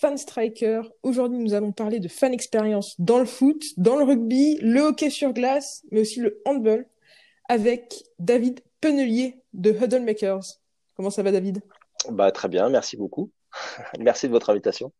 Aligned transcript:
Fan 0.00 0.16
Striker. 0.16 0.80
Aujourd'hui, 1.02 1.38
nous 1.38 1.52
allons 1.52 1.72
parler 1.72 2.00
de 2.00 2.08
fan 2.08 2.32
expérience 2.32 2.98
dans 2.98 3.18
le 3.18 3.26
foot, 3.26 3.62
dans 3.76 3.96
le 3.96 4.04
rugby, 4.04 4.56
le 4.62 4.80
hockey 4.80 5.10
sur 5.10 5.34
glace, 5.34 5.84
mais 5.90 6.00
aussi 6.00 6.20
le 6.20 6.40
handball, 6.46 6.86
avec 7.50 8.04
David 8.18 8.60
Penelier 8.80 9.42
de 9.52 9.70
Huddle 9.70 10.00
Makers. 10.00 10.58
Comment 10.96 11.10
ça 11.10 11.22
va, 11.22 11.32
David? 11.32 11.60
Bah, 12.08 12.32
Très 12.32 12.48
bien, 12.48 12.70
merci 12.70 12.96
beaucoup. 12.96 13.30
merci 13.98 14.26
de 14.26 14.32
votre 14.32 14.48
invitation. 14.48 14.90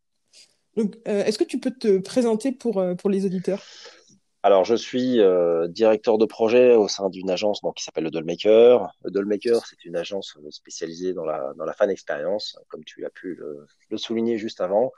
Donc, 0.77 0.97
euh, 1.09 1.25
est-ce 1.25 1.39
que 1.39 1.45
tu 1.45 1.59
peux 1.59 1.71
te 1.71 1.99
présenter 1.99 2.53
pour, 2.53 2.79
euh, 2.79 2.95
pour 2.95 3.09
les 3.09 3.25
auditeurs? 3.25 3.63
Alors, 4.43 4.65
je 4.65 4.75
suis 4.75 5.21
euh, 5.21 5.69
directeur 5.69 6.17
de 6.17 6.25
projet 6.25 6.75
au 6.75 6.89
sein 6.89 7.11
d'une 7.11 7.29
agence 7.29 7.61
donc, 7.61 7.77
qui 7.77 7.85
s'appelle 7.85 8.05
le 8.05 8.11
Dollmaker. 8.11 8.91
Le 9.05 9.11
Dollmaker, 9.11 9.67
c'est 9.67 9.85
une 9.85 9.97
agence 9.97 10.35
euh, 10.39 10.51
spécialisée 10.51 11.13
dans 11.13 11.27
la, 11.27 11.53
dans 11.59 11.67
la 11.67 11.75
fan 11.75 11.91
expérience, 11.91 12.59
comme 12.69 12.83
tu 12.85 13.05
as 13.05 13.11
pu 13.11 13.35
le, 13.35 13.99
souligner 13.99 14.39
juste 14.39 14.63
avant. 14.63 14.93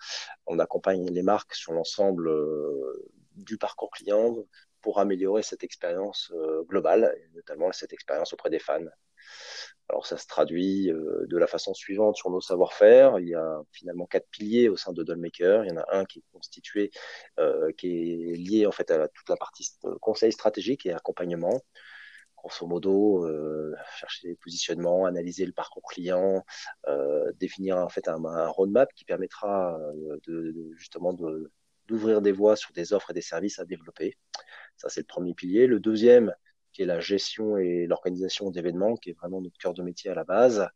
On 0.46 0.60
accompagne 0.60 1.10
les 1.10 1.22
marques 1.22 1.54
sur 1.54 1.72
l'ensemble 1.72 2.28
euh, 2.28 3.10
du 3.34 3.58
parcours 3.58 3.90
client 3.90 4.36
pour 4.80 5.00
améliorer 5.00 5.42
cette 5.42 5.64
expérience 5.64 6.32
globale, 6.68 7.16
notamment 7.34 7.70
cette 7.72 7.92
expérience 7.92 8.32
auprès 8.32 8.50
des 8.50 8.58
fans. 8.58 8.80
Alors 9.92 10.06
ça 10.06 10.16
se 10.16 10.26
traduit 10.26 10.90
euh, 10.90 11.26
de 11.28 11.36
la 11.36 11.46
façon 11.46 11.74
suivante 11.74 12.16
sur 12.16 12.30
nos 12.30 12.40
savoir-faire. 12.40 13.18
Il 13.18 13.28
y 13.28 13.34
a 13.34 13.60
finalement 13.72 14.06
quatre 14.06 14.26
piliers 14.30 14.70
au 14.70 14.76
sein 14.76 14.92
de 14.92 15.02
Dollmaker. 15.02 15.64
Il 15.64 15.68
y 15.68 15.72
en 15.72 15.76
a 15.76 15.84
un 15.90 16.04
qui 16.06 16.20
est 16.20 16.24
constitué, 16.32 16.90
euh, 17.38 17.70
qui 17.72 17.88
est 17.88 18.36
lié 18.36 18.66
en 18.66 18.72
fait 18.72 18.90
à 18.90 19.08
toute 19.08 19.28
la 19.28 19.36
partie 19.36 19.68
conseil 20.00 20.32
stratégique 20.32 20.86
et 20.86 20.92
accompagnement. 20.92 21.60
Grosso 22.38 22.66
modo, 22.66 23.26
euh, 23.26 23.74
chercher 23.98 24.28
des 24.28 24.36
positionnements, 24.36 25.04
analyser 25.04 25.44
le 25.44 25.52
parcours 25.52 25.84
client, 25.88 26.42
définir 27.36 27.76
en 27.76 27.88
fait 27.90 28.08
un, 28.08 28.48
roadmap 28.48 28.92
qui 28.94 29.04
permettra 29.04 29.78
de, 30.26 30.72
justement 30.76 31.12
d'ouvrir 31.86 32.22
des 32.22 32.32
voies 32.32 32.56
sur 32.56 32.72
des 32.72 32.94
offres 32.94 33.10
et 33.10 33.14
des 33.14 33.20
services 33.20 33.58
à 33.58 33.64
développer. 33.64 34.16
Ça, 34.76 34.88
c'est 34.88 35.00
le 35.02 35.06
premier 35.06 35.34
pilier. 35.34 35.66
Le 35.66 35.78
deuxième, 35.78 36.34
qui 36.72 36.82
est 36.82 36.86
la 36.86 37.00
gestion 37.00 37.56
et 37.56 37.86
l'organisation 37.86 38.50
d'événements, 38.50 38.96
qui 38.96 39.10
est 39.10 39.18
vraiment 39.18 39.40
notre 39.40 39.58
cœur 39.58 39.74
de 39.74 39.82
métier 39.82 40.10
à 40.10 40.14
la 40.14 40.24
base. 40.24 40.68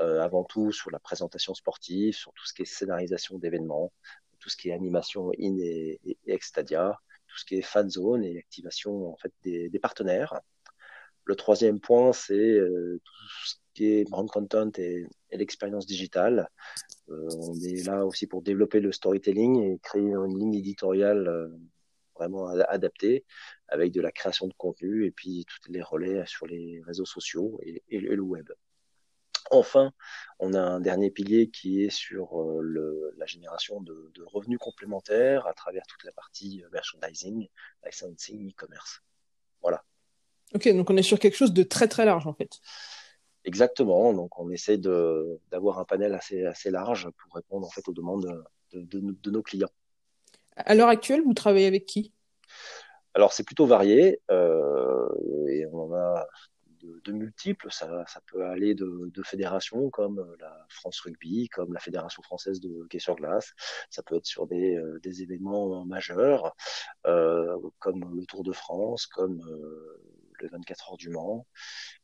Euh, 0.00 0.22
avant 0.22 0.42
tout 0.42 0.72
sur 0.72 0.90
la 0.90 0.98
présentation 0.98 1.52
sportive, 1.54 2.14
sur 2.14 2.32
tout 2.32 2.46
ce 2.46 2.54
qui 2.54 2.62
est 2.62 2.64
scénarisation 2.64 3.38
d'événements, 3.38 3.92
tout 4.38 4.48
ce 4.48 4.56
qui 4.56 4.70
est 4.70 4.72
animation 4.72 5.30
in 5.38 5.58
et, 5.58 6.00
et, 6.04 6.18
extadia, 6.26 6.98
tout 7.26 7.38
ce 7.38 7.44
qui 7.44 7.56
est 7.56 7.62
fan 7.62 7.90
zone 7.90 8.24
et 8.24 8.38
activation 8.38 9.12
en 9.12 9.16
fait 9.18 9.32
des, 9.42 9.78
partenaires. 9.78 10.40
Le 11.24 11.34
troisième 11.36 11.78
point, 11.78 12.12
c'est 12.14 12.34
euh, 12.34 13.00
tout 13.04 13.14
ce 13.44 13.54
qui 13.74 13.92
est 13.92 14.10
brand 14.10 14.28
content 14.28 14.70
et, 14.78 15.06
l'expérience 15.30 15.84
digitale. 15.84 16.48
Euh, 17.10 17.28
on 17.38 17.54
est 17.60 17.86
là 17.86 18.06
aussi 18.06 18.26
pour 18.26 18.40
développer 18.40 18.80
le 18.80 18.92
storytelling 18.92 19.62
et 19.62 19.78
créer 19.82 20.02
une 20.02 20.38
ligne 20.38 20.54
éditoriale 20.54 21.50
vraiment 22.14 22.46
adapté 22.46 23.24
avec 23.72 23.92
de 23.92 24.00
la 24.00 24.12
création 24.12 24.46
de 24.46 24.52
contenu 24.52 25.06
et 25.06 25.10
puis 25.10 25.46
tous 25.46 25.72
les 25.72 25.82
relais 25.82 26.24
sur 26.26 26.46
les 26.46 26.82
réseaux 26.84 27.06
sociaux 27.06 27.58
et, 27.62 27.82
et, 27.88 27.98
le 28.00 28.20
web. 28.22 28.50
Enfin, 29.50 29.92
on 30.38 30.52
a 30.52 30.60
un 30.60 30.80
dernier 30.80 31.10
pilier 31.10 31.48
qui 31.50 31.82
est 31.82 31.90
sur 31.90 32.40
euh, 32.40 32.60
le, 32.60 33.14
la 33.16 33.26
génération 33.26 33.80
de, 33.80 34.12
de, 34.14 34.22
revenus 34.24 34.58
complémentaires 34.58 35.46
à 35.46 35.54
travers 35.54 35.82
toute 35.86 36.04
la 36.04 36.12
partie 36.12 36.62
merchandising, 36.70 37.48
licensing, 37.84 38.50
e-commerce. 38.50 39.00
Voilà. 39.62 39.82
Ok, 40.54 40.68
donc 40.68 40.90
on 40.90 40.96
est 40.96 41.02
sur 41.02 41.18
quelque 41.18 41.36
chose 41.36 41.54
de 41.54 41.62
très 41.62 41.88
très 41.88 42.04
large 42.04 42.26
en 42.26 42.34
fait. 42.34 42.60
Exactement. 43.44 44.12
Donc 44.12 44.38
on 44.38 44.50
essaie 44.50 44.76
d'avoir 44.76 45.78
un 45.78 45.84
panel 45.84 46.14
assez 46.14 46.44
assez 46.44 46.70
large 46.70 47.08
pour 47.18 47.34
répondre 47.34 47.66
en 47.66 47.70
fait 47.70 47.86
aux 47.88 47.94
demandes 47.94 48.44
de, 48.72 48.82
de, 48.82 49.00
de 49.00 49.30
nos 49.30 49.42
clients. 49.42 49.72
À 50.56 50.74
l'heure 50.74 50.88
actuelle, 50.88 51.22
vous 51.22 51.34
travaillez 51.34 51.66
avec 51.66 51.86
qui? 51.86 52.11
Alors, 53.14 53.32
c'est 53.32 53.44
plutôt 53.44 53.66
varié 53.66 54.20
euh, 54.30 55.08
et 55.48 55.66
on 55.66 55.84
en 55.84 55.94
a 55.94 56.26
de, 57.04 57.12
multiples. 57.12 57.68
Ça, 57.70 58.04
peut 58.26 58.44
aller 58.44 58.74
de, 58.74 59.22
fédérations 59.24 59.90
comme 59.90 60.34
la 60.40 60.66
France 60.68 61.00
Rugby, 61.00 61.48
comme 61.48 61.72
la 61.72 61.80
Fédération 61.80 62.22
française 62.22 62.60
de 62.60 62.70
hockey 62.82 62.98
sur 62.98 63.16
glace. 63.16 63.52
Ça 63.90 64.02
peut 64.02 64.16
être 64.16 64.26
sur 64.26 64.46
des, 64.46 64.76
euh, 64.76 65.00
événements 65.04 65.84
majeurs 65.84 66.54
euh, 67.06 67.56
comme 67.78 68.16
le 68.16 68.26
Tour 68.26 68.44
de 68.44 68.52
France, 68.52 69.06
comme 69.06 69.40
euh, 69.46 70.00
le 70.42 70.48
24 70.48 70.90
heures 70.90 70.96
du 70.96 71.08
Mans, 71.08 71.46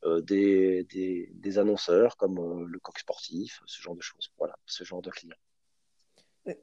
euh, 0.05 0.21
des, 0.23 0.85
des, 0.85 1.59
annonceurs 1.59 2.17
comme 2.17 2.39
euh, 2.39 2.65
le 2.67 2.79
coq 2.79 2.99
sportif, 2.99 3.63
ce 3.67 3.83
genre 3.83 3.97
de 3.97 4.01
choses. 4.03 4.31
Voilà, 4.39 4.57
ce 4.67 4.85
genre 4.85 5.03
de 5.03 5.11
clients. 5.11 5.37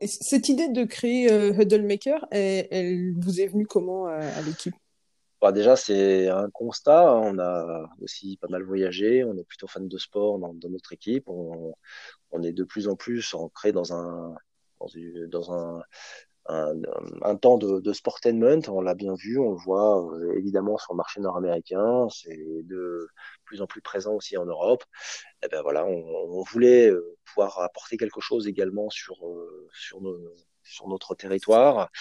Cette 0.01 0.49
idée 0.49 0.69
de 0.69 0.83
créer 0.83 1.31
euh, 1.31 1.53
Huddle 1.53 1.83
Maker, 1.83 2.25
elle, 2.31 3.13
vous 3.19 3.41
est 3.41 3.47
venue 3.47 3.67
comment 3.67 4.07
à, 4.07 4.17
à 4.17 4.41
l'équipe? 4.41 4.75
Bah 5.41 5.51
Déjà, 5.51 5.75
c'est 5.75 6.27
un 6.27 6.49
constat. 6.49 7.13
On 7.13 7.37
a 7.39 7.89
aussi 8.01 8.37
pas 8.37 8.47
mal 8.47 8.63
voyagé. 8.63 9.23
On 9.23 9.37
est 9.37 9.43
plutôt 9.43 9.67
fan 9.67 9.87
de 9.87 9.97
sport 9.97 10.39
dans, 10.39 10.53
notre 10.69 10.93
équipe. 10.93 11.25
On, 11.27 11.73
est 12.43 12.51
de 12.51 12.63
plus 12.63 12.87
en 12.87 12.95
plus 12.95 13.33
ancré 13.33 13.71
dans 13.71 13.93
un, 13.93 14.35
dans 15.29 15.53
un, 15.53 15.81
un, 16.47 17.35
temps 17.35 17.57
de, 17.57 17.79
de 17.79 17.93
sportainment. 17.93 18.61
On 18.67 18.81
l'a 18.81 18.93
bien 18.93 19.13
vu, 19.15 19.39
on 19.39 19.51
le 19.51 19.57
voit 19.57 20.05
euh, 20.13 20.37
évidemment 20.37 20.77
sur 20.77 20.93
le 20.93 20.97
marché 20.97 21.19
nord-américain. 21.19 22.07
C'est 22.09 22.63
de 22.63 23.07
plus 23.45 23.61
en 23.61 23.67
plus 23.67 23.81
présent 23.81 24.13
aussi 24.13 24.37
en 24.37 24.45
Europe. 24.45 24.83
Et 25.43 25.47
ben 25.47 25.61
voilà, 25.61 25.85
on, 25.85 26.43
voulait 26.43 26.89
euh, 26.89 27.17
pouvoir 27.25 27.59
apporter 27.59 27.97
quelque 27.97 28.21
chose 28.21 28.47
également 28.47 28.89
sur 28.89 29.25
euh, 29.27 29.69
sur 30.63 30.87
notre 30.87 31.13
territoire 31.13 31.91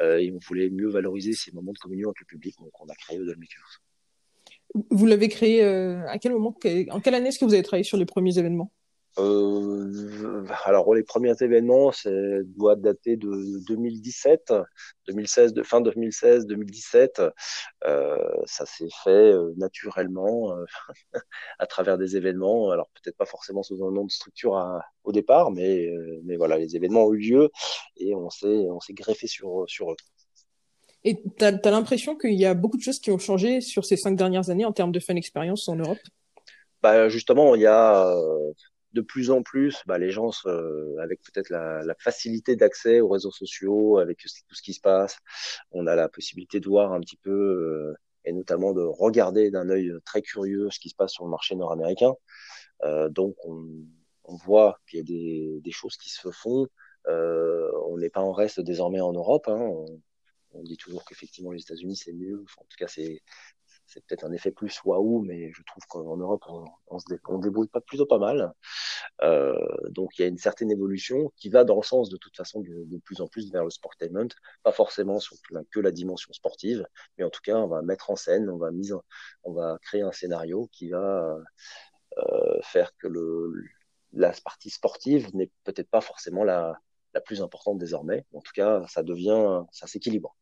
et 0.00 0.32
on 0.32 0.38
voulait 0.38 0.70
mieux 0.70 0.88
valoriser 0.88 1.34
ces 1.34 1.52
moments 1.52 1.72
de 1.72 1.78
communion 1.78 2.08
avec 2.08 2.20
le 2.20 2.26
public. 2.26 2.56
Donc 2.58 2.80
on 2.80 2.88
a 2.88 2.94
créé 2.94 3.18
Huddle 3.18 3.36
Makers. 3.38 3.82
Vous 4.90 5.04
l'avez 5.04 5.28
créé 5.28 5.62
à 5.62 6.18
quel 6.18 6.32
moment 6.32 6.56
En 6.90 7.00
quelle 7.00 7.14
année 7.14 7.28
est-ce 7.28 7.38
que 7.38 7.44
vous 7.44 7.52
avez 7.52 7.62
travaillé 7.62 7.84
sur 7.84 7.98
les 7.98 8.06
premiers 8.06 8.38
événements? 8.38 8.72
Euh, 9.18 10.44
alors 10.64 10.92
les 10.94 11.04
premiers 11.04 11.34
événements, 11.40 11.92
ça 11.92 12.10
doit 12.56 12.74
dater 12.74 13.16
de 13.16 13.64
2017, 13.66 14.52
2016, 15.06 15.54
de 15.54 15.62
fin 15.62 15.80
2016, 15.80 16.46
2017. 16.46 17.22
Euh, 17.86 18.16
ça 18.46 18.66
s'est 18.66 18.88
fait 19.04 19.10
euh, 19.10 19.52
naturellement 19.56 20.56
euh, 20.56 20.64
à 21.58 21.66
travers 21.66 21.96
des 21.96 22.16
événements. 22.16 22.70
Alors 22.70 22.88
peut-être 22.94 23.16
pas 23.16 23.24
forcément 23.24 23.62
sous 23.62 23.84
un 23.84 23.92
nom 23.92 24.04
de 24.04 24.10
structure 24.10 24.56
à, 24.56 24.80
au 25.04 25.12
départ, 25.12 25.52
mais 25.52 25.88
mais 26.24 26.36
voilà, 26.36 26.58
les 26.58 26.74
événements 26.74 27.06
ont 27.06 27.14
eu 27.14 27.18
lieu 27.18 27.50
et 27.96 28.14
on 28.14 28.30
s'est 28.30 28.46
on 28.46 28.80
s'est 28.80 28.94
greffé 28.94 29.28
sur 29.28 29.64
sur 29.68 29.92
eux. 29.92 29.96
Et 31.04 31.22
tu 31.22 31.44
as, 31.44 31.48
as 31.48 31.70
l'impression 31.70 32.16
qu'il 32.16 32.34
y 32.34 32.46
a 32.46 32.54
beaucoup 32.54 32.78
de 32.78 32.82
choses 32.82 32.98
qui 32.98 33.12
ont 33.12 33.18
changé 33.18 33.60
sur 33.60 33.84
ces 33.84 33.96
cinq 33.96 34.16
dernières 34.16 34.50
années 34.50 34.64
en 34.64 34.72
termes 34.72 34.92
de 34.92 35.00
fan 35.00 35.16
expérience 35.16 35.68
en 35.68 35.76
Europe? 35.76 35.98
Bah 36.82 37.08
justement, 37.08 37.54
il 37.54 37.62
y 37.62 37.66
a 37.66 38.14
de 38.94 39.00
plus 39.02 39.30
en 39.30 39.42
plus, 39.42 39.82
bah, 39.86 39.98
les 39.98 40.10
gens, 40.10 40.30
euh, 40.46 40.96
avec 41.00 41.20
peut-être 41.22 41.50
la, 41.50 41.82
la, 41.82 41.94
facilité 41.98 42.56
d'accès 42.56 43.00
aux 43.00 43.08
réseaux 43.08 43.32
sociaux, 43.32 43.98
avec 43.98 44.18
tout 44.18 44.54
ce 44.54 44.62
qui 44.62 44.72
se 44.72 44.80
passe, 44.80 45.18
on 45.72 45.86
a 45.86 45.94
la 45.94 46.08
possibilité 46.08 46.60
de 46.60 46.68
voir 46.68 46.92
un 46.92 47.00
petit 47.00 47.16
peu, 47.16 47.30
euh, 47.30 47.94
et 48.24 48.32
notamment 48.32 48.72
de 48.72 48.82
regarder 48.82 49.50
d'un 49.50 49.68
œil 49.68 49.92
très 50.04 50.22
curieux 50.22 50.68
ce 50.70 50.78
qui 50.78 50.88
se 50.88 50.94
passe 50.94 51.12
sur 51.12 51.24
le 51.24 51.30
marché 51.30 51.56
nord-américain. 51.56 52.14
Euh, 52.84 53.08
donc, 53.08 53.36
on, 53.44 53.66
on 54.24 54.36
voit 54.36 54.78
qu'il 54.88 54.98
y 54.98 55.02
a 55.02 55.04
des, 55.04 55.60
des, 55.60 55.72
choses 55.72 55.96
qui 55.96 56.10
se 56.10 56.30
font. 56.30 56.66
Euh, 57.06 57.70
on 57.86 57.98
n'est 57.98 58.10
pas 58.10 58.20
en 58.20 58.32
reste 58.32 58.60
désormais 58.60 59.00
en 59.00 59.12
Europe. 59.12 59.48
Hein. 59.48 59.70
On, 60.52 60.62
dit 60.62 60.76
toujours 60.76 61.04
qu'effectivement 61.04 61.50
les 61.50 61.60
États-Unis 61.60 61.96
c'est 61.96 62.12
mieux. 62.12 62.44
En 62.58 62.64
tout 62.64 62.76
cas, 62.78 62.86
c'est 62.86 63.22
c'est 63.94 64.04
peut-être 64.04 64.24
un 64.24 64.32
effet 64.32 64.50
plus 64.50 64.82
waouh, 64.84 65.22
mais 65.22 65.52
je 65.52 65.62
trouve 65.62 65.84
qu'en 65.86 66.16
Europe, 66.16 66.42
on, 66.48 66.64
on 66.88 66.98
se 66.98 67.04
débrouille 67.08 67.68
pas 67.68 67.80
plutôt 67.80 68.06
pas 68.06 68.18
mal. 68.18 68.52
Euh, 69.22 69.54
donc 69.90 70.18
il 70.18 70.22
y 70.22 70.24
a 70.24 70.28
une 70.28 70.38
certaine 70.38 70.70
évolution 70.72 71.32
qui 71.36 71.48
va 71.48 71.62
dans 71.62 71.76
le 71.76 71.82
sens 71.82 72.08
de 72.08 72.16
toute 72.16 72.36
façon 72.36 72.60
de, 72.60 72.98
plus 73.04 73.20
en 73.20 73.28
plus 73.28 73.52
vers 73.52 73.62
le 73.62 73.70
sportainment, 73.70 74.28
pas 74.64 74.72
forcément 74.72 75.20
sur 75.20 75.36
que 75.70 75.80
la 75.80 75.92
dimension 75.92 76.32
sportive, 76.32 76.86
mais 77.16 77.24
en 77.24 77.30
tout 77.30 77.40
cas 77.42 77.56
on 77.56 77.68
va 77.68 77.82
mettre 77.82 78.10
en 78.10 78.16
scène, 78.16 78.50
on 78.50 79.52
va 79.52 79.78
créer 79.82 80.02
un 80.02 80.12
scénario 80.12 80.68
qui 80.72 80.88
va 80.88 81.38
euh, 82.18 82.58
faire 82.62 82.96
que 82.98 83.08
la 84.12 84.32
partie 84.44 84.70
sportive 84.70 85.34
n'est 85.36 85.50
peut-être 85.64 85.90
pas 85.90 86.00
forcément 86.00 86.42
la, 86.44 86.78
la 87.14 87.20
plus 87.20 87.42
importante 87.42 87.78
désormais. 87.78 88.26
En 88.34 88.40
tout 88.40 88.52
cas, 88.54 88.84
ça 88.88 89.02
devient, 89.02 89.62
ça 89.72 89.86
s'équilibre. 89.86 90.36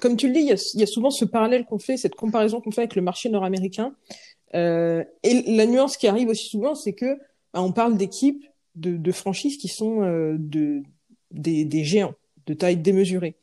Comme 0.00 0.16
tu 0.16 0.28
le 0.28 0.34
dis, 0.34 0.40
il 0.40 0.80
y 0.80 0.82
a, 0.82 0.86
souvent 0.86 1.10
ce 1.10 1.24
parallèle 1.24 1.64
qu'on 1.64 1.78
fait, 1.78 1.96
cette 1.96 2.14
comparaison 2.14 2.60
qu'on 2.60 2.70
fait 2.70 2.82
avec 2.82 2.96
le 2.96 3.02
marché 3.02 3.28
nord-américain. 3.28 3.94
Euh, 4.54 5.04
et 5.22 5.56
la 5.56 5.66
nuance 5.66 5.96
qui 5.96 6.06
arrive 6.06 6.28
aussi 6.28 6.48
souvent, 6.48 6.74
c'est 6.74 6.92
que 6.92 7.18
bah, 7.52 7.62
on 7.62 7.72
parle 7.72 7.96
d'équipes, 7.96 8.44
de, 8.76 9.12
franchises 9.12 9.56
qui 9.56 9.68
sont 9.68 10.02
euh, 10.02 10.36
de, 10.38 10.82
des, 11.32 11.64
des, 11.64 11.84
géants, 11.84 12.14
de 12.46 12.54
taille 12.54 12.76
démesurée. 12.76 13.34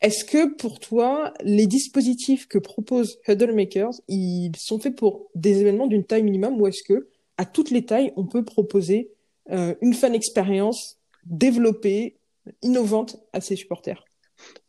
Est-ce 0.00 0.24
que 0.24 0.52
pour 0.56 0.80
toi, 0.80 1.32
les 1.44 1.66
dispositifs 1.66 2.48
que 2.48 2.58
propose 2.58 3.20
Huddle 3.28 3.52
Makers, 3.52 3.94
ils 4.08 4.50
sont 4.56 4.80
faits 4.80 4.96
pour 4.96 5.30
des 5.36 5.60
événements 5.60 5.86
d'une 5.86 6.04
taille 6.04 6.24
minimum 6.24 6.60
ou 6.60 6.66
est-ce 6.66 6.82
que 6.82 7.08
à 7.38 7.44
toutes 7.44 7.70
les 7.70 7.84
tailles, 7.86 8.12
on 8.16 8.26
peut 8.26 8.44
proposer 8.44 9.10
euh, 9.50 9.74
une 9.80 9.94
fan 9.94 10.14
expérience 10.14 10.98
développée, 11.24 12.16
innovante 12.62 13.18
à 13.32 13.40
ses 13.40 13.56
supporters? 13.56 14.04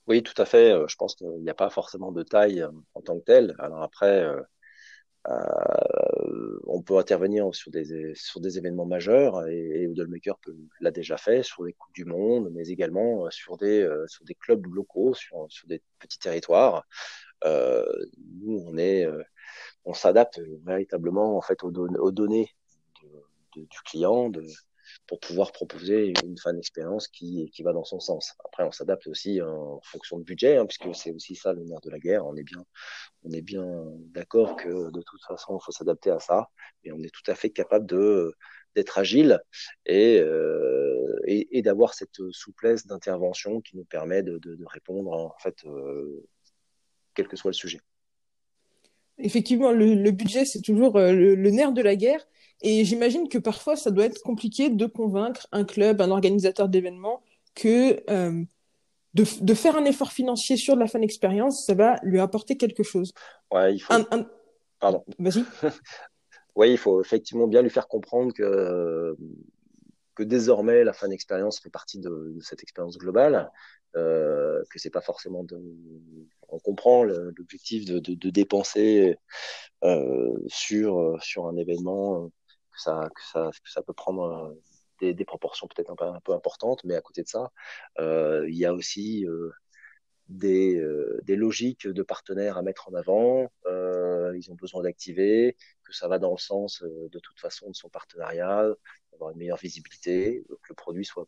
Oui, 0.08 0.24
tout 0.24 0.40
à 0.42 0.46
fait. 0.46 0.72
Euh, 0.74 0.88
je 0.88 0.96
pense 0.96 1.16
qu'il 1.16 1.28
n'y 1.42 1.50
a 1.50 1.54
pas 1.54 1.70
forcément 1.70 2.12
de 2.12 2.24
taille 2.24 2.62
euh, 2.62 2.72
en 2.94 3.02
tant 3.02 3.18
que 3.20 3.24
telle. 3.24 3.56
Alors 3.60 3.82
après, 3.84 4.24
euh, 4.24 4.42
on 6.68 6.82
peut 6.82 6.98
intervenir 6.98 7.54
sur 7.56 7.72
des, 7.72 8.14
sur 8.16 8.42
des 8.42 8.58
événements 8.58 8.86
majeurs 8.86 9.48
et, 9.48 9.84
et 9.84 9.94
l'a 10.82 10.92
déjà 10.92 11.18
fait 11.18 11.44
sur 11.44 11.64
des 11.64 11.74
Coupes 11.74 11.94
du 11.94 12.06
Monde, 12.06 12.50
mais 12.52 12.68
également 12.68 13.30
sur 13.32 13.58
des, 13.58 13.88
sur 14.08 14.26
des 14.26 14.36
clubs 14.36 14.66
locaux, 14.74 15.14
sur, 15.14 15.46
sur 15.50 15.68
des 15.68 15.82
petits 16.00 16.20
territoires. 16.20 16.84
Euh, 17.46 17.86
nous, 18.42 18.64
on 18.68 18.78
est, 18.78 19.08
on 19.86 19.94
s'adapte 19.94 20.42
véritablement 20.66 21.38
en 21.38 21.42
fait 21.42 21.64
aux, 21.64 21.72
aux 21.72 22.12
données 22.12 22.50
du 23.56 23.80
client, 23.86 24.30
de, 24.30 24.44
pour 25.08 25.20
pouvoir 25.20 25.52
proposer 25.52 26.14
une 26.24 26.38
fan 26.38 26.58
expérience 26.58 27.08
qui, 27.08 27.50
qui 27.54 27.64
va 27.64 27.74
dans 27.74 27.84
son 27.84 28.00
sens. 28.00 28.34
Après, 28.46 28.64
on 28.64 28.72
s'adapte 28.72 29.08
aussi 29.08 29.42
en 29.42 29.80
fonction 29.84 30.18
de 30.18 30.24
budget, 30.24 30.58
hein, 30.58 30.66
puisque 30.66 30.94
c'est 30.96 31.12
aussi 31.12 31.36
ça 31.36 31.54
le 31.54 31.64
nerf 31.64 31.82
de 31.82 31.90
la 31.90 32.00
guerre. 32.00 32.26
On 32.26 32.36
est 32.36 32.44
bien, 32.44 32.64
on 33.24 33.32
est 33.32 33.42
bien 33.42 33.66
d'accord 34.14 34.56
que 34.56 34.92
de 34.92 35.02
toute 35.02 35.24
façon, 35.28 35.58
il 35.60 35.64
faut 35.64 35.72
s'adapter 35.72 36.12
à 36.12 36.20
ça, 36.20 36.50
et 36.84 36.92
on 36.92 37.00
est 37.00 37.14
tout 37.14 37.30
à 37.32 37.36
fait 37.36 37.50
capable 37.50 37.86
de 37.86 38.34
d'être 38.76 38.98
agile 38.98 39.40
et, 39.86 40.20
euh, 40.20 41.20
et, 41.28 41.62
d'avoir 41.62 41.94
cette 41.94 42.32
souplesse 42.32 42.88
d'intervention 42.88 43.62
qui 43.62 43.78
nous 43.78 43.86
permet 43.86 44.24
de, 44.24 44.40
de, 44.40 44.56
de, 44.56 44.66
répondre 44.66 45.12
en 45.12 45.36
fait 45.40 45.64
euh, 45.66 46.28
quel 47.14 47.28
que 47.28 47.36
soit 47.36 47.52
le 47.52 47.54
sujet. 47.54 47.80
Effectivement, 49.20 49.72
le, 49.72 49.94
le 49.94 50.12
budget 50.12 50.46
c'est 50.46 50.62
toujours 50.62 50.98
euh, 50.98 51.12
le, 51.12 51.36
le 51.36 51.50
nerf 51.52 51.72
de 51.72 51.82
la 51.82 51.96
guerre. 51.96 52.26
Et 52.62 52.86
j'imagine 52.86 53.28
que 53.28 53.38
parfois, 53.38 53.76
ça 53.76 53.92
doit 53.92 54.06
être 54.06 54.22
compliqué 54.22 54.70
de 54.70 54.86
convaincre 54.86 55.48
un 55.52 55.66
club, 55.66 56.02
un 56.02 56.12
organisateur 56.12 56.70
d'événements, 56.70 57.22
que 57.56 58.02
euh, 58.10 58.42
de, 59.14 59.26
de, 59.42 59.54
faire 59.54 59.76
un 59.76 59.84
effort 59.86 60.14
financier 60.14 60.56
sur 60.56 60.76
la 60.78 60.88
fan 60.88 61.04
expérience, 61.04 61.66
ça 61.66 61.74
va 61.74 61.98
lui 62.04 62.20
apporter 62.20 62.56
quelque 62.56 62.82
chose. 62.82 63.14
Ouais, 63.52 63.76
il 63.76 63.80
faut. 63.80 63.94
Un, 63.94 64.06
un... 64.12 64.26
Pardon. 64.80 65.04
Vas-y. 65.20 65.44
oui, 66.56 66.72
il 66.72 66.78
faut 66.78 67.02
effectivement 67.02 67.48
bien 67.48 67.62
lui 67.62 67.70
faire 67.70 67.88
comprendre 67.88 68.34
que 68.34 69.16
que 70.16 70.24
désormais 70.24 70.84
la 70.84 70.94
fan 70.94 71.12
expérience 71.12 71.60
fait 71.60 71.70
partie 71.70 72.00
de, 72.00 72.38
cette 72.42 72.64
expérience 72.64 72.98
globale, 72.98 73.52
euh, 73.96 74.64
que 74.70 74.80
c'est 74.80 74.90
pas 74.90 75.02
forcément 75.02 75.44
de. 75.44 75.60
On 76.50 76.60
comprend 76.60 77.04
l'objectif 77.04 77.86
de, 77.86 78.30
dépenser 78.30 79.18
euh, 79.84 80.38
sur 80.48 81.18
sur 81.22 81.48
un 81.48 81.58
événement 81.58 82.30
que 82.74 82.82
ça, 82.82 83.10
que 83.16 83.22
ça, 83.32 83.50
que 83.64 83.70
ça 83.70 83.82
peut 83.82 83.94
prendre 83.94 84.54
euh, 85.04 85.14
des, 85.14 85.26
proportions 85.26 85.68
peut-être 85.68 85.92
un 85.92 85.96
peu, 85.96 86.06
un 86.06 86.20
peu 86.22 86.34
importantes, 86.34 86.84
mais 86.84 86.96
à 86.96 87.02
côté 87.02 87.24
de 87.24 87.28
ça, 87.28 87.52
euh, 88.00 88.46
il 88.50 88.56
y 88.56 88.66
a 88.66 88.74
aussi 88.74 89.26
des, 90.34 90.76
euh, 90.78 91.22
des 91.24 91.36
logiques 91.36 91.88
de 91.88 92.04
partenaires 92.04 92.58
à 92.58 92.64
mettre 92.64 92.90
en 92.90 92.96
avant. 92.96 93.52
Euh, 93.66 94.34
ils 94.36 94.52
ont 94.52 94.56
besoin 94.56 94.84
d'activer, 94.84 95.56
que 95.84 95.94
ça 95.94 96.08
va 96.08 96.20
dans 96.20 96.32
le 96.32 96.38
sens 96.38 96.82
euh, 96.84 97.10
de 97.12 97.20
toute 97.20 97.40
façon 97.40 97.70
de 97.70 97.76
son 97.76 97.90
partenariat, 97.90 98.68
d'avoir 99.12 99.32
une 99.32 99.38
meilleure 99.38 99.58
visibilité, 99.58 100.44
que 100.50 100.70
le 100.70 100.76
produit 100.76 101.06
soit 101.06 101.28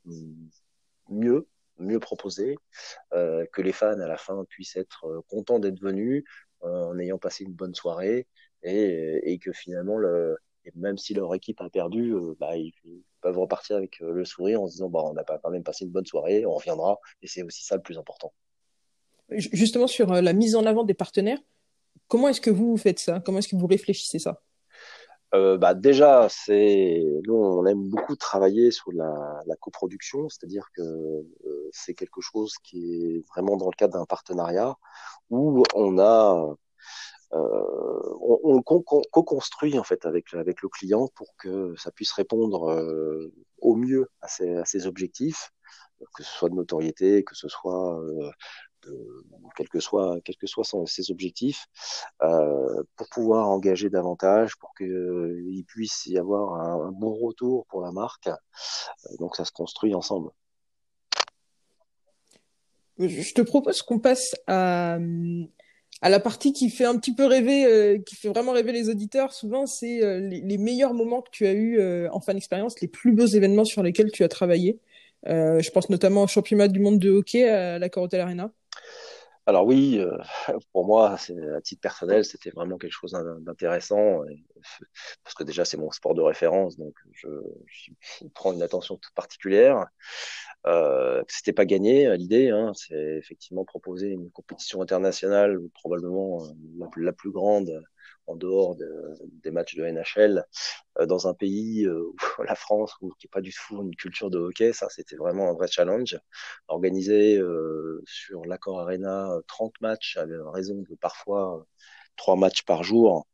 mieux, 1.10 1.48
mieux 1.78 2.00
proposé, 2.00 2.58
que 3.12 3.62
les 3.62 3.72
fans 3.72 4.00
à 4.00 4.08
la 4.08 4.18
fin 4.18 4.44
puissent 4.46 4.76
être 4.76 5.24
contents 5.30 5.60
d'être 5.60 5.80
venus 5.80 6.24
en 6.62 6.98
ayant 6.98 7.20
passé 7.20 7.44
une 7.44 7.54
bonne 7.54 7.76
soirée 7.76 8.28
et, 8.64 9.40
que 9.40 9.52
finalement 9.52 10.00
même 10.74 10.98
si 10.98 11.14
leur 11.14 11.36
équipe 11.36 11.62
a 11.62 11.70
perdu, 11.70 12.16
bah, 12.40 12.58
ils 12.58 12.74
peuvent 13.22 13.38
repartir 13.38 13.76
avec 13.78 14.00
le 14.00 14.26
sourire 14.26 14.62
en 14.62 14.68
se 14.68 14.74
disant 14.74 14.90
bah, 14.90 15.02
on 15.04 15.14
pas 15.14 15.38
quand 15.38 15.52
même 15.52 15.64
passé 15.64 15.86
une 15.86 15.92
bonne 15.92 16.06
soirée, 16.08 16.46
on 16.46 16.56
reviendra. 16.56 16.98
Et 17.22 17.28
c'est 17.28 17.44
aussi 17.44 17.64
ça 17.64 17.76
le 17.76 17.84
plus 17.84 18.00
important. 18.00 18.34
Justement, 19.30 19.88
sur 19.88 20.12
euh, 20.12 20.22
la 20.22 20.34
mise 20.34 20.56
en 20.56 20.66
avant 20.66 20.84
des 20.84 20.94
partenaires, 20.94 21.40
comment 22.08 22.28
est-ce 22.28 22.42
que 22.42 22.52
vous 22.52 22.78
faites 22.78 23.00
ça? 23.00 23.20
Comment 23.20 23.40
est-ce 23.40 23.48
que 23.48 23.56
vous 23.56 23.68
réfléchissez 23.68 24.20
ça? 24.20 24.42
Euh, 25.34 25.58
bah 25.58 25.74
déjà, 25.74 26.28
c'est 26.30 27.04
nous 27.28 27.34
on 27.34 27.66
aime 27.66 27.90
beaucoup 27.90 28.16
travailler 28.16 28.72
sur 28.72 28.92
la, 28.94 29.42
coproduction, 29.60 30.30
c'est-à-dire 30.30 30.68
que 30.76 30.82
euh, 30.82 31.70
c'est 31.72 31.96
quelque 31.96 32.22
chose 32.22 32.54
qui 32.64 32.94
est 32.94 33.28
vraiment 33.30 33.58
dans 33.58 33.66
le 33.66 33.76
cadre 33.76 33.98
d'un 33.98 34.06
partenariat 34.06 34.76
où 35.32 35.64
on 35.74 35.98
a 35.98 36.56
on, 37.32 38.62
co-construit 38.62 39.78
en 39.78 39.84
fait 39.84 40.06
avec 40.06 40.34
avec 40.36 40.62
le 40.62 40.70
client 40.70 41.10
pour 41.16 41.36
que 41.36 41.76
ça 41.76 41.92
puisse 41.92 42.14
répondre 42.14 43.30
au 43.58 43.76
mieux 43.76 44.08
à 44.22 44.28
ses, 44.28 44.88
objectifs, 44.88 45.52
que 46.16 46.24
ce 46.24 46.32
soit 46.32 46.50
de 46.50 46.56
notoriété, 46.56 47.24
que 47.24 47.36
ce 47.36 47.50
soit 47.50 48.00
euh, 48.88 49.24
de, 49.32 49.50
quel 49.56 49.68
que 49.68 49.80
soit 50.48 50.66
ses 50.86 51.12
objectifs, 51.12 51.68
euh, 52.22 52.84
pour 52.96 53.08
pouvoir 53.10 53.50
engager 53.50 53.90
davantage, 53.90 54.56
pour 54.58 54.74
qu'il 54.76 54.92
euh, 54.92 55.64
puisse 55.68 56.06
y 56.08 56.18
avoir 56.18 56.54
un, 56.54 56.92
bon 56.92 57.14
retour 57.14 57.66
pour 57.68 57.82
la 57.82 57.92
marque. 57.92 58.30
donc 59.20 59.36
ça 59.36 59.46
se 59.46 59.52
construit 59.52 59.94
ensemble. 59.94 60.30
Je 62.98 63.34
te 63.34 63.42
propose 63.42 63.82
qu'on 63.82 64.00
passe 64.00 64.36
à 66.02 66.10
la 66.10 66.20
partie 66.20 66.54
qui 66.54 66.70
fait 66.70 66.86
un 66.86 66.98
petit 66.98 67.14
peu 67.14 67.26
rêver, 67.26 67.66
euh, 67.66 67.98
qui 68.00 68.16
fait 68.16 68.28
vraiment 68.28 68.52
rêver 68.52 68.72
les 68.72 68.90
auditeurs, 68.90 69.34
souvent, 69.34 69.66
c'est 69.66 70.04
euh, 70.04 70.20
les, 70.20 70.58
meilleurs 70.58 70.94
moments 70.94 71.22
que 71.22 71.30
tu 71.32 71.48
as 71.48 71.54
eu 71.54 71.80
euh, 71.80 72.10
en 72.12 72.20
fan 72.20 72.38
expérience, 72.38 72.80
les 72.82 72.88
plus 72.88 73.14
beaux 73.14 73.26
événements 73.26 73.66
sur 73.66 73.82
lesquels 73.82 74.12
tu 74.12 74.24
as 74.24 74.28
travaillé. 74.28 74.80
Euh, 75.28 75.60
je 75.62 75.72
pense 75.72 75.90
notamment 75.90 76.24
au 76.24 76.28
championnat 76.28 76.68
du 76.68 76.80
monde 76.80 77.00
de 77.00 77.10
hockey 77.10 77.50
à 77.50 77.80
la 77.80 77.90
Corotel 77.90 78.22
Arena. 78.22 78.52
Alors 79.48 79.66
oui, 79.66 80.00
euh, 80.00 80.18
pour 80.74 80.86
moi, 80.86 81.12
à 81.56 81.62
titre 81.62 81.82
personnel, 81.82 82.26
c'était 82.26 82.50
vraiment 82.50 82.78
quelque 82.78 82.92
chose 82.92 83.12
d'intéressant 83.42 84.22
parce 85.24 85.36
que 85.36 85.44
déjà 85.44 85.66
c'est 85.66 85.78
mon 85.78 85.92
sport 85.92 86.16
de 86.16 86.22
référence, 86.22 86.78
donc 86.78 86.96
je, 87.14 87.28
je 87.68 87.92
prends 88.34 88.54
une 88.54 88.64
attention 88.64 88.98
toute 88.98 89.14
particulière. 89.14 89.86
Euh, 90.66 91.24
c'était 91.28 91.54
pas 91.54 91.66
gagné 91.66 92.18
l'idée, 92.18 92.50
hein, 92.50 92.72
c'est 92.74 93.18
effectivement 93.18 93.66
proposer 93.66 94.10
une 94.10 94.32
compétition 94.32 94.82
internationale 94.82 95.60
probablement 95.76 96.44
euh, 96.44 96.50
la, 96.98 97.14
plus 97.14 97.32
grande 97.32 97.84
en 98.28 98.36
dehors 98.36 98.76
de, 98.76 98.90
des 99.44 99.52
matchs 99.52 99.76
de 99.76 99.86
NHL 99.86 100.44
euh, 101.00 101.06
dans 101.06 101.28
un 101.28 101.34
pays 101.34 101.86
euh, 101.86 102.12
la 102.48 102.56
France 102.56 102.94
où, 103.02 103.12
qui 103.20 103.28
n'est 103.28 103.32
pas 103.32 103.42
du 103.42 103.54
tout 103.54 103.82
une 103.82 103.96
culture 103.96 104.30
de 104.30 104.40
hockey 104.40 104.74
ça 104.74 104.88
c'était 104.90 105.16
vraiment 105.16 105.50
un 105.50 105.54
vrai 105.54 105.68
challenge 105.68 106.18
organiser 106.68 107.38
euh, 107.38 108.02
sur 108.06 108.46
l'accord 108.46 108.80
Arena 108.82 109.30
30 109.48 109.74
matchs 109.82 110.18
à 110.18 110.26
raison 110.52 110.84
de 110.90 110.96
parfois 110.96 111.66
trois 112.16 112.36
matchs 112.36 112.64
par 112.64 112.84
jour 112.84 113.28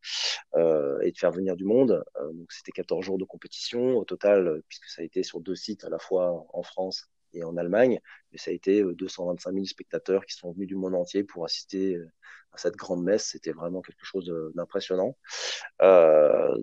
euh, 0.56 1.00
et 1.02 1.12
de 1.12 1.18
faire 1.18 1.32
venir 1.32 1.56
du 1.56 1.66
monde. 1.66 2.04
Euh, 2.20 2.34
donc 2.34 2.52
c'était 2.52 2.72
14 2.72 3.04
jours 3.04 3.18
de 3.18 3.26
compétition 3.26 3.98
au 3.98 4.06
total, 4.06 4.62
puisque 4.68 4.88
ça 4.88 5.02
a 5.02 5.06
été 5.06 5.24
sur 5.24 5.40
deux 5.40 5.56
sites 5.56 5.84
à 5.84 5.90
la 5.90 6.00
fois 6.00 6.46
en 6.54 6.64
France 6.64 7.10
et 7.34 7.44
en 7.44 7.58
Allemagne, 7.58 8.00
mais 8.32 8.38
ça 8.38 8.52
a 8.52 8.54
été 8.54 8.84
225 8.84 9.54
000 9.54 9.66
spectateurs 9.66 10.26
qui 10.26 10.36
sont 10.36 10.52
venus 10.52 10.68
du 10.68 10.76
monde 10.76 10.96
entier 10.96 11.24
pour 11.24 11.46
assister 11.46 11.98
à 12.52 12.58
cette 12.58 12.76
grande 12.76 13.04
messe. 13.04 13.30
C'était 13.32 13.52
vraiment 13.52 13.82
quelque 13.82 14.06
chose 14.06 14.34
d'impressionnant. 14.56 15.18
Euh, 15.82 16.56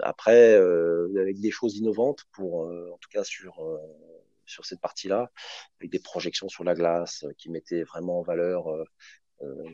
après, 0.00 0.56
euh, 0.56 1.12
avec 1.18 1.40
des 1.40 1.50
choses 1.50 1.76
innovantes 1.76 2.24
pour, 2.32 2.66
euh, 2.66 2.90
en 2.92 2.98
tout 2.98 3.10
cas 3.10 3.24
sur 3.24 3.62
sur 4.46 4.66
cette 4.66 4.80
partie-là, 4.80 5.30
avec 5.78 5.92
des 5.92 6.00
projections 6.00 6.48
sur 6.48 6.64
la 6.64 6.74
glace 6.74 7.24
qui 7.38 7.50
mettaient 7.50 7.84
vraiment 7.84 8.18
en 8.18 8.22
valeur 8.22 8.66
euh, 9.42 9.64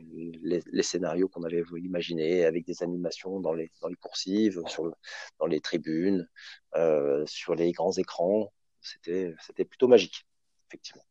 les, 0.43 0.83
scénarios 0.83 1.29
qu'on 1.29 1.43
avait 1.43 1.65
imaginés 1.83 2.45
avec 2.45 2.65
des 2.67 2.83
animations 2.83 3.41
dans 3.41 3.53
les, 3.53 3.73
dans 3.81 3.89
les 3.89 3.97
coursives, 3.97 4.63
dans 5.41 5.47
les 5.47 5.61
tribunes, 5.61 6.29
euh, 6.77 7.25
sur 7.27 7.55
les 7.55 7.73
grands 7.73 7.93
écrans. 7.93 8.53
C'était, 8.87 9.35
c'était 9.45 9.65
plutôt 9.65 9.89
magique, 9.89 10.27
effectivement. 10.69 11.03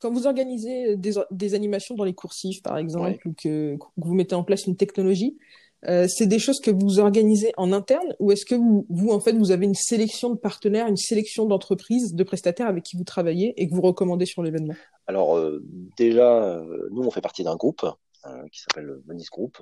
Quand 0.00 0.12
vous 0.12 0.26
organisez 0.26 0.96
des, 0.96 1.12
des, 1.30 1.54
animations 1.54 1.94
dans 1.94 2.04
les 2.04 2.14
coursives, 2.14 2.60
par 2.60 2.76
exemple, 2.76 3.06
ouais. 3.06 3.20
ou 3.24 3.32
que, 3.34 3.76
que, 3.76 3.84
vous 3.96 4.14
mettez 4.14 4.34
en 4.34 4.42
place 4.42 4.66
une 4.66 4.76
technologie, 4.76 5.38
euh, 5.88 6.06
c'est 6.08 6.26
des 6.26 6.38
choses 6.38 6.60
que 6.60 6.70
vous 6.70 7.00
organisez 7.00 7.52
en 7.56 7.72
interne 7.72 8.14
ou 8.20 8.30
est-ce 8.30 8.46
que 8.46 8.54
vous, 8.54 8.86
vous, 8.88 9.10
en 9.10 9.20
fait, 9.20 9.32
vous 9.32 9.50
avez 9.50 9.66
une 9.66 9.74
sélection 9.74 10.30
de 10.30 10.38
partenaires, 10.38 10.86
une 10.86 10.96
sélection 10.96 11.46
d'entreprises, 11.46 12.14
de 12.14 12.22
prestataires 12.22 12.68
avec 12.68 12.84
qui 12.84 12.96
vous 12.96 13.04
travaillez 13.04 13.52
et 13.60 13.68
que 13.68 13.74
vous 13.74 13.80
recommandez 13.80 14.26
sur 14.26 14.42
l'événement? 14.42 14.74
Alors 15.08 15.36
euh, 15.36 15.64
déjà, 15.96 16.44
euh, 16.44 16.88
nous, 16.92 17.02
on 17.02 17.10
fait 17.10 17.20
partie 17.20 17.42
d'un 17.42 17.56
groupe 17.56 17.84
qui 18.52 18.60
s'appelle 18.60 18.84
le 18.84 19.02
Venice 19.08 19.30
Group, 19.30 19.58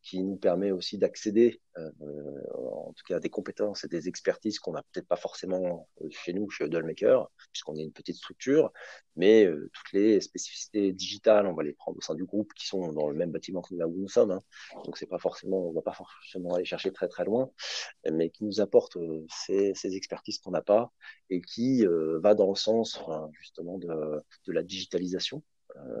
qui 0.00 0.22
nous 0.22 0.36
permet 0.36 0.70
aussi 0.70 0.98
d'accéder, 0.98 1.60
en 1.76 2.92
tout 3.04 3.12
cas, 3.12 3.20
des 3.20 3.30
compétences 3.30 3.84
et 3.84 3.88
des 3.88 4.08
expertises 4.08 4.58
qu'on 4.58 4.72
n'a 4.72 4.82
peut-être 4.92 5.06
pas 5.06 5.16
forcément 5.16 5.88
euh, 6.00 6.08
chez 6.10 6.32
nous, 6.32 6.48
chez 6.50 6.68
Dollmaker, 6.68 7.30
puisqu'on 7.52 7.76
est 7.76 7.82
une 7.82 7.92
petite 7.92 8.16
structure, 8.16 8.72
mais 9.16 9.46
toutes 9.72 9.92
les 9.92 10.20
spécificités 10.20 10.92
digitales, 10.92 11.46
on 11.46 11.54
va 11.54 11.62
les 11.62 11.72
prendre 11.72 11.98
au 11.98 12.00
sein 12.00 12.14
du 12.14 12.24
groupe, 12.24 12.52
qui 12.54 12.66
sont 12.66 12.92
dans 12.92 13.08
le 13.08 13.16
même 13.16 13.30
bâtiment 13.30 13.62
que 13.62 13.74
là 13.74 13.86
où 13.86 13.96
nous 13.96 14.08
sommes. 14.08 14.32
Hein. 14.32 14.42
Donc 14.84 14.98
c'est 14.98 15.06
pas 15.06 15.18
forcément, 15.18 15.68
on 15.68 15.72
va 15.72 15.82
pas 15.82 15.92
forcément 15.92 16.54
aller 16.54 16.64
chercher 16.64 16.92
très 16.92 17.08
très 17.08 17.24
loin, 17.24 17.50
mais 18.10 18.30
qui 18.30 18.44
nous 18.44 18.60
apporte 18.60 18.96
ces, 19.28 19.72
ces 19.74 19.94
expertises 19.96 20.38
qu'on 20.38 20.50
n'a 20.50 20.62
pas 20.62 20.92
et 21.30 21.40
qui 21.40 21.84
va 21.86 22.34
dans 22.34 22.48
le 22.48 22.56
sens 22.56 23.00
justement 23.32 23.78
de, 23.78 24.22
de 24.46 24.52
la 24.52 24.62
digitalisation, 24.62 25.42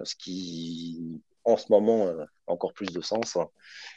ce 0.04 0.14
qui 0.16 1.22
en 1.44 1.56
ce 1.56 1.66
moment 1.70 2.06
euh, 2.06 2.24
encore 2.46 2.72
plus 2.72 2.92
de 2.92 3.00
sens 3.00 3.36
hein. 3.36 3.48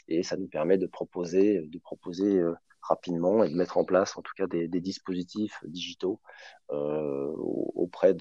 et 0.07 0.23
ça 0.23 0.37
nous 0.37 0.47
permet 0.47 0.77
de 0.77 0.87
proposer, 0.87 1.61
de 1.61 1.79
proposer 1.79 2.39
euh, 2.39 2.53
rapidement 2.87 3.43
et 3.43 3.49
de 3.49 3.55
mettre 3.55 3.77
en 3.77 3.83
place 3.83 4.17
en 4.17 4.21
tout 4.21 4.33
cas 4.35 4.47
des, 4.47 4.67
dispositifs 4.67 5.59
digitaux 5.65 6.19
euh, 6.71 7.31
auprès 7.75 8.13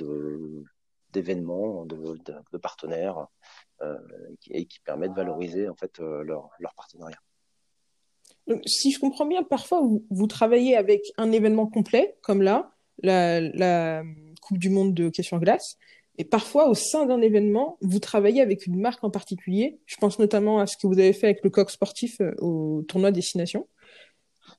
d'événements, 1.13 1.87
de, 1.87 2.59
partenaires 2.59 3.27
euh, 3.83 3.97
et 4.51 4.67
qui 4.67 4.81
permettent 4.81 5.13
de 5.13 5.17
valoriser 5.17 5.69
en 5.69 5.77
fait 5.77 6.01
euh, 6.01 6.23
leur, 6.23 6.51
partenariat. 6.77 7.19
Si 8.65 8.93
je 8.93 9.01
comprends 9.01 9.27
bien, 9.27 9.43
parfois 9.43 9.83
vous, 10.11 10.27
travaillez 10.27 10.77
avec 10.77 11.03
un 11.17 11.33
événement 11.33 11.67
complet, 11.67 12.17
comme 12.23 12.43
là, 12.43 12.73
la, 13.03 13.41
la 13.41 14.05
Coupe 14.41 14.59
du 14.59 14.71
Monde 14.71 14.95
de 14.95 15.11
sur 15.23 15.41
glace, 15.41 15.79
et 16.19 16.25
parfois, 16.25 16.69
au 16.69 16.75
sein 16.75 17.07
d'un 17.07 17.21
événement, 17.21 17.77
vous 17.83 17.99
travaillez 17.99 18.41
avec 18.41 18.67
une 18.67 18.81
marque 18.81 19.05
en 19.05 19.11
particulier. 19.11 19.79
Je 19.87 19.97
pense 19.97 20.19
notamment 20.19 20.61
à 20.61 20.67
ce 20.67 20.77
que 20.77 20.87
vous 20.87 20.99
avez 20.99 21.13
fait 21.13 21.27
avec 21.27 21.45
le 21.45 21.51
coq 21.51 21.71
sportif 21.71 22.21
euh, 22.21 22.35
au 22.41 22.83
tournoi 22.89 23.11
Destination. 23.11 23.69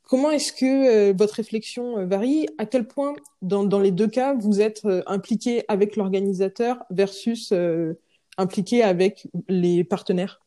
Comment 0.03 0.29
est-ce 0.31 0.53
que 0.53 1.09
euh, 1.09 1.13
votre 1.17 1.35
réflexion 1.35 1.97
euh, 1.97 2.05
varie? 2.05 2.47
À 2.57 2.65
quel 2.65 2.87
point, 2.87 3.15
dans, 3.41 3.79
les 3.79 3.91
deux 3.91 4.07
cas, 4.07 4.35
vous 4.35 4.61
êtes 4.61 4.81
impliqué 5.07 5.63
avec 5.67 5.95
l'organisateur 5.95 6.83
versus 6.91 7.53
impliqué 8.37 8.83
avec 8.83 9.27
les 9.47 9.83
partenaires? 9.83 10.39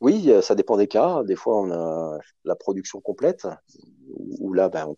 Oui, 0.00 0.30
ça 0.42 0.54
dépend 0.54 0.76
des 0.76 0.86
cas. 0.86 1.24
Des 1.24 1.34
fois, 1.34 1.60
on 1.60 1.72
a 1.72 2.18
la 2.44 2.54
production 2.54 3.00
complète, 3.00 3.48
où 4.38 4.52
là, 4.52 4.68
ben, 4.68 4.86
on 4.86 4.94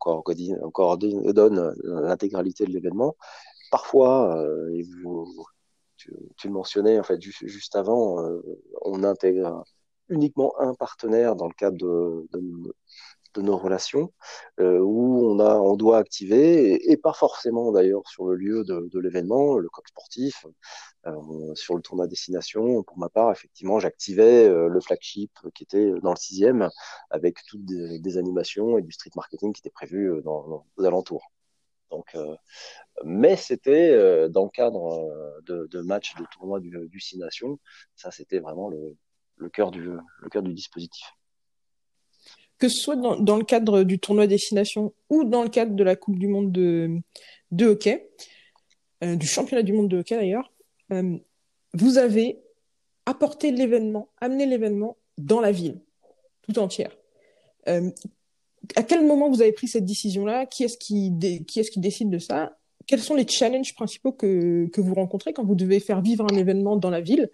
coordonne 0.71 1.75
l'intégralité 1.85 2.66
de 2.66 2.71
l'événement 2.71 3.16
parfois, 3.70 4.36
euh, 4.38 4.74
et 4.74 4.84
tu, 5.96 6.12
le 6.44 6.50
mentionnais 6.50 6.98
en 6.98 7.02
fait 7.02 7.20
juste, 7.20 7.76
avant, 7.76 8.22
euh, 8.24 8.40
on 8.82 9.04
intègre 9.04 9.64
uniquement 10.08 10.54
un 10.60 10.74
partenaire 10.74 11.36
dans 11.36 11.46
le 11.46 11.54
cadre 11.54 11.78
de, 11.78 13.40
nos 13.42 13.56
relations, 13.56 14.12
euh, 14.58 14.80
où 14.80 15.40
on 15.40 15.76
doit 15.76 15.98
activer, 15.98 16.90
et, 16.90 16.96
pas 16.96 17.12
forcément 17.12 17.70
d'ailleurs 17.72 18.02
sur 18.08 18.26
le 18.26 18.34
lieu 18.36 18.64
de, 18.64 18.98
l'événement, 18.98 19.56
le 19.56 19.68
coq 19.68 19.86
sportif, 19.88 20.46
sur 21.54 21.76
le 21.76 21.82
tournoi 21.82 22.06
destination. 22.08 22.82
Pour 22.82 22.98
ma 22.98 23.08
part, 23.08 23.30
effectivement, 23.30 23.78
j'activais 23.78 24.48
le 24.48 24.80
flagship 24.80 25.32
qui 25.54 25.62
était 25.64 25.92
dans 26.02 26.10
le 26.10 26.16
sixième, 26.16 26.70
avec 27.10 27.38
toutes 27.46 27.64
des, 27.64 28.00
des, 28.00 28.18
animations 28.18 28.78
et 28.78 28.82
du 28.82 28.92
street 28.92 29.12
marketing 29.14 29.52
qui 29.52 29.60
était 29.60 29.70
prévu 29.70 30.20
dans, 30.24 30.48
dans 30.48 30.66
aux 30.76 30.84
alentours. 30.84 31.30
Donc, 31.90 32.14
euh, 32.14 32.37
mais 33.04 33.37
c'était 33.37 33.90
euh, 33.90 34.28
dans 34.28 34.44
le 34.44 34.50
cadre 34.50 35.40
euh, 35.49 35.66
de, 35.66 35.80
matchs 35.80 36.14
de 36.16 36.25
tournoi 36.32 36.61
du, 36.61 36.70
du. 36.70 37.00
Ça, 37.97 38.11
c'était 38.11 38.38
vraiment 38.38 38.68
le, 38.68 38.97
cœur 39.50 39.70
du 39.70 39.88
cœur 40.30 40.42
du 40.42 40.54
dispositif. 40.54 41.06
Que 42.59 42.68
ce 42.68 42.78
soit 42.78 42.97
dans, 42.97 43.37
le 43.37 43.44
cadre 43.44 43.82
du 43.85 43.99
tournoi 43.99 44.26
Destination 44.26 44.92
ou 45.09 45.25
dans 45.25 45.42
le 45.42 45.49
cadre 45.49 45.75
de 45.75 45.82
la 45.82 45.97
Coupe 45.97 46.18
du 46.18 46.28
Monde 46.28 46.52
de, 46.52 47.00
hockey, 47.62 48.11
du 49.00 49.26
championnat 49.26 49.62
du 49.62 49.73
monde 49.73 49.88
de 49.88 49.97
hockey 50.00 50.14
d'ailleurs, 50.14 50.52
vous 51.73 51.97
avez 51.97 52.42
apporté 53.06 53.50
l'événement, 53.50 54.11
amené 54.20 54.44
l'événement 54.44 54.99
dans 55.16 55.40
la 55.40 55.52
ville 55.52 55.80
tout 56.42 56.59
entière. 56.59 56.94
À 58.76 58.82
quel 58.82 59.06
moment 59.06 59.30
vous 59.30 59.42
avez 59.42 59.52
pris 59.52 59.68
cette 59.68 59.84
décision-là? 59.84 60.46
Qui 60.46 60.64
est-ce 60.64 60.76
qui, 60.76 61.12
qui, 61.46 61.60
est 61.60 61.70
qui 61.70 61.80
décide 61.80 62.10
de 62.10 62.18
ça? 62.18 62.56
Quels 62.86 63.00
sont 63.00 63.14
les 63.14 63.26
challenges 63.26 63.74
principaux 63.74 64.12
que, 64.12 64.66
que 64.66 64.80
vous 64.80 64.94
rencontrez 64.94 65.32
quand 65.32 65.44
vous 65.44 65.54
devez 65.54 65.80
faire 65.80 66.00
vivre 66.00 66.26
un 66.30 66.36
événement 66.36 66.76
dans 66.76 66.90
la 66.90 67.00
ville? 67.00 67.30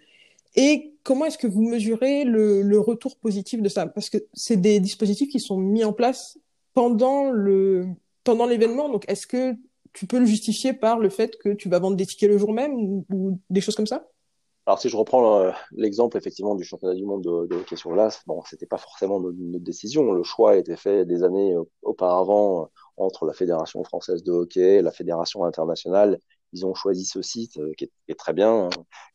Et 0.55 0.93
comment 1.03 1.25
est-ce 1.25 1.37
que 1.37 1.47
vous 1.47 1.61
mesurez 1.61 2.23
le, 2.23 2.61
le, 2.61 2.79
retour 2.79 3.17
positif 3.17 3.61
de 3.61 3.69
ça? 3.69 3.85
Parce 3.87 4.09
que 4.09 4.17
c'est 4.33 4.57
des 4.57 4.79
dispositifs 4.79 5.29
qui 5.29 5.39
sont 5.39 5.57
mis 5.57 5.83
en 5.83 5.93
place 5.93 6.37
pendant 6.73 7.29
le 7.31 7.87
pendant 8.23 8.45
l'événement. 8.45 8.89
Donc, 8.89 9.05
est-ce 9.07 9.25
que 9.25 9.55
tu 9.93 10.05
peux 10.05 10.19
le 10.19 10.25
justifier 10.25 10.73
par 10.73 10.99
le 10.99 11.09
fait 11.09 11.37
que 11.37 11.49
tu 11.49 11.69
vas 11.69 11.79
vendre 11.79 11.95
des 11.95 12.05
tickets 12.05 12.29
le 12.29 12.37
jour 12.37 12.53
même 12.53 12.73
ou, 12.73 13.05
ou 13.09 13.39
des 13.49 13.61
choses 13.61 13.75
comme 13.75 13.87
ça? 13.87 14.07
Alors 14.67 14.79
si 14.79 14.89
je 14.89 14.97
reprends 14.97 15.39
euh, 15.39 15.51
l'exemple 15.71 16.17
effectivement 16.17 16.53
du 16.53 16.65
championnat 16.65 16.93
du 16.93 17.05
monde 17.05 17.23
de, 17.23 17.55
hockey 17.55 17.77
sur 17.77 17.89
glace, 17.93 18.21
bon, 18.27 18.43
c'était 18.45 18.65
pas 18.65 18.77
forcément 18.77 19.21
notre, 19.21 19.37
notre, 19.39 19.63
décision. 19.63 20.11
Le 20.11 20.23
choix 20.23 20.51
a 20.51 20.55
été 20.57 20.75
fait 20.75 21.05
des 21.05 21.23
années 21.23 21.55
auparavant 21.83 22.63
euh, 22.63 22.67
entre 22.97 23.25
la 23.25 23.31
fédération 23.31 23.81
française 23.85 24.23
de 24.23 24.33
hockey 24.33 24.75
et 24.75 24.81
la 24.81 24.91
fédération 24.91 25.45
internationale. 25.45 26.19
Ils 26.51 26.65
ont 26.65 26.73
choisi 26.75 27.05
ce 27.05 27.21
site 27.21 27.57
euh, 27.59 27.71
qui, 27.77 27.89
est, 28.09 28.19
très 28.19 28.33
bien, 28.33 28.65
hein, 28.65 28.69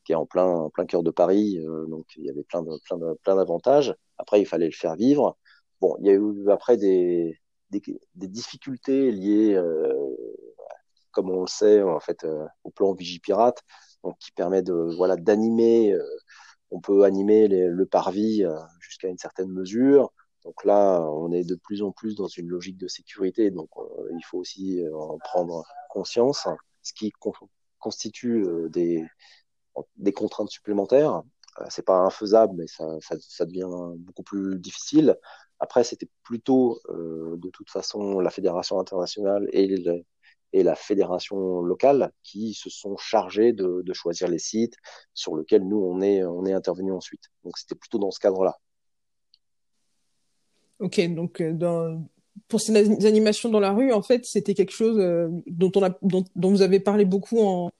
qui 0.07 0.13
est 0.13 0.15
en 0.15 0.25
plein 0.25 0.71
cœur 0.89 1.03
de 1.03 1.11
Paris, 1.11 1.63
donc 1.89 2.07
il 2.17 2.25
y 2.25 2.31
avait 2.31 2.45
plein 2.45 3.37
d'avantages. 3.37 3.95
Après, 4.17 4.41
il 4.41 4.47
fallait 4.47 4.67
le 4.67 4.73
faire 4.73 4.97
vivre. 4.97 5.37
Bon, 5.83 5.97
il 6.01 6.07
y 6.07 6.11
a 6.11 6.15
eu 6.15 6.51
après 6.51 6.79
des 6.79 7.39
difficultés 8.15 9.11
liées, 9.13 9.61
comme 11.11 11.31
on 11.31 11.43
le 11.43 11.47
sait 11.47 11.83
en 11.83 12.01
fait, 12.01 12.27
au 12.65 12.71
plan 12.71 12.95
Vigipirate 12.95 13.63
donc 14.05 14.19
qui 14.19 14.33
permet 14.33 14.63
de 14.63 14.73
voilà 14.97 15.17
d'animer. 15.17 15.93
Euh, 15.93 16.03
on 16.71 16.81
peut 16.81 17.05
animer 17.05 17.49
les, 17.49 17.67
le 17.69 17.87
parvis 17.87 18.45
euh, 18.45 18.57
jusqu'à 18.81 19.09
une 19.09 19.19
certaine 19.19 19.51
mesure. 19.51 20.13
Donc 20.45 20.65
là, 20.65 21.01
on 21.03 21.31
est 21.33 21.45
de 21.45 21.55
plus 21.55 21.83
en 21.83 21.93
plus 21.93 22.17
dans 22.17 22.29
une 22.29 22.49
logique 22.49 22.79
de 22.79 22.89
sécurité, 22.89 23.51
donc 23.51 23.69
euh, 23.77 24.09
il 24.13 24.25
faut 24.25 24.39
aussi 24.39 24.83
en 24.93 25.19
prendre 25.19 25.65
conscience, 25.91 26.49
ce 26.83 26.93
qui 26.95 27.13
con 27.13 27.33
constitue 27.79 28.47
des, 28.71 29.05
des 29.97 30.13
contraintes 30.13 30.51
supplémentaires. 30.51 31.23
C'est 31.69 31.85
pas 31.85 31.99
infaisable, 31.99 32.55
mais 32.57 32.67
ça, 32.67 32.87
ça, 33.01 33.17
ça, 33.21 33.45
devient 33.45 33.69
beaucoup 33.99 34.23
plus 34.23 34.59
difficile. 34.59 35.17
Après, 35.63 35.85
c'était 35.85 36.09
plutôt 36.25 36.81
euh, 36.89 37.37
de 37.37 37.49
toute 37.51 37.71
façon 37.71 38.19
la 38.19 38.31
fédération 38.31 38.81
internationale 38.81 39.49
et 39.53 39.69
le, 39.69 40.03
et 40.53 40.63
la 40.63 40.75
fédération 40.75 41.61
locale 41.63 42.13
qui 42.23 42.55
se 42.55 42.71
sont 42.71 42.97
chargés 42.97 43.53
de, 43.53 43.83
choisir 43.93 44.29
les 44.29 44.39
sites 44.39 44.77
sur 45.15 45.37
lesquels 45.37 45.67
nous 45.67 45.79
on 45.79 46.01
est 46.01 46.25
on 46.25 46.47
est 46.47 46.53
intervenu 46.53 46.93
ensuite. 46.93 47.25
Donc 47.45 47.59
c'était 47.59 47.75
plutôt 47.75 47.99
dans 47.99 48.11
ce 48.11 48.21
cadre-là. 48.21 48.59
Ok, 50.79 51.01
donc 51.15 51.41
euh, 51.41 51.97
pour 52.49 52.61
ces 52.61 53.07
animations 53.07 53.49
dans 53.49 53.61
la 53.61 53.73
rue, 53.73 53.93
en 53.93 54.03
fait, 54.03 54.25
c'était 54.25 54.55
quelque 54.55 54.73
chose 54.73 54.99
euh, 54.99 55.29
dont 55.47 55.71
on 55.77 55.83
a 55.83 55.97
dont, 56.03 56.25
vous 56.35 56.63
avez 56.63 56.81
parlé 56.81 57.05
beaucoup 57.05 57.41
en 57.41 57.71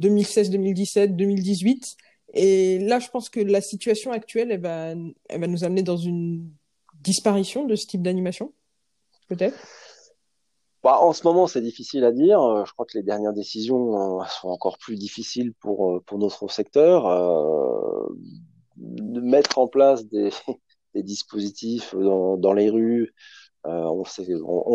2016, 0.00 0.50
2017, 0.50 1.16
2018. 1.16 1.96
Et 2.34 2.78
là, 2.80 2.98
je 2.98 3.08
pense 3.08 3.30
que 3.30 3.40
la 3.40 3.60
situation 3.60 4.12
actuelle, 4.12 4.52
elle 4.52 4.60
va, 4.60 4.94
elle 5.28 5.40
va 5.40 5.46
nous 5.46 5.64
amener 5.64 5.82
dans 5.82 5.96
une 5.96 6.50
disparition 7.00 7.64
de 7.64 7.74
ce 7.76 7.86
type 7.86 8.02
d'animation, 8.02 8.52
peut-être? 9.28 9.56
Bah, 10.86 11.00
en 11.00 11.12
ce 11.12 11.24
moment, 11.24 11.48
c'est 11.48 11.62
difficile 11.62 12.04
à 12.04 12.12
dire. 12.12 12.40
Euh, 12.40 12.64
je 12.64 12.72
crois 12.72 12.86
que 12.86 12.96
les 12.96 13.02
dernières 13.02 13.32
décisions 13.32 14.20
euh, 14.20 14.24
sont 14.26 14.50
encore 14.50 14.78
plus 14.78 14.94
difficiles 14.94 15.52
pour, 15.54 15.96
euh, 15.96 16.00
pour 16.06 16.16
notre 16.16 16.46
secteur. 16.46 17.02
De 18.76 19.20
mettre 19.20 19.58
en 19.58 19.66
place 19.66 20.06
des, 20.06 20.30
dispositifs 20.94 21.92
dans, 21.96 22.36
dans, 22.36 22.52
les 22.52 22.70
rues, 22.70 23.12
on, 23.64 24.04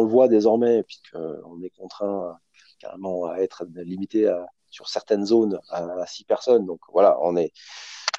le 0.04 0.10
voit 0.10 0.28
désormais, 0.28 0.84
puisqu'on 0.84 1.64
est 1.64 1.70
contraint 1.70 2.38
carrément 2.80 3.28
à 3.28 3.38
être 3.38 3.64
limité 3.76 4.30
sur 4.70 4.90
certaines 4.90 5.26
zones 5.26 5.62
à, 5.70 6.06
six 6.08 6.26
personnes. 6.26 6.66
Donc 6.66 6.82
voilà, 6.92 7.18
on 7.22 7.38
est, 7.38 7.54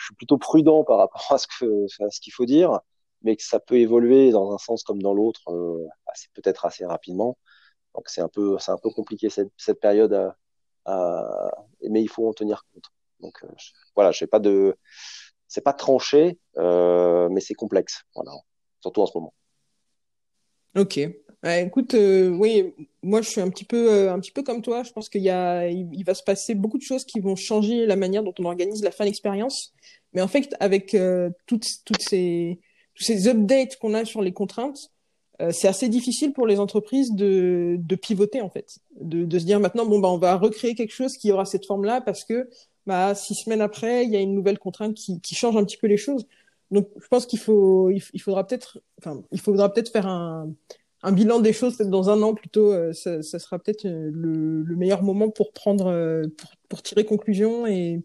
je 0.00 0.04
suis 0.06 0.14
plutôt 0.14 0.38
prudent 0.38 0.82
par 0.82 0.96
rapport 0.96 1.26
à 1.30 1.36
ce 1.36 2.20
qu'il 2.20 2.32
faut 2.32 2.46
dire, 2.46 2.80
mais 3.20 3.36
que 3.36 3.44
ça 3.44 3.60
peut 3.60 3.76
évoluer 3.76 4.30
dans 4.30 4.50
un 4.54 4.58
sens 4.58 4.82
comme 4.82 5.02
dans 5.02 5.12
l'autre, 5.12 5.42
peut-être 6.34 6.64
assez 6.64 6.86
rapidement. 6.86 7.36
Donc 7.94 8.08
c'est 8.08 8.20
un 8.20 8.28
peu 8.28 8.58
c'est 8.58 8.72
un 8.72 8.78
peu 8.78 8.90
compliqué 8.90 9.30
cette, 9.30 9.52
cette 9.56 9.80
période 9.80 10.34
mais 10.86 12.02
il 12.02 12.08
faut 12.08 12.28
en 12.28 12.32
tenir 12.32 12.64
compte. 12.72 12.84
Donc 13.20 13.38
euh, 13.44 13.48
je, 13.58 13.70
voilà, 13.94 14.10
j'ai 14.10 14.26
pas 14.26 14.38
de 14.38 14.76
c'est 15.48 15.60
pas 15.60 15.72
tranché, 15.72 16.38
euh, 16.56 17.28
mais 17.30 17.40
c'est 17.40 17.54
complexe. 17.54 18.02
Voilà. 18.14 18.32
surtout 18.80 19.02
en 19.02 19.06
ce 19.06 19.18
moment. 19.18 19.34
Ok. 20.76 20.98
écoute, 21.44 21.94
oui, 21.94 22.74
moi 23.02 23.20
je 23.20 23.28
suis 23.28 23.40
un 23.42 23.50
petit 23.50 23.66
peu, 23.66 24.10
un 24.10 24.18
petit 24.18 24.30
peu 24.30 24.42
comme 24.42 24.62
toi. 24.62 24.82
Je 24.82 24.92
pense 24.92 25.10
qu'il 25.10 25.22
y 25.22 25.28
a, 25.28 25.68
il, 25.68 26.04
va 26.04 26.14
se 26.14 26.22
passer 26.22 26.54
beaucoup 26.54 26.78
de 26.78 26.82
choses 26.82 27.04
qui 27.04 27.20
vont 27.20 27.36
changer 27.36 27.84
la 27.84 27.96
manière 27.96 28.22
dont 28.22 28.32
on 28.38 28.46
organise 28.46 28.82
la 28.82 28.90
fin 28.90 29.04
d'expérience. 29.04 29.74
Mais 30.14 30.22
en 30.22 30.28
fait, 30.28 30.54
avec 30.58 30.96
toutes, 31.46 31.66
toutes 31.84 32.00
ces, 32.02 32.58
tous 32.94 33.04
ces 33.04 33.28
updates 33.28 33.76
qu'on 33.76 33.92
a 33.92 34.06
sur 34.06 34.22
les 34.22 34.32
contraintes, 34.32 34.78
euh, 34.78 35.01
c'est 35.50 35.66
assez 35.66 35.88
difficile 35.88 36.32
pour 36.32 36.46
les 36.46 36.60
entreprises 36.60 37.12
de, 37.14 37.76
de 37.78 37.96
pivoter 37.96 38.40
en 38.40 38.50
fait, 38.50 38.78
de, 39.00 39.24
de, 39.24 39.38
se 39.38 39.44
dire 39.44 39.58
maintenant 39.58 39.86
bon 39.86 39.98
bah 39.98 40.08
on 40.08 40.18
va 40.18 40.36
recréer 40.36 40.74
quelque 40.74 40.92
chose 40.92 41.16
qui 41.16 41.32
aura 41.32 41.44
cette 41.44 41.66
forme-là 41.66 42.00
parce 42.00 42.24
que 42.24 42.48
bah 42.86 43.14
six 43.14 43.34
semaines 43.34 43.60
après 43.60 44.04
il 44.04 44.10
y 44.10 44.16
a 44.16 44.20
une 44.20 44.34
nouvelle 44.34 44.58
contrainte 44.58 44.94
qui, 44.94 45.20
qui 45.20 45.34
change 45.34 45.56
un 45.56 45.64
petit 45.64 45.76
peu 45.76 45.86
les 45.86 45.96
choses. 45.96 46.26
Donc 46.70 46.88
je 47.00 47.06
pense 47.08 47.26
qu'il 47.26 47.38
faut 47.38 47.90
il, 47.90 48.20
faudra 48.20 48.46
peut-être 48.46 48.80
enfin 48.98 49.22
il 49.32 49.40
faudra 49.40 49.72
peut-être 49.72 49.90
faire 49.90 50.06
un, 50.06 50.52
un 51.02 51.12
bilan 51.12 51.40
des 51.40 51.52
choses 51.52 51.76
peut-être 51.76 51.90
dans 51.90 52.10
un 52.10 52.22
an 52.22 52.34
plutôt. 52.34 52.72
Euh, 52.72 52.92
ça, 52.92 53.22
ça, 53.22 53.38
sera 53.38 53.58
peut-être 53.58 53.84
euh, 53.86 54.10
le, 54.12 54.62
le, 54.62 54.76
meilleur 54.76 55.02
moment 55.02 55.30
pour 55.30 55.52
prendre 55.52 56.24
pour, 56.36 56.50
pour 56.68 56.82
tirer 56.82 57.04
conclusion 57.04 57.66
et, 57.66 58.02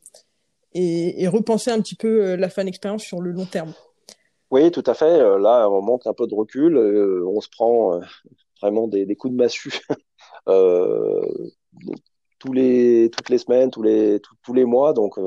et, 0.74 1.24
et 1.24 1.28
repenser 1.28 1.72
un 1.72 1.82
petit 1.82 1.96
peu 1.96 2.36
la 2.36 2.50
fan 2.50 2.68
expérience 2.68 3.04
sur 3.04 3.22
le 3.22 3.32
long 3.32 3.46
terme. 3.46 3.74
Oui, 4.52 4.72
tout 4.72 4.84
à 4.86 4.94
fait. 4.94 5.06
Euh, 5.06 5.38
là, 5.40 5.70
on 5.70 5.82
manque 5.82 6.08
un 6.08 6.14
peu 6.14 6.28
de 6.28 6.34
recul. 6.36 6.78
Euh, 6.78 7.26
on 7.28 7.42
se 7.42 7.50
prend 7.50 7.96
euh, 7.96 8.02
vraiment 8.62 8.88
des, 8.88 9.16
coups 9.16 9.34
de 9.34 9.38
massue 9.38 9.74
tous 12.40 12.54
les, 12.54 13.10
toutes 13.12 13.30
les 13.30 13.38
semaines, 13.38 13.72
tous 13.72 13.84
les, 13.84 14.22
tous 14.44 14.54
les 14.54 14.66
mois. 14.66 14.94
Donc, 14.94 15.18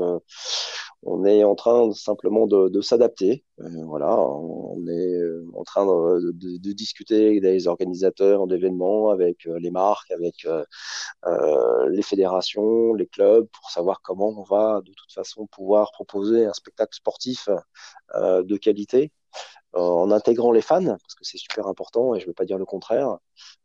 on 1.03 1.25
est 1.25 1.43
en 1.43 1.55
train 1.55 1.91
simplement 1.93 2.47
de, 2.47 2.81
s'adapter. 2.81 3.43
voilà, 3.57 4.19
on 4.19 4.85
est 4.87 5.19
en 5.53 5.63
train 5.63 5.85
de, 5.85 6.73
discuter 6.73 7.27
avec 7.27 7.41
des 7.41 7.67
organisateurs 7.67 8.47
d'événements, 8.47 9.09
avec 9.09 9.45
les 9.45 9.71
marques, 9.71 10.11
avec 10.11 10.45
euh, 10.45 11.89
les 11.89 12.01
fédérations, 12.01 12.93
les 12.93 13.07
clubs, 13.07 13.47
pour 13.47 13.69
savoir 13.71 14.01
comment 14.01 14.29
on 14.29 14.43
va 14.43 14.81
de 14.81 14.91
toute 14.93 15.11
façon 15.11 15.47
pouvoir 15.47 15.91
proposer 15.91 16.45
un 16.45 16.53
spectacle 16.53 16.95
sportif 16.95 17.49
euh, 18.15 18.43
de 18.43 18.57
qualité 18.57 19.11
en 19.73 20.11
intégrant 20.11 20.51
les 20.51 20.61
fans, 20.61 20.83
parce 20.83 21.15
que 21.15 21.23
c'est 21.23 21.37
super 21.37 21.67
important 21.67 22.13
et 22.13 22.19
je 22.19 22.25
ne 22.25 22.29
veux 22.29 22.33
pas 22.33 22.45
dire 22.45 22.57
le 22.57 22.65
contraire. 22.65 23.17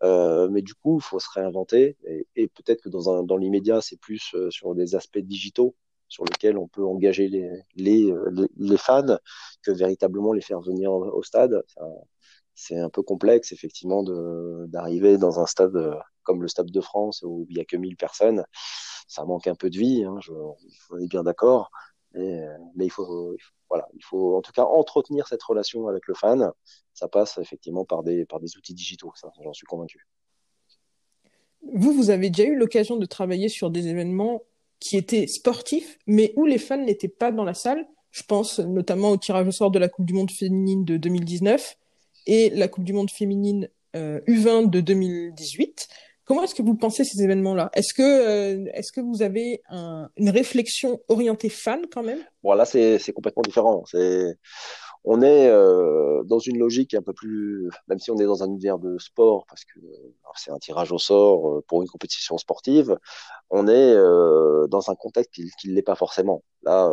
Euh, 0.02 0.48
mais 0.48 0.62
du 0.62 0.74
coup, 0.74 0.98
il 0.98 1.02
faut 1.02 1.18
se 1.18 1.28
réinventer 1.34 1.96
et, 2.36 2.48
peut-être 2.48 2.82
que 2.82 2.88
dans, 2.88 3.36
l'immédiat, 3.36 3.80
c'est 3.80 3.98
plus 3.98 4.34
euh, 4.34 4.50
sur 4.50 4.74
des 4.74 4.94
aspects 4.94 5.18
digitaux 5.18 5.74
sur 6.08 6.25
lesquels 6.25 6.56
on 6.58 6.68
peut 6.68 6.84
engager 6.84 7.28
les, 7.28 7.50
les, 7.75 8.12
les, 8.56 8.76
fans 8.76 9.18
que 9.62 9.72
véritablement 9.72 10.32
les 10.32 10.40
faire 10.40 10.60
venir 10.60 10.92
au, 10.92 11.22
stade. 11.22 11.62
C'est 12.54 12.78
un 12.78 12.88
peu 12.88 13.02
complexe, 13.02 13.52
effectivement, 13.52 14.02
d'arriver 14.68 15.18
dans 15.18 15.40
un 15.40 15.46
stade 15.46 15.76
comme 16.22 16.42
le 16.42 16.48
Stade 16.48 16.70
de 16.70 16.80
France 16.80 17.22
où 17.22 17.46
il 17.48 17.56
n'y 17.56 17.62
a 17.62 17.64
que 17.64 17.76
1000 17.76 17.96
personnes. 17.96 18.44
Ça 19.08 19.25
manque 19.25 19.46
un 19.46 19.54
peu 19.54 19.70
de 19.70 19.78
vie, 19.78 20.04
hein, 20.04 20.16
je, 20.20 20.32
on 20.32 20.98
est 20.98 21.08
bien 21.08 21.22
d'accord. 21.22 21.70
Mais, 22.12 22.46
il, 22.80 22.90
faut, 22.90 23.34
il 23.34 23.40
faut 23.40 23.52
voilà, 23.68 23.86
il 23.94 24.04
faut 24.04 24.36
en 24.36 24.42
tout 24.42 24.52
cas 24.52 24.64
entretenir 24.64 25.26
cette 25.28 25.42
relation 25.42 25.88
avec 25.88 26.06
le 26.06 26.14
fan. 26.14 26.50
Ça 26.94 27.08
passe 27.08 27.38
effectivement 27.38 27.84
par 27.84 28.02
des, 28.02 28.25
par 28.26 28.40
des 28.40 28.56
outils 28.56 28.75
digitaux, 28.75 29.12
j'en 29.42 29.52
suis 29.52 29.66
convaincu. 29.66 30.06
Vous, 31.75 31.92
vous 31.92 32.10
avez 32.10 32.30
déjà 32.30 32.48
eu 32.48 32.56
l'occasion 32.56 32.96
de 32.96 33.06
travailler 33.06 33.48
sur 33.48 33.70
des 33.70 33.88
événements 33.88 34.42
qui 34.80 34.97
étaient 34.97 35.26
sportifs, 35.26 35.99
mais 36.06 36.33
où 36.37 36.45
les 36.45 36.59
fans 36.59 36.76
n'étaient 36.83 37.09
pas 37.09 37.33
dans 37.33 37.45
la 37.45 37.54
salle. 37.54 37.87
Je 38.11 38.23
pense 38.23 38.59
notamment 38.61 39.11
au 39.11 39.16
tirage 39.16 39.47
au 39.47 39.50
sort 39.50 39.71
de 39.71 39.78
la 39.78 39.88
Coupe 39.88 40.06
du 40.06 40.14
Monde 40.14 40.30
féminine 40.30 40.85
de 40.85 40.97
2019 40.97 41.76
et 42.26 42.50
la 42.50 42.68
Coupe 42.68 42.85
du 42.85 42.92
Monde 42.92 43.11
féminine 43.11 43.68
euh, 43.95 44.21
U20 44.26 44.71
de 44.71 44.80
2018. 44.80 45.88
Comment 46.25 46.42
est-ce 46.42 46.56
que 46.56 46.62
vous 46.62 46.75
pensez 46.75 47.04
ces 47.04 47.23
événements-là? 47.23 47.71
Est-ce 47.73 47.95
que, 47.95 48.02
euh, 48.02 48.64
est-ce 48.75 48.90
que 48.90 49.00
vous 49.00 49.23
avez 49.23 49.62
un, 49.68 50.09
une 50.16 50.30
réflexion 50.30 51.00
orientée 51.09 51.49
fan 51.49 51.83
quand 51.92 52.02
même? 52.02 52.18
Bon, 52.42 52.54
là, 52.54 52.64
c'est, 52.64 52.99
c'est 52.99 53.12
complètement 53.12 53.45
différent. 53.45 53.84
C'est, 53.86 54.36
on 55.06 55.23
est 55.23 55.49
euh, 55.49 56.25
dans 56.25 56.40
une 56.40 56.58
logique 56.58 56.92
un 56.95 57.02
peu 57.02 57.12
plus, 57.12 57.71
même 57.88 58.00
si 58.00 58.10
on 58.10 58.19
est 58.19 58.25
dans 58.25 58.42
un 58.42 58.49
univers 58.49 58.78
de 58.78 58.99
sport, 58.99 59.47
parce 59.47 59.64
que 59.64 59.78
c'est 60.34 60.50
un 60.50 60.58
tirage 60.58 60.92
au 60.92 60.99
sort 60.99 61.49
euh, 61.49 61.64
pour 61.69 61.80
une 61.82 61.88
compétition 61.88 62.36
sportive, 62.38 62.99
on 63.49 63.69
est 63.69 63.95
euh, 63.95 64.66
dans 64.66 64.90
un 64.90 64.97
contexte 64.97 65.32
qui 65.32 65.69
ne 65.69 65.75
l'est 65.75 65.82
pas 65.82 65.95
forcément. 65.95 66.42
Là, 66.62 66.92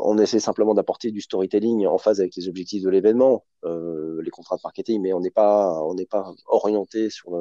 on 0.00 0.18
essaie 0.18 0.40
simplement 0.40 0.74
d'apporter 0.74 1.12
du 1.12 1.20
storytelling 1.20 1.86
en 1.86 1.98
phase 1.98 2.20
avec 2.20 2.34
les 2.36 2.48
objectifs 2.48 2.82
de 2.82 2.90
l'événement, 2.90 3.44
les 3.64 4.30
contrats 4.30 4.56
de 4.56 4.60
marketing, 4.64 5.00
mais 5.00 5.12
on 5.12 5.20
n'est 5.20 5.30
pas 5.30 5.80
on 5.84 5.94
n'est 5.94 6.06
pas 6.06 6.34
orienté 6.46 7.08
sur 7.10 7.38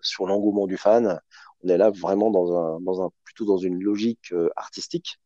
sur 0.00 0.26
l'engouement 0.26 0.66
du 0.66 0.76
fan. 0.76 1.20
On 1.64 1.68
est 1.68 1.76
là 1.76 1.90
vraiment 1.90 2.30
dans 2.30 2.56
un 2.56 2.80
dans 2.80 3.02
un 3.02 3.10
plutôt 3.24 3.44
dans 3.44 3.58
une 3.58 3.82
logique 3.82 4.32
artistique 4.54 5.18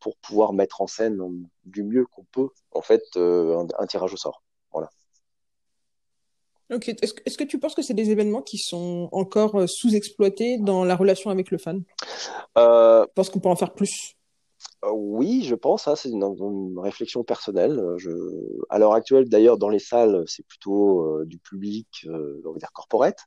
pour 0.00 0.16
pouvoir 0.18 0.52
mettre 0.52 0.80
en 0.80 0.86
scène 0.86 1.20
du 1.64 1.82
mieux 1.82 2.06
qu'on 2.06 2.24
peut 2.24 2.48
en 2.72 2.82
fait 2.82 3.02
euh, 3.16 3.58
un, 3.58 3.66
un, 3.78 3.86
tirage 3.86 4.12
au 4.12 4.16
sort. 4.16 4.42
Voilà. 4.72 4.90
Ok. 6.70 6.88
Est-ce 6.88 7.14
que, 7.14 7.22
est 7.24 7.36
que, 7.36 7.44
tu 7.44 7.58
penses 7.58 7.74
que 7.74 7.82
c'est 7.82 7.94
des 7.94 8.10
événements 8.10 8.42
qui 8.42 8.58
sont 8.58 9.08
encore 9.12 9.68
sous-exploités 9.68 10.58
dans 10.58 10.84
la 10.84 10.96
relation 10.96 11.30
avec 11.30 11.50
le 11.50 11.58
fan? 11.58 11.82
Euh, 12.56 13.04
Je 13.06 13.12
pense 13.14 13.30
qu'on 13.30 13.40
peut 13.40 13.48
en 13.48 13.56
faire 13.56 13.74
plus. 13.74 14.17
Euh, 14.84 14.90
oui, 14.92 15.42
je 15.44 15.54
pense. 15.54 15.88
Hein, 15.88 15.96
c'est 15.96 16.08
une, 16.10 16.78
réflexion 16.78 17.24
personnelle. 17.24 17.82
Je, 17.98 18.10
à 18.70 18.78
l'heure 18.78 18.94
actuelle, 18.94 19.28
d'ailleurs, 19.28 19.58
dans 19.58 19.68
les 19.68 19.78
salles, 19.80 20.22
c'est 20.26 20.46
plutôt 20.46 21.02
euh, 21.02 21.24
du 21.26 21.38
public, 21.38 22.06
euh, 22.06 22.40
on 22.46 22.52
va 22.52 22.58
dire 22.58 22.72
corporate. 22.72 23.18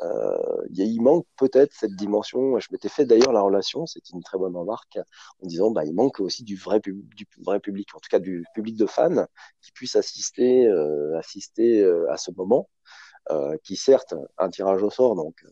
Euh, 0.00 0.36
il 0.70 1.00
manque 1.02 1.26
peut-être 1.36 1.72
cette 1.74 1.94
dimension. 1.96 2.58
Je 2.58 2.68
m'étais 2.72 2.88
fait 2.88 3.04
d'ailleurs 3.04 3.32
la 3.32 3.42
relation, 3.42 3.86
c'était 3.86 4.12
une 4.14 4.22
très 4.22 4.38
bonne 4.38 4.56
remarque, 4.56 4.98
en 5.42 5.46
disant 5.46 5.70
bah 5.70 5.84
il 5.84 5.94
manque 5.94 6.20
aussi 6.20 6.44
du 6.44 6.56
vrai, 6.56 6.80
du 6.80 7.26
vrai 7.38 7.60
public, 7.60 7.88
en 7.94 7.98
tout 8.00 8.08
cas 8.10 8.20
du 8.20 8.44
public 8.54 8.76
de 8.76 8.86
fans 8.86 9.26
qui 9.60 9.72
puisse 9.72 9.96
assister, 9.96 10.66
euh, 10.66 11.18
assister 11.18 11.84
à 12.10 12.16
ce 12.16 12.30
moment. 12.36 12.68
Euh, 13.30 13.58
qui 13.62 13.76
certes 13.76 14.14
un 14.38 14.48
tirage 14.48 14.82
au 14.82 14.88
sort, 14.88 15.14
donc 15.14 15.44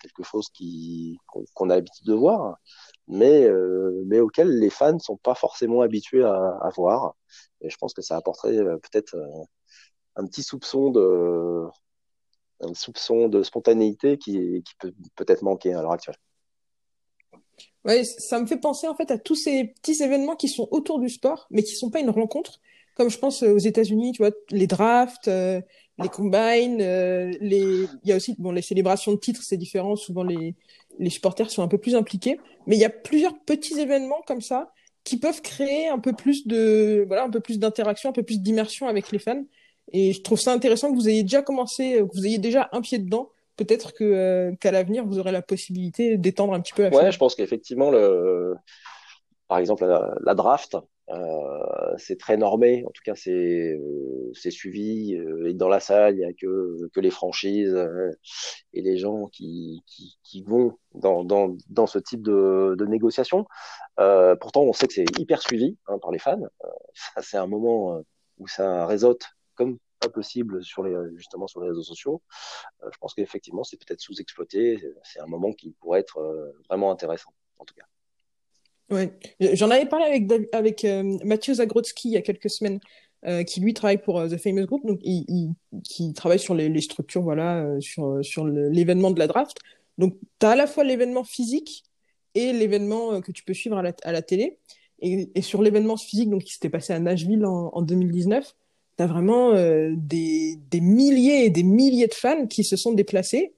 quelque 0.00 0.24
chose 0.24 0.48
qui 0.48 1.16
qu'on 1.26 1.70
a 1.70 1.76
l'habitude 1.76 2.04
de 2.06 2.14
voir, 2.14 2.58
mais, 3.10 3.44
euh, 3.44 4.02
mais 4.06 4.20
auquel 4.20 4.58
les 4.58 4.70
fans 4.70 4.94
ne 4.94 4.98
sont 4.98 5.16
pas 5.16 5.34
forcément 5.34 5.82
habitués 5.82 6.24
à, 6.24 6.70
voir. 6.74 7.16
Et 7.60 7.68
je 7.68 7.76
pense 7.76 7.92
que 7.92 8.02
ça 8.02 8.16
apporterait 8.16 8.56
euh, 8.56 8.76
peut-être 8.76 9.14
euh, 9.16 9.44
un 10.16 10.26
petit 10.26 10.42
soupçon 10.42 10.90
de, 10.90 11.68
spontanéité 13.42 14.16
qui, 14.16 14.62
peut 14.78 14.92
peut-être 15.16 15.42
manquer 15.42 15.74
à 15.74 15.82
l'heure 15.82 15.92
actuelle. 15.92 16.16
Ouais, 17.84 18.04
ça 18.04 18.40
me 18.40 18.46
fait 18.46 18.58
penser 18.58 18.86
en 18.86 18.94
fait 18.94 19.10
à 19.10 19.18
tous 19.18 19.34
ces 19.34 19.64
petits 19.64 20.02
événements 20.02 20.36
qui 20.36 20.48
sont 20.48 20.68
autour 20.70 21.00
du 21.00 21.08
sport, 21.08 21.46
mais 21.50 21.62
qui 21.62 21.74
sont 21.74 21.90
pas 21.90 22.00
une 22.00 22.10
rencontre. 22.10 22.60
Comme 22.96 23.08
je 23.08 23.18
pense 23.18 23.42
aux 23.42 23.58
États-Unis, 23.58 24.12
tu 24.12 24.22
vois, 24.22 24.32
les 24.50 24.66
drafts, 24.66 25.26
les 25.26 26.08
combines, 26.12 26.76
les, 26.76 27.86
il 28.02 28.08
y 28.08 28.12
a 28.12 28.16
aussi 28.16 28.34
bon 28.38 28.52
les 28.52 28.60
célébrations 28.60 29.12
de 29.12 29.18
titres, 29.18 29.42
c'est 29.42 29.56
différent. 29.56 29.96
Souvent 29.96 30.22
les 30.22 30.54
les 31.00 31.10
supporters 31.10 31.50
sont 31.50 31.62
un 31.62 31.68
peu 31.68 31.78
plus 31.78 31.96
impliqués. 31.96 32.38
Mais 32.66 32.76
il 32.76 32.80
y 32.80 32.84
a 32.84 32.90
plusieurs 32.90 33.38
petits 33.40 33.80
événements 33.80 34.22
comme 34.26 34.40
ça 34.40 34.72
qui 35.02 35.18
peuvent 35.18 35.40
créer 35.42 35.88
un 35.88 35.98
peu 35.98 36.12
plus 36.12 36.46
de, 36.46 37.04
voilà, 37.08 37.24
un 37.24 37.30
peu 37.30 37.40
plus 37.40 37.58
d'interaction, 37.58 38.10
un 38.10 38.12
peu 38.12 38.22
plus 38.22 38.40
d'immersion 38.40 38.86
avec 38.86 39.10
les 39.10 39.18
fans. 39.18 39.44
Et 39.92 40.12
je 40.12 40.22
trouve 40.22 40.38
ça 40.38 40.52
intéressant 40.52 40.90
que 40.90 40.94
vous 40.94 41.08
ayez 41.08 41.22
déjà 41.22 41.42
commencé, 41.42 41.98
que 41.98 42.16
vous 42.16 42.26
ayez 42.26 42.38
déjà 42.38 42.68
un 42.72 42.80
pied 42.80 42.98
dedans. 42.98 43.30
Peut-être 43.56 43.92
que 43.92 44.04
euh, 44.04 44.52
qu'à 44.60 44.70
l'avenir 44.70 45.04
vous 45.04 45.18
aurez 45.18 45.32
la 45.32 45.42
possibilité 45.42 46.16
d'étendre 46.16 46.54
un 46.54 46.60
petit 46.60 46.72
peu 46.72 46.82
la. 46.82 46.90
Ouais, 46.90 47.12
je 47.12 47.18
pense 47.18 47.34
qu'effectivement 47.34 47.90
le, 47.90 48.54
par 49.48 49.58
exemple 49.58 49.84
la, 49.84 50.14
la 50.24 50.34
draft, 50.34 50.76
euh, 51.10 51.96
c'est 51.98 52.18
très 52.18 52.36
normé, 52.38 52.84
en 52.86 52.90
tout 52.90 53.02
cas 53.04 53.14
c'est 53.14 53.30
euh, 53.30 54.09
c'est 54.34 54.50
suivi. 54.50 55.14
Euh, 55.16 55.48
et 55.48 55.54
dans 55.54 55.68
la 55.68 55.80
salle, 55.80 56.16
il 56.16 56.20
y 56.20 56.24
a 56.24 56.32
que 56.32 56.88
que 56.92 57.00
les 57.00 57.10
franchises 57.10 57.74
euh, 57.74 58.10
et 58.72 58.82
les 58.82 58.96
gens 58.96 59.26
qui 59.28 59.82
qui, 60.24 60.42
vont 60.42 60.78
dans, 60.94 61.24
dans 61.24 61.56
dans 61.68 61.86
ce 61.86 61.98
type 61.98 62.22
de 62.22 62.74
de 62.78 62.86
négociation. 62.86 63.46
pourtant, 63.96 64.62
on 64.62 64.72
sait 64.72 64.86
que 64.86 64.94
c'est 64.94 65.18
hyper 65.18 65.42
suivi 65.42 65.76
hein, 65.86 65.98
par 65.98 66.10
les 66.12 66.18
fans. 66.18 66.40
c'est 67.20 67.36
un 67.36 67.46
moment 67.46 68.02
où 68.38 68.46
ça 68.48 68.86
réseaute 68.86 69.24
comme 69.54 69.78
pas 70.00 70.08
possible 70.08 70.64
sur 70.64 70.82
les 70.82 70.96
justement 71.16 71.46
sur 71.46 71.60
les 71.60 71.68
réseaux 71.68 71.82
sociaux. 71.82 72.22
je 72.82 72.98
pense 72.98 73.14
qu'effectivement, 73.14 73.64
c'est 73.64 73.76
peut-être 73.76 74.00
sous-exploité. 74.00 74.80
C'est 75.04 75.20
un 75.20 75.26
moment 75.26 75.52
qui 75.52 75.72
pourrait 75.80 76.00
être 76.00 76.18
vraiment 76.68 76.90
intéressant, 76.92 77.32
en 77.58 77.64
tout 77.64 77.74
cas. 77.74 77.86
Ouais. 78.90 79.12
J'en 79.38 79.70
avais 79.70 79.86
parlé 79.86 80.06
avec, 80.06 80.48
avec 80.52 80.84
euh, 80.84 81.18
Mathieu 81.24 81.54
Zagrodzki 81.54 82.08
il 82.08 82.12
y 82.12 82.16
a 82.16 82.22
quelques 82.22 82.50
semaines, 82.50 82.80
euh, 83.26 83.44
qui 83.44 83.60
lui 83.60 83.74
travaille 83.74 83.98
pour 83.98 84.18
euh, 84.18 84.28
The 84.28 84.38
Famous 84.38 84.64
Group, 84.64 84.86
donc 84.86 85.00
qui 85.00 86.12
travaille 86.14 86.38
sur 86.38 86.54
les, 86.54 86.80
structures, 86.80 87.20
voilà, 87.20 87.62
euh, 87.62 87.78
sur, 87.78 88.24
sur 88.24 88.46
l'événement 88.46 89.10
de 89.10 89.18
la 89.18 89.26
draft. 89.26 89.58
Donc, 89.98 90.16
tu 90.38 90.46
as 90.46 90.52
à 90.52 90.56
la 90.56 90.66
fois 90.66 90.84
l'événement 90.84 91.22
physique 91.22 91.84
et 92.34 92.54
l'événement 92.54 93.20
que 93.20 93.30
tu 93.30 93.44
peux 93.44 93.52
suivre 93.52 93.76
à 93.76 93.82
la, 93.82 93.92
à 94.04 94.12
la 94.12 94.22
télé. 94.22 94.56
Et, 95.02 95.42
sur 95.42 95.60
l'événement 95.60 95.98
physique 95.98 96.30
donc, 96.30 96.44
qui 96.44 96.54
s'était 96.54 96.70
passé 96.70 96.94
à 96.94 96.98
Nashville 96.98 97.44
en, 97.44 97.70
en 97.74 97.82
2019, 97.82 98.54
tu 98.96 99.02
as 99.02 99.06
vraiment 99.06 99.52
des, 99.52 100.56
des 100.70 100.80
milliers 100.80 101.44
et 101.44 101.50
des 101.50 101.62
milliers 101.62 102.06
de 102.06 102.14
fans 102.14 102.46
qui 102.46 102.64
se 102.64 102.76
sont 102.76 102.92
déplacés, 102.92 103.52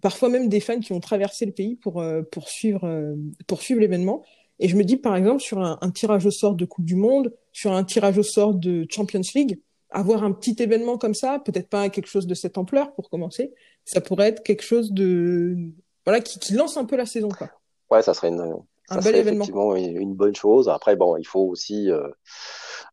parfois 0.00 0.28
même 0.28 0.48
des 0.48 0.60
fans 0.60 0.78
qui 0.78 0.92
ont 0.92 1.00
traversé 1.00 1.44
le 1.44 1.52
pays 1.52 1.74
pour, 1.74 2.04
pour 2.30 2.48
suivre, 2.48 3.16
pour 3.48 3.62
suivre 3.62 3.80
l'événement. 3.80 4.22
Et 4.60 4.68
je 4.68 4.76
me 4.76 4.84
dis, 4.84 4.96
par 4.96 5.16
exemple, 5.16 5.40
sur 5.40 5.60
un, 5.60 5.78
un, 5.80 5.90
tirage 5.90 6.26
au 6.26 6.30
sort 6.30 6.54
de 6.54 6.64
Coupe 6.64 6.84
du 6.84 6.96
Monde, 6.96 7.32
sur 7.52 7.72
un 7.72 7.84
tirage 7.84 8.18
au 8.18 8.22
sort 8.22 8.54
de 8.54 8.86
Champions 8.90 9.22
League, 9.34 9.60
avoir 9.90 10.24
un 10.24 10.32
petit 10.32 10.56
événement 10.62 10.98
comme 10.98 11.14
ça, 11.14 11.38
peut-être 11.38 11.68
pas 11.68 11.88
quelque 11.88 12.08
chose 12.08 12.26
de 12.26 12.34
cette 12.34 12.58
ampleur 12.58 12.92
pour 12.94 13.08
commencer, 13.10 13.54
ça 13.84 14.00
pourrait 14.00 14.28
être 14.28 14.42
quelque 14.42 14.62
chose 14.62 14.92
de 14.92 15.56
voilà 16.04 16.20
qui, 16.20 16.38
qui 16.38 16.54
lance 16.54 16.76
un 16.76 16.84
peu 16.84 16.96
la 16.96 17.06
saison 17.06 17.28
quoi. 17.28 17.50
Ouais, 17.90 18.02
ça 18.02 18.14
serait 18.14 18.28
une 18.28 18.54
un 18.90 19.00
bel 19.00 19.16
événement. 19.16 19.44
effectivement 19.44 19.76
une, 19.76 20.14
bonne 20.14 20.34
chose. 20.34 20.68
Après, 20.68 20.96
bon, 20.96 21.16
il 21.18 21.26
faut 21.26 21.42
aussi 21.42 21.90
euh, 21.90 22.08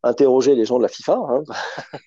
interroger 0.02 0.54
les 0.54 0.66
gens 0.66 0.76
de 0.76 0.82
la 0.82 0.88
FIFA. 0.88 1.18
Hein. 1.28 1.42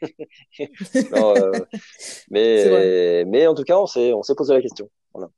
non, 1.11 1.35
euh, 1.35 1.51
mais, 2.29 3.25
mais 3.25 3.47
en 3.47 3.55
tout 3.55 3.63
cas, 3.63 3.79
on 3.79 3.87
s'est, 3.87 4.13
on 4.13 4.21
s'est 4.21 4.35
posé 4.35 4.53
la 4.53 4.61
question. 4.61 4.89
Voilà. 5.13 5.31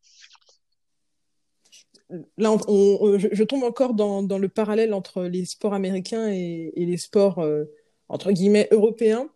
Là, 2.38 2.58
je, 2.68 3.44
tombe 3.44 3.64
encore 3.64 3.94
dans, 3.94 4.22
le 4.38 4.50
parallèle 4.50 4.94
entre 4.94 5.24
les 5.24 5.46
sports 5.46 5.74
américains 5.74 6.30
et, 6.30 6.74
et 6.76 6.86
les 6.86 6.98
sports 6.98 7.40
euh, 7.40 7.66
entre 8.10 8.32
guillemets 8.32 8.68
européens. 8.72 9.30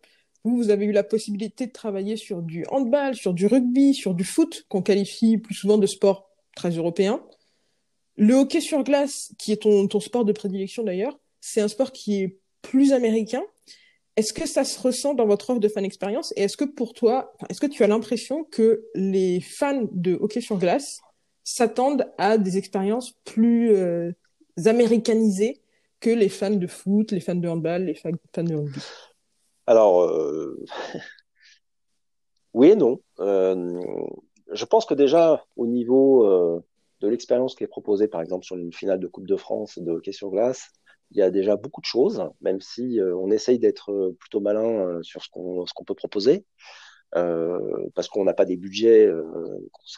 Vous, 0.43 0.57
vous 0.57 0.69
avez 0.69 0.85
eu 0.85 0.91
la 0.91 1.03
possibilité 1.03 1.67
de 1.67 1.71
travailler 1.71 2.17
sur 2.17 2.41
du 2.41 2.65
handball, 2.69 3.15
sur 3.15 3.33
du 3.33 3.47
rugby, 3.47 3.93
sur 3.93 4.13
du 4.13 4.23
foot, 4.23 4.65
qu'on 4.69 4.81
qualifie 4.81 5.37
plus 5.37 5.55
souvent 5.55 5.77
de 5.77 5.87
sport 5.87 6.29
très 6.55 6.69
européen. 6.71 7.23
Le 8.17 8.35
hockey 8.35 8.61
sur 8.61 8.83
glace, 8.83 9.33
qui 9.39 9.51
est 9.51 9.63
ton, 9.63 9.87
ton 9.87 9.99
sport 9.99 10.23
de 10.23 10.31
prédilection 10.31 10.83
d'ailleurs, 10.83 11.17
c'est 11.41 11.61
un 11.61 11.67
sport 11.67 11.91
qui 11.91 12.21
est 12.21 12.39
plus 12.61 12.93
américain. 12.93 13.43
Est-ce 14.17 14.33
que 14.33 14.47
ça 14.47 14.63
se 14.63 14.79
ressent 14.79 15.13
dans 15.13 15.25
votre 15.25 15.49
offre 15.49 15.59
de 15.59 15.67
fan 15.67 15.83
expérience? 15.83 16.33
Et 16.37 16.43
est-ce 16.43 16.57
que 16.57 16.63
pour 16.63 16.93
toi, 16.93 17.33
est-ce 17.49 17.59
que 17.59 17.67
tu 17.67 17.83
as 17.83 17.87
l'impression 17.87 18.43
que 18.45 18.85
les 18.95 19.41
fans 19.41 19.87
de 19.91 20.13
hockey 20.13 20.41
sur 20.41 20.57
glace 20.57 21.01
s'attendent 21.45 22.11
à 22.17 22.37
des 22.37 22.57
expériences 22.57 23.13
plus 23.23 23.73
euh, 23.75 24.11
américanisées 24.65 25.61
que 26.01 26.09
les 26.09 26.27
fans 26.27 26.49
de 26.49 26.67
foot, 26.67 27.11
les 27.11 27.21
fans 27.21 27.35
de 27.35 27.47
handball, 27.47 27.85
les 27.85 27.95
fans 27.95 28.11
de 28.11 28.55
rugby 28.55 28.81
Alors, 29.67 30.01
euh... 30.01 30.59
oui 32.53 32.71
et 32.71 32.75
non. 32.75 32.99
Euh, 33.19 33.79
je 34.51 34.65
pense 34.65 34.85
que 34.85 34.93
déjà, 34.93 35.45
au 35.55 35.67
niveau 35.67 36.27
de 36.99 37.07
l'expérience 37.07 37.55
qui 37.55 37.63
est 37.63 37.67
proposée, 37.67 38.07
par 38.07 38.21
exemple, 38.21 38.45
sur 38.45 38.57
une 38.57 38.73
finale 38.73 38.99
de 38.99 39.07
Coupe 39.07 39.27
de 39.27 39.35
France 39.35 39.79
de 39.79 39.91
hockey 39.91 40.11
sur 40.11 40.29
glace, 40.29 40.69
il 41.11 41.17
y 41.17 41.21
a 41.21 41.29
déjà 41.29 41.55
beaucoup 41.55 41.81
de 41.81 41.85
choses, 41.85 42.27
même 42.41 42.61
si 42.61 42.99
on 43.01 43.31
essaye 43.31 43.59
d'être 43.59 44.15
plutôt 44.19 44.39
malin 44.39 44.99
sur 45.01 45.23
ce 45.23 45.29
qu'on 45.29 45.83
peut 45.85 45.95
proposer, 45.95 46.45
euh, 47.15 47.87
parce 47.95 48.07
qu'on 48.07 48.23
n'a 48.25 48.33
pas 48.33 48.45
des 48.45 48.57
budgets 48.57 49.09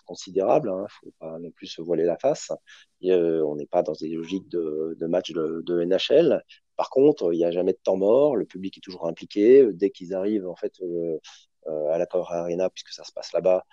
considérables, 0.06 0.70
hein, 0.70 0.86
faut 1.02 1.13
pas 1.20 1.39
non 1.39 1.52
plus 1.52 1.67
se 1.67 1.82
voiler 1.82 2.04
la 2.04 2.17
face. 2.17 2.52
Et, 3.02 3.13
on 3.13 3.56
n'est 3.56 3.65
pas 3.65 3.84
dans 3.84 3.93
des 3.93 4.10
logiques 4.10 4.50
de, 4.50 4.96
de 5.00 5.06
match 5.08 5.32
de, 5.32 5.84
NHL. 5.84 6.43
Par 6.76 6.89
contre, 6.89 7.34
il 7.34 7.38
n'y 7.38 7.46
a 7.46 7.52
jamais 7.52 7.74
de 7.74 7.80
temps 7.82 7.98
mort, 7.98 8.36
le 8.36 8.46
public 8.46 8.78
est 8.78 8.82
toujours 8.82 9.08
impliqué. 9.08 9.67
Dès 9.74 9.89
qu'ils 9.89 10.13
arrivent 10.13 10.48
en 10.48 10.56
fait 10.56 10.74
à 11.67 11.98
la 11.98 12.06
Power 12.06 12.26
Arena, 12.30 12.70
puisque 12.70 12.91
ça 12.91 13.04
se 13.04 13.12
passe 13.12 13.34
là-bas, 13.34 13.65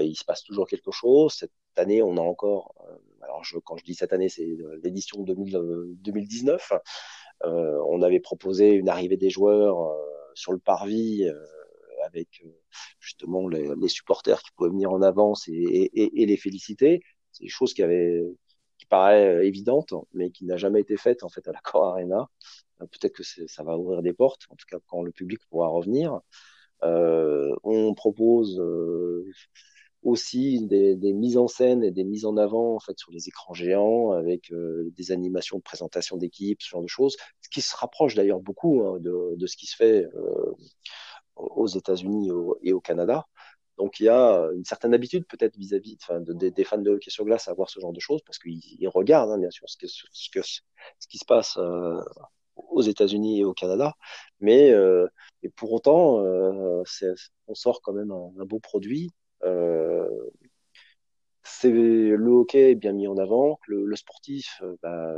il 0.00 0.14
se 0.16 0.24
passe 0.24 0.42
toujours 0.42 0.66
quelque 0.66 0.90
chose. 0.90 1.34
Cette 1.34 1.52
année, 1.76 2.02
on 2.02 2.16
a 2.16 2.20
encore, 2.20 2.74
euh, 2.88 2.96
alors 3.22 3.42
quand 3.64 3.76
je 3.76 3.84
dis 3.84 3.94
cette 3.94 4.12
année, 4.12 4.28
c'est 4.28 4.46
l'édition 4.82 5.22
2019, 5.22 6.72
euh, 7.44 7.82
on 7.88 8.02
avait 8.02 8.20
proposé 8.20 8.72
une 8.72 8.88
arrivée 8.88 9.16
des 9.16 9.30
joueurs 9.30 9.80
euh, 9.80 9.96
sur 10.34 10.52
le 10.52 10.58
parvis 10.58 11.28
avec 12.04 12.42
justement 12.98 13.48
les, 13.48 13.88
supporters 13.88 14.40
qui 14.42 14.50
pouvaient 14.52 14.70
venir 14.70 14.92
en 14.92 15.02
avance 15.02 15.48
et, 15.48 15.90
les 16.14 16.36
féliciter. 16.36 17.02
C'est 17.32 17.44
des 17.44 17.50
choses 17.50 17.74
qui 17.74 17.82
paraît 18.88 19.46
évidente, 19.46 19.94
mais 20.12 20.30
qui 20.30 20.44
n'a 20.44 20.56
jamais 20.56 20.80
été 20.80 20.96
faite 20.96 21.22
en 21.22 21.28
fait 21.28 21.46
à 21.48 21.52
la 21.52 21.60
Core 21.60 21.86
Arena. 21.86 22.28
Peut-être 22.78 23.12
que 23.12 23.22
ça 23.22 23.62
va 23.62 23.76
ouvrir 23.76 24.02
des 24.02 24.12
portes, 24.12 24.46
en 24.50 24.56
tout 24.56 24.66
cas 24.68 24.78
quand 24.86 25.02
le 25.02 25.12
public 25.12 25.40
pourra 25.50 25.68
revenir. 25.68 26.20
Euh, 26.82 27.54
on 27.62 27.92
propose 27.94 28.58
euh, 28.58 29.26
aussi 30.02 30.66
des, 30.66 30.96
mises 31.12 31.36
en 31.36 31.46
scène 31.46 31.84
et 31.84 31.90
des 31.90 32.04
mises 32.04 32.24
en 32.24 32.36
avant 32.36 32.74
en 32.74 32.80
fait 32.80 32.98
sur 32.98 33.12
les 33.12 33.28
écrans 33.28 33.54
géants 33.54 34.12
avec 34.12 34.50
euh, 34.52 34.90
des 34.96 35.12
animations 35.12 35.58
de 35.58 35.62
présentation 35.62 36.16
d'équipe, 36.16 36.62
ce 36.62 36.68
genre 36.70 36.82
de 36.82 36.88
choses, 36.88 37.16
ce 37.42 37.48
qui 37.50 37.60
se 37.60 37.76
rapproche 37.76 38.14
d'ailleurs 38.14 38.40
beaucoup 38.40 38.82
hein, 38.82 38.98
de, 39.00 39.46
ce 39.46 39.56
qui 39.56 39.66
se 39.66 39.76
fait 39.76 40.06
euh, 40.14 40.52
aux 41.56 41.66
États-Unis 41.66 42.30
et 42.62 42.72
au 42.72 42.80
Canada. 42.80 43.26
Donc 43.80 43.98
il 43.98 44.04
y 44.04 44.08
a 44.10 44.50
une 44.54 44.66
certaine 44.66 44.92
habitude 44.92 45.24
peut-être 45.26 45.56
vis-à-vis 45.56 45.96
des 46.20 46.64
fans 46.64 46.76
de 46.78 46.90
hockey 46.90 47.08
sur 47.08 47.24
glace 47.24 47.48
à 47.48 47.54
voir 47.54 47.70
ce 47.70 47.80
genre 47.80 47.94
de 47.94 48.00
choses 48.00 48.20
parce 48.26 48.38
qu'ils 48.38 48.88
regardent 48.88 49.30
hein, 49.30 49.38
bien 49.38 49.50
sûr 49.50 49.66
ce, 49.70 49.78
qui 49.78 51.18
se 51.18 51.24
passe 51.24 51.56
euh, 51.56 51.98
aux 52.56 52.82
États-Unis 52.82 53.40
et 53.40 53.44
au 53.46 53.54
Canada, 53.54 53.94
mais 54.38 54.70
euh, 54.70 55.06
pour 55.56 55.72
autant, 55.72 56.22
euh, 56.22 56.82
on 57.46 57.54
sort 57.54 57.80
quand 57.80 57.94
même 57.94 58.10
un, 58.10 58.44
beau 58.44 58.60
produit. 58.60 59.12
C'est 61.42 61.70
le 61.70 62.30
hockey 62.30 62.72
est 62.72 62.74
bien 62.74 62.92
mis 62.92 63.08
en 63.08 63.16
avant, 63.16 63.58
le, 63.66 63.96
sportif 63.96 64.62
bah, 64.82 65.14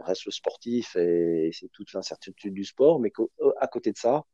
reste 0.00 0.24
le 0.24 0.32
sportif 0.32 0.96
et, 0.96 1.50
c'est 1.52 1.68
toute 1.68 1.92
l'incertitude 1.92 2.54
du 2.54 2.64
sport, 2.64 2.98
mais 2.98 3.10
qu'à 3.10 3.66
côté 3.66 3.92
de 3.92 3.98
ça, 3.98 4.24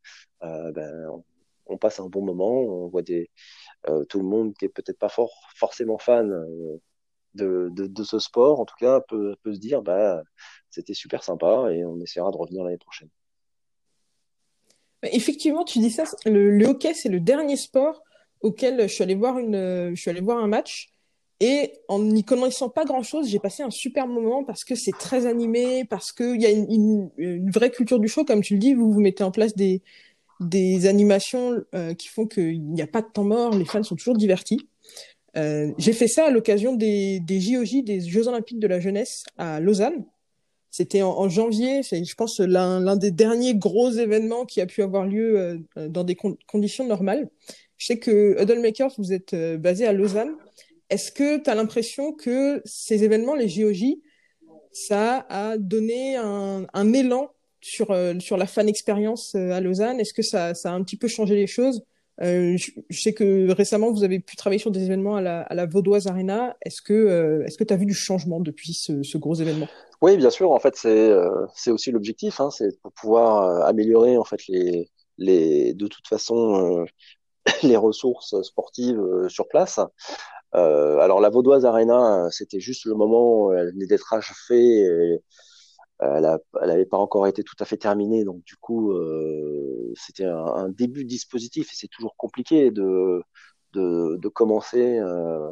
ben, 0.41 1.21
on, 1.65 1.77
passe 1.77 1.99
un 1.99 2.07
bon 2.07 2.23
moment, 2.23 2.51
on 2.51 2.87
voit 2.87 3.01
euh, 3.09 4.05
tout 4.05 4.19
le 4.19 4.25
monde 4.25 4.53
qui 4.55 4.65
est 4.65 4.69
peut-être 4.69 4.99
pas 4.99 5.13
forcément 5.55 5.97
fan 5.97 6.31
de, 7.35 7.69
de, 7.73 8.03
ce 8.03 8.19
sport, 8.19 8.59
en 8.59 8.65
tout 8.65 8.75
cas, 8.79 8.99
peut, 9.01 9.35
se 9.45 9.59
dire, 9.59 9.81
bah, 9.81 10.21
c'était 10.69 10.93
super 10.93 11.23
sympa 11.23 11.71
et 11.71 11.85
on 11.85 11.99
essaiera 11.99 12.31
de 12.31 12.37
revenir 12.37 12.63
l'année 12.63 12.77
prochaine. 12.77 13.09
Effectivement, 15.03 15.65
tu 15.65 15.79
dis 15.79 15.89
ça, 15.89 16.03
le, 16.25 16.65
hockey, 16.65 16.93
c'est 16.93 17.09
le 17.09 17.19
dernier 17.19 17.57
sport 17.57 18.03
auquel 18.41 18.81
je 18.83 18.93
suis 18.93 19.03
allé 19.03 19.15
voir 19.15 19.35
un 19.35 20.47
match. 20.47 20.89
Et 21.39 21.73
en 21.89 21.99
n'y 21.99 22.23
connaissant 22.23 22.69
pas 22.69 22.85
grand-chose, 22.85 23.27
j'ai 23.27 23.39
passé 23.39 23.63
un 23.63 23.69
super 23.69 24.07
moment 24.07 24.45
parce 24.45 24.63
que 24.63 24.75
c'est 24.75 24.97
très 24.97 25.25
animé, 25.25 25.83
parce 25.83 26.13
qu'il 26.13 26.41
y 26.41 26.45
a 26.45 26.51
une, 26.51 26.71
une, 26.71 27.09
une, 27.17 27.51
vraie 27.51 27.71
culture 27.71 27.99
du 27.99 28.07
show, 28.07 28.23
comme 28.23 28.41
tu 28.41 28.53
le 28.53 28.59
dis. 28.59 28.73
Vous, 28.73 28.93
vous 28.93 29.01
mettez 29.01 29.25
en 29.25 29.31
place 29.31 29.53
des, 29.53 29.81
des 30.39 30.85
animations 30.87 31.63
euh, 31.75 31.93
qui 31.93 32.07
font 32.07 32.27
qu'il 32.27 32.63
n'y 32.63 32.81
a 32.81 32.87
pas 32.87 33.01
de 33.01 33.07
temps 33.11 33.23
mort, 33.23 33.55
les 33.55 33.65
fans 33.65 33.83
sont 33.83 33.95
toujours 33.95 34.17
divertis. 34.17 34.67
Euh, 35.35 35.71
j'ai 35.77 35.93
fait 35.93 36.07
ça 36.07 36.27
à 36.27 36.29
l'occasion 36.29 36.75
des, 36.75 37.19
des 37.19 37.39
JOJ, 37.39 37.83
des 37.83 38.01
Jeux 38.01 38.27
Olympiques 38.27 38.59
de 38.59 38.67
la 38.67 38.79
Jeunesse 38.79 39.23
à 39.37 39.59
Lausanne. 39.59 40.05
C'était 40.69 41.03
en, 41.03 41.29
janvier, 41.29 41.83
c'est, 41.83 42.03
je 42.03 42.15
pense, 42.15 42.39
l'un 42.39 42.95
des 42.95 43.11
derniers 43.11 43.53
gros 43.53 43.91
événements 43.91 44.43
qui 44.43 44.59
a 44.59 44.65
pu 44.65 44.81
avoir 44.81 45.05
lieu 45.05 45.61
euh, 45.77 45.87
dans 45.87 46.03
des 46.03 46.15
con 46.15 46.35
conditions 46.47 46.87
normales. 46.87 47.29
Je 47.77 47.85
sais 47.85 47.99
que 47.99 48.41
Huddle 48.41 48.59
Makers, 48.59 48.91
vous 48.97 49.13
êtes 49.13 49.35
euh, 49.35 49.57
basé 49.57 49.85
à 49.85 49.93
Lausanne. 49.93 50.35
Est-ce 50.89 51.11
que 51.11 51.37
tu 51.37 51.47
as 51.47 51.53
l'impression 51.53 52.11
que 52.11 52.63
ces 52.65 53.03
événements, 53.03 53.35
les 53.35 53.49
JOJ, 53.49 53.97
ça 54.71 55.27
a 55.29 55.59
donné 55.59 56.15
un, 56.15 56.65
un 56.73 56.93
élan 56.93 57.29
sur, 57.63 57.91
euh, 57.91 58.19
sur 58.19 58.37
la 58.37 58.45
fan 58.45 58.67
expérience 58.67 59.35
euh, 59.35 59.51
à 59.51 59.61
Lausanne? 59.61 59.99
Est-ce 59.99 60.13
que 60.13 60.21
ça, 60.21 60.51
a 60.51 60.69
un 60.69 60.83
petit 60.83 60.97
peu 60.97 61.07
changé 61.07 61.35
les 61.35 61.47
choses? 61.47 61.81
Euh, 62.21 62.55
je, 62.57 63.01
sais 63.01 63.13
que 63.13 63.51
récemment, 63.51 63.91
vous 63.91 64.03
avez 64.03 64.19
pu 64.19 64.35
travailler 64.35 64.59
sur 64.59 64.69
des 64.69 64.83
événements 64.83 65.15
à 65.15 65.21
la, 65.21 65.65
Vaudoise 65.65 66.07
Arena. 66.07 66.55
Est-ce 66.61 66.81
que 66.81 67.63
tu 67.63 67.73
as 67.73 67.77
vu 67.77 67.85
du 67.85 67.93
changement 67.93 68.39
depuis 68.39 68.73
ce, 68.73 69.17
gros 69.17 69.35
événement? 69.35 69.67
Oui, 70.01 70.17
bien 70.17 70.29
sûr. 70.29 70.51
En 70.51 70.59
fait, 70.59 70.75
c'est 70.75 71.71
aussi 71.71 71.91
l'objectif, 71.91 72.39
hein, 72.39 72.51
c'est 72.51 72.79
pour 72.81 72.91
pouvoir 72.91 73.65
améliorer 73.65 74.17
en 74.17 74.25
fait 74.25 74.41
les 75.17 75.73
de 75.73 75.87
toute 75.87 76.07
façon 76.07 76.85
les 77.63 77.77
ressources 77.77 78.39
sportives 78.43 79.01
sur 79.27 79.47
place. 79.47 79.79
Alors 80.51 81.19
la 81.19 81.29
Vaudoise 81.29 81.65
Arena, 81.65 82.27
c'était 82.29 82.59
juste 82.59 82.85
le 82.85 82.93
moment 82.93 83.51
elle 83.53 83.71
venait 83.71 83.87
d'être 83.87 84.13
achevée. 84.13 85.19
Elle 85.99 86.67
n'avait 86.67 86.85
pas 86.85 86.97
encore 86.97 87.27
été 87.27 87.43
tout 87.43 87.55
à 87.59 87.65
fait 87.65 87.77
terminée, 87.77 88.23
donc 88.25 88.43
du 88.43 88.55
coup, 88.57 88.91
euh, 88.91 89.93
c'était 89.95 90.25
un, 90.25 90.45
un, 90.45 90.69
début 90.69 91.03
de 91.03 91.09
dispositif 91.09 91.71
et 91.71 91.75
c'est 91.75 91.87
toujours 91.87 92.15
compliqué 92.17 92.71
de, 92.71 93.23
de, 93.73 94.17
de 94.17 94.27
commencer 94.29 94.99
euh, 94.99 95.49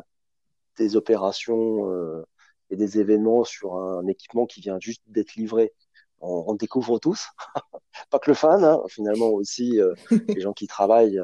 des 0.77 0.95
opérations 0.95 1.91
euh, 1.91 2.25
et 2.69 2.75
des 2.75 2.99
événements 2.99 3.43
sur 3.43 3.75
un 3.75 4.07
équipement 4.07 4.45
qui 4.45 4.61
vient 4.61 4.79
juste 4.79 5.03
d'être 5.07 5.35
livré. 5.35 5.73
On, 6.21 6.45
on, 6.47 6.55
découvre 6.55 6.99
tous, 6.99 7.29
pas 8.11 8.19
que 8.19 8.29
le 8.29 8.35
fan, 8.35 8.63
hein, 8.63 8.81
finalement 8.89 9.29
aussi 9.29 9.79
euh, 9.79 9.93
les 10.27 10.41
gens 10.41 10.53
qui 10.53 10.67
travaillent 10.67 11.19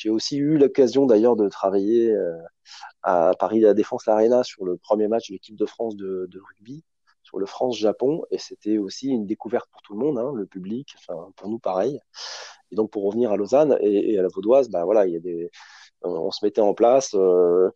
j'ai 0.00 0.08
aussi 0.08 0.38
eu 0.38 0.56
l'occasion 0.56 1.04
d'ailleurs 1.04 1.36
de 1.36 1.48
travailler 1.48 2.10
euh, 2.10 2.38
à 3.02 3.32
Paris 3.38 3.60
la 3.60 3.74
Défense 3.74 4.08
Arena 4.08 4.42
sur 4.44 4.64
le 4.64 4.78
premier 4.78 5.08
match 5.08 5.28
de 5.28 5.34
l'équipe 5.34 5.56
de 5.56 5.66
France 5.66 5.94
de, 5.94 6.26
de, 6.30 6.40
rugby 6.40 6.84
le 7.38 7.46
France-Japon, 7.46 8.24
et 8.30 8.38
c'était 8.38 8.78
aussi 8.78 9.08
une 9.08 9.26
découverte 9.26 9.68
pour 9.70 9.82
tout 9.82 9.92
le 9.94 10.00
monde, 10.00 10.18
hein, 10.18 10.32
le 10.34 10.46
public, 10.46 10.94
enfin 10.98 11.30
pour 11.36 11.48
nous 11.48 11.58
pareil. 11.58 12.00
Et 12.72 12.76
donc 12.76 12.90
pour 12.90 13.04
revenir 13.04 13.32
à 13.32 13.36
Lausanne 13.36 13.76
et, 13.80 14.18
à 14.18 14.22
la 14.22 14.28
Vaudoise, 14.28 14.68
bah 14.70 14.84
voilà, 14.84 15.06
il 15.06 15.12
y 15.12 15.16
a 15.16 15.20
des, 15.20 15.50
on 16.02 16.30
se 16.30 16.44
mettait 16.44 16.60
en 16.60 16.74
place. 16.74 17.14
Euh, 17.14 17.70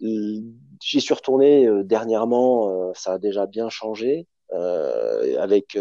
J'y 0.00 1.00
suis 1.00 1.14
retourné 1.14 1.66
euh, 1.66 1.82
dernièrement, 1.82 2.70
euh, 2.70 2.92
ça 2.94 3.14
a 3.14 3.18
déjà 3.18 3.46
bien 3.46 3.68
changé, 3.68 4.26
avec 5.38 5.78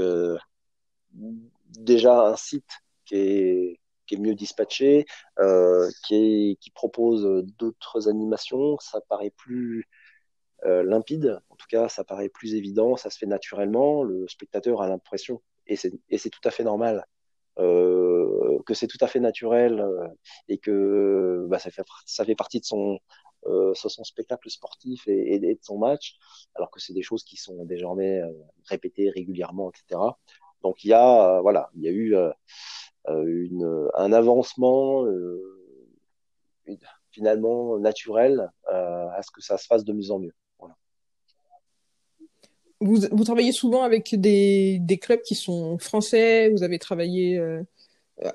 déjà 1.80 2.28
un 2.28 2.36
site 2.36 2.82
qui 3.06 3.16
est 3.16 3.80
qui 4.06 4.16
est 4.16 4.20
mieux 4.20 4.36
dispatché, 4.36 5.06
qui, 6.08 6.58
propose 6.74 7.46
d'autres 7.58 8.10
animations, 8.10 8.78
ça 8.80 9.02
paraît 9.10 9.34
plus 9.36 9.86
limpide, 10.68 11.40
en 11.50 11.56
tout 11.56 11.68
cas 11.70 11.90
ça 11.90 12.04
paraît 12.04 12.30
plus 12.30 12.56
évident, 12.56 12.98
ça 12.98 13.10
se 13.10 13.18
fait 13.18 13.26
naturellement, 13.26 14.04
le 14.04 14.28
spectateur 14.28 14.82
a 14.82 14.88
l'impression, 14.88 15.42
et 15.68 15.76
c'est 15.76 16.30
tout 16.30 16.42
à 16.44 16.52
fait 16.52 16.64
normal, 16.64 17.06
euh, 17.60 18.60
que 18.68 18.74
c'est 18.74 18.88
tout 18.88 18.98
à 19.02 19.08
fait 19.08 19.20
naturel 19.20 19.80
euh, 19.80 20.08
et 20.48 20.60
que 20.60 21.46
bah, 21.50 21.58
ça, 21.58 21.72
fait, 21.72 21.84
ça 22.06 22.24
fait 22.24 22.36
partie 22.36 22.60
de 22.60 22.66
son, 22.66 23.00
euh, 23.48 23.74
son 23.74 24.04
spectacle 24.04 24.50
sportif 24.50 25.08
et, 25.08 25.40
de 25.40 25.60
son 25.62 25.80
match, 25.80 26.18
alors 26.54 26.70
que 26.70 26.80
c'est 26.80 26.94
des 26.94 27.02
choses 27.02 27.24
qui 27.24 27.38
sont 27.38 27.66
désormais 27.66 28.22
euh, 28.22 28.32
répétées 28.66 29.10
régulièrement, 29.10 29.72
etc. 29.72 30.02
Donc 30.62 30.84
il 30.84 30.90
y 30.90 30.94
a, 30.94 31.42
voilà, 31.42 31.70
il 31.76 31.84
y 31.84 31.88
a 31.88 31.92
eu 31.92 32.16
un 33.06 34.12
avancement 34.12 35.06
finalement 37.12 37.78
naturel 37.80 38.52
à 38.66 39.22
ce 39.22 39.32
que 39.32 39.42
ça 39.42 39.58
se 39.58 39.68
fasse 39.68 39.86
de 39.86 39.94
mieux 39.94 40.12
en 40.12 40.20
mieux. 40.20 40.34
Vous, 42.80 43.24
travaillez 43.24 43.52
souvent 43.52 43.82
avec 43.82 44.14
des, 44.14 45.00
clubs 45.02 45.22
qui 45.22 45.34
sont 45.34 45.80
français, 45.80 46.50
vous 46.50 46.62
avez 46.62 46.78
travaillé 46.78 47.38
euh, 47.38 47.64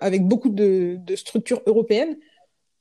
avec 0.00 0.26
beaucoup 0.26 0.48
de, 0.48 0.98
structures 1.14 1.62
européennes. 1.66 2.18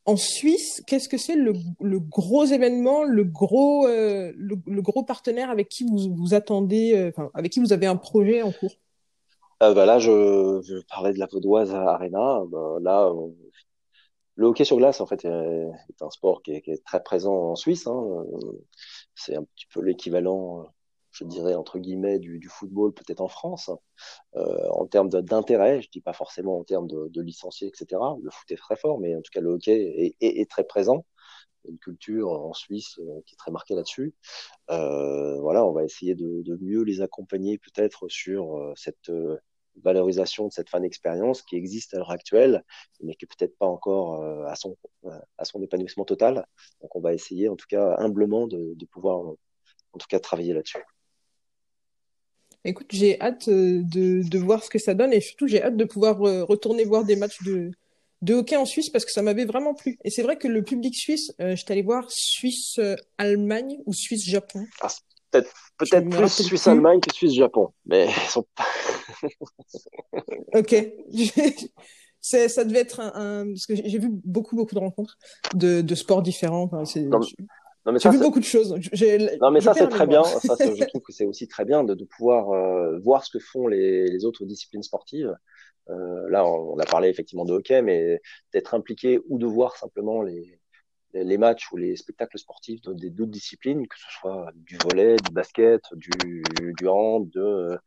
En 0.05 0.15
Suisse, 0.15 0.81
qu'est-ce 0.87 1.07
que 1.07 1.17
c'est 1.17 1.35
le, 1.35 1.53
gros 1.99 2.45
événement, 2.45 3.03
le 3.03 3.23
gros, 3.23 3.87
euh, 3.87 4.33
le, 4.35 4.81
gros 4.81 5.03
partenaire 5.03 5.51
avec 5.51 5.69
qui 5.69 5.83
vous, 5.83 6.15
vous 6.15 6.33
attendez, 6.33 6.93
euh, 6.95 7.11
avec 7.35 7.51
qui 7.51 7.59
vous 7.59 7.73
avez 7.73 7.85
un 7.85 7.95
projet 7.95 8.41
en 8.41 8.51
cours? 8.51 8.73
Bah 9.59 9.85
Là, 9.85 9.99
je, 9.99 10.61
je, 10.63 10.77
parlais 10.89 11.13
de 11.13 11.19
la 11.19 11.27
Vaudoise 11.27 11.75
Arena. 11.75 12.41
Bah, 12.47 12.77
là, 12.81 13.13
le 14.35 14.47
hockey 14.47 14.65
sur 14.65 14.77
glace, 14.77 15.01
en 15.01 15.05
fait, 15.05 15.23
est, 15.25 16.01
un 16.01 16.09
sport 16.09 16.41
qui 16.41 16.53
est, 16.53 16.61
qui 16.61 16.71
est, 16.71 16.83
très 16.83 17.03
présent 17.03 17.51
en 17.51 17.55
Suisse. 17.55 17.85
Hein. 17.85 18.25
C'est 19.13 19.35
un 19.35 19.43
petit 19.43 19.67
peu 19.71 19.81
l'équivalent 19.81 20.65
je 21.11 21.23
dirais 21.25 21.55
entre 21.55 21.79
guillemets 21.79 22.19
du, 22.19 22.39
du 22.39 22.49
football 22.49 22.93
peut-être 22.93 23.21
en 23.21 23.27
France 23.27 23.69
euh, 24.35 24.69
en 24.69 24.85
termes 24.87 25.09
d'intérêt 25.09 25.81
je 25.81 25.89
dis 25.89 26.01
pas 26.01 26.13
forcément 26.13 26.59
en 26.59 26.63
termes 26.63 26.87
de, 26.87 27.07
de, 27.09 27.21
licenciés 27.21 27.67
etc 27.67 28.01
le 28.21 28.29
foot 28.29 28.49
est 28.51 28.57
très 28.57 28.75
fort 28.75 28.99
mais 28.99 29.15
en 29.15 29.21
tout 29.21 29.31
cas 29.31 29.41
le 29.41 29.49
hockey 29.49 29.73
est, 29.75 30.15
est, 30.21 30.41
est 30.41 30.49
très 30.49 30.63
présent 30.63 31.05
une 31.67 31.77
culture 31.77 32.31
en 32.31 32.53
Suisse 32.53 32.97
euh, 32.99 33.21
qui 33.25 33.35
est 33.35 33.37
très 33.37 33.51
marquée 33.51 33.75
là-dessus 33.75 34.13
euh, 34.69 35.39
voilà 35.41 35.65
on 35.65 35.71
va 35.71 35.83
essayer 35.83 36.15
de, 36.15 36.41
de 36.43 36.57
mieux 36.61 36.83
les 36.83 37.01
accompagner 37.01 37.57
peut-être 37.57 38.07
sur 38.09 38.57
euh, 38.57 38.73
cette 38.75 39.09
euh, 39.09 39.37
valorisation 39.83 40.47
de 40.47 40.51
cette 40.51 40.69
fan 40.69 40.83
expérience 40.83 41.41
qui 41.41 41.55
existe 41.55 41.93
à 41.93 41.97
l'heure 41.97 42.11
actuelle, 42.11 42.63
mais 43.01 43.15
qui 43.15 43.25
est 43.25 43.27
peut-être 43.27 43.57
pas 43.57 43.65
encore 43.65 44.21
à 44.45 44.55
son 44.55 44.77
à 45.37 45.45
son 45.45 45.61
épanouissement 45.63 46.03
total. 46.03 46.45
Donc 46.81 46.93
on 46.95 46.99
va 46.99 47.13
essayer, 47.13 47.47
en 47.47 47.55
tout 47.55 47.67
cas 47.69 47.95
humblement, 47.97 48.47
de, 48.47 48.73
de 48.75 48.85
pouvoir 48.85 49.19
en 49.93 49.97
tout 49.97 50.07
cas 50.09 50.19
travailler 50.19 50.53
là-dessus. 50.53 50.83
Écoute, 52.63 52.87
j'ai 52.91 53.19
hâte 53.19 53.47
euh, 53.47 53.81
de, 53.83 54.21
de, 54.27 54.37
voir 54.39 54.63
ce 54.63 54.69
que 54.69 54.77
ça 54.77 54.93
donne 54.93 55.13
et 55.13 55.21
surtout 55.21 55.47
j'ai 55.47 55.63
hâte 55.63 55.77
de 55.77 55.85
pouvoir 55.85 56.21
euh, 56.21 56.43
retourner 56.43 56.83
voir 56.85 57.03
des 57.03 57.15
matchs 57.15 57.41
de, 57.43 57.71
de 58.21 58.33
hockey 58.35 58.55
en 58.55 58.65
Suisse 58.65 58.89
parce 58.89 59.03
que 59.03 59.11
ça 59.11 59.23
m'avait 59.23 59.45
vraiment 59.45 59.73
plu. 59.73 59.97
Et 60.03 60.11
c'est 60.11 60.21
vrai 60.21 60.37
que 60.37 60.47
le 60.47 60.63
public 60.63 60.95
suisse, 60.95 61.33
euh, 61.41 61.55
je 61.55 61.65
allé 61.69 61.81
voir 61.81 62.11
Suisse-Allemagne 62.11 63.79
ou 63.87 63.93
Suisse-Japon. 63.93 64.65
Ah, 64.81 64.89
peut-être 65.31 65.51
peut 65.77 65.85
plus 66.09 66.43
Suisse-Allemagne 66.43 66.99
que 66.99 67.13
Suisse-Japon, 67.13 67.69
mais 67.85 68.05
ils 68.05 68.29
sont 68.29 68.45
pas. 68.55 68.67
ok. 70.53 70.75
ça 72.21 72.63
devait 72.63 72.81
être 72.81 72.99
un, 72.99 73.47
parce 73.47 73.65
que 73.65 73.75
j'ai 73.75 73.97
vu 73.97 74.09
beaucoup 74.23 74.55
beaucoup 74.55 74.75
de 74.75 74.79
rencontres 74.79 75.17
de, 75.55 75.81
de 75.81 75.95
sports 75.95 76.21
différents. 76.21 76.69
Enfin, 76.71 76.83
non, 77.85 77.93
mais 77.93 77.99
J'ai 77.99 78.09
vu 78.09 78.19
beaucoup 78.19 78.39
de 78.39 78.45
choses. 78.45 78.75
Non, 79.41 79.51
mais 79.51 79.61
ça, 79.61 79.73
c'est 79.73 79.87
très 79.87 80.05
bien. 80.05 80.23
Ça, 80.23 80.55
je 80.59 80.85
trouve 80.85 81.01
que 81.01 81.11
c'est 81.11 81.25
aussi 81.25 81.47
très 81.47 81.65
bien 81.65 81.83
de, 81.83 81.95
de 81.95 82.05
pouvoir 82.05 82.51
euh, 82.51 82.99
voir 82.99 83.25
ce 83.25 83.31
que 83.31 83.39
font 83.39 83.67
les, 83.67 84.07
les 84.07 84.25
autres 84.25 84.45
disciplines 84.45 84.83
sportives. 84.83 85.35
Euh, 85.89 86.29
là, 86.29 86.45
on, 86.45 86.77
a 86.77 86.85
parlé 86.85 87.09
effectivement 87.09 87.45
de 87.45 87.53
hockey, 87.53 87.81
mais 87.81 88.21
d'être 88.53 88.75
impliqué 88.75 89.19
ou 89.27 89.39
de 89.39 89.47
voir 89.47 89.75
simplement 89.77 90.21
les, 90.21 90.59
les 91.13 91.37
matchs 91.37 91.71
ou 91.71 91.77
les 91.77 91.95
spectacles 91.95 92.37
sportifs 92.37 92.81
des 92.81 93.09
d'autres 93.09 93.31
disciplines, 93.31 93.87
que 93.87 93.97
ce 93.97 94.11
soit 94.19 94.51
du 94.55 94.77
volet, 94.83 95.15
du 95.15 95.31
basket, 95.33 95.81
du, 95.93 96.43
du 96.77 96.87
hand, 96.87 97.29
de, 97.31 97.77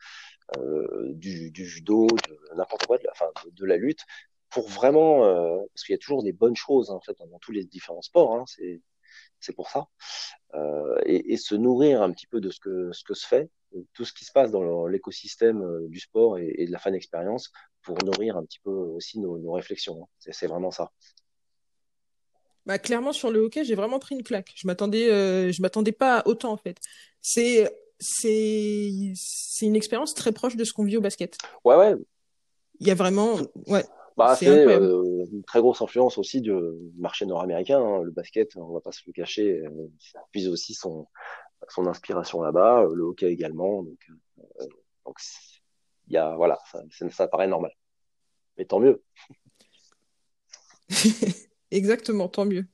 euh, 0.59 1.13
du, 1.13 1.51
du, 1.51 1.67
judo, 1.67 2.07
de 2.07 2.57
n'importe 2.57 2.87
quoi, 2.87 2.99
de, 2.99 3.07
enfin, 3.11 3.27
de, 3.53 3.65
la 3.65 3.77
lutte, 3.77 4.05
pour 4.51 4.69
vraiment, 4.69 5.25
euh, 5.25 5.59
parce 5.73 5.85
qu'il 5.85 5.95
y 5.95 5.97
a 5.97 5.99
toujours 5.99 6.23
des 6.23 6.33
bonnes 6.33 6.57
choses 6.57 6.91
en 6.91 7.01
fait 7.01 7.17
dans 7.19 7.39
tous 7.39 7.53
les 7.53 7.65
différents 7.65 8.03
sports. 8.03 8.35
Hein, 8.35 8.45
c'est 8.47 8.81
c'est 9.45 9.53
pour 9.53 9.71
ça. 9.71 9.87
Euh, 10.55 10.97
et, 11.05 11.33
et, 11.33 11.37
se 11.37 11.55
nourrir 11.55 12.03
un 12.03 12.11
petit 12.13 12.27
peu 12.27 12.41
de 12.41 12.51
ce 12.51 12.61
que, 12.61 12.93
ce 12.93 13.05
que 13.05 13.15
se 13.15 13.27
fait, 13.27 13.51
tout 13.93 14.05
ce 14.05 14.13
qui 14.13 14.25
se 14.25 14.33
passe 14.33 14.51
dans 14.51 14.87
l'écosystème 14.87 15.63
euh, 15.63 15.89
du 15.89 16.01
sport 16.01 16.39
et, 16.39 16.55
et, 16.59 16.67
de 16.67 16.73
la 16.73 16.79
fan 16.79 16.95
expérience 16.95 17.51
pour 17.83 17.99
nourrir 18.05 18.37
un 18.37 18.45
petit 18.45 18.61
peu 18.61 18.71
aussi 18.71 19.19
nos, 19.19 19.39
nos 19.39 19.53
réflexions. 19.53 20.03
Hein. 20.03 20.31
C'est 20.31 20.47
vraiment 20.47 20.71
ça. 20.71 20.93
Bah, 22.67 22.79
clairement, 22.79 23.13
sur 23.13 23.31
le 23.31 23.41
hockey, 23.41 23.65
j'ai 23.65 23.75
vraiment 23.75 23.99
pris 23.99 24.15
une 24.15 24.23
claque. 24.23 24.53
Je 24.55 24.67
m'attendais, 24.67 25.11
euh, 25.11 25.53
je 25.53 25.61
m'attendais 25.61 25.93
pas 25.93 26.23
autant, 26.25 26.53
en 26.53 26.57
fait. 26.57 26.79
C'est, 27.21 27.71
c'est, 27.99 29.13
c'est 29.15 29.67
une 29.67 29.77
expérience 29.77 30.15
très 30.15 30.33
proche 30.33 30.57
de 30.57 30.65
ce 30.65 30.73
qu'on 30.73 30.85
vit 30.85 30.97
au 30.97 31.03
basket. 31.03 31.37
Ouais, 31.65 31.77
ouais. 31.77 31.95
Il 32.81 32.89
y 32.89 32.91
a 32.91 32.95
vraiment, 32.95 33.37
ouais. 33.67 33.85
Bah, 34.17 34.37
c'est 34.37 34.49
euh, 34.49 35.25
une 35.33 35.43
très 35.43 35.61
grosse 35.61 35.83
influence 35.83 36.19
aussi 36.19 36.41
du 36.41 36.53
marché 36.97 37.27
nord-américain. 37.27 37.81
Hein. 37.81 38.03
Le 38.03 38.13
basket, 38.13 38.55
on 38.57 38.73
va 38.73 38.81
pas 38.81 38.93
se 38.93 39.03
le 39.07 39.13
cacher, 39.13 39.65
euh, 39.67 39.91
puise 40.31 40.49
aussi 40.49 40.75
son, 40.75 41.09
son 41.69 41.87
inspiration 41.87 42.43
là-bas, 42.43 42.83
euh, 42.83 42.95
le 42.95 43.03
hockey 43.05 43.31
également. 43.31 43.83
Donc, 43.83 43.99
euh, 44.61 44.67
donc 45.05 45.17
y 46.09 46.17
a, 46.17 46.35
voilà, 46.37 46.59
ça, 46.71 46.83
ça 47.11 47.29
paraît 47.29 47.49
normal. 47.49 47.73
Mais 48.57 48.65
tant 48.65 48.81
mieux. 48.81 49.03
Exactement, 51.71 52.29
tant 52.29 52.45
mieux. 52.45 52.67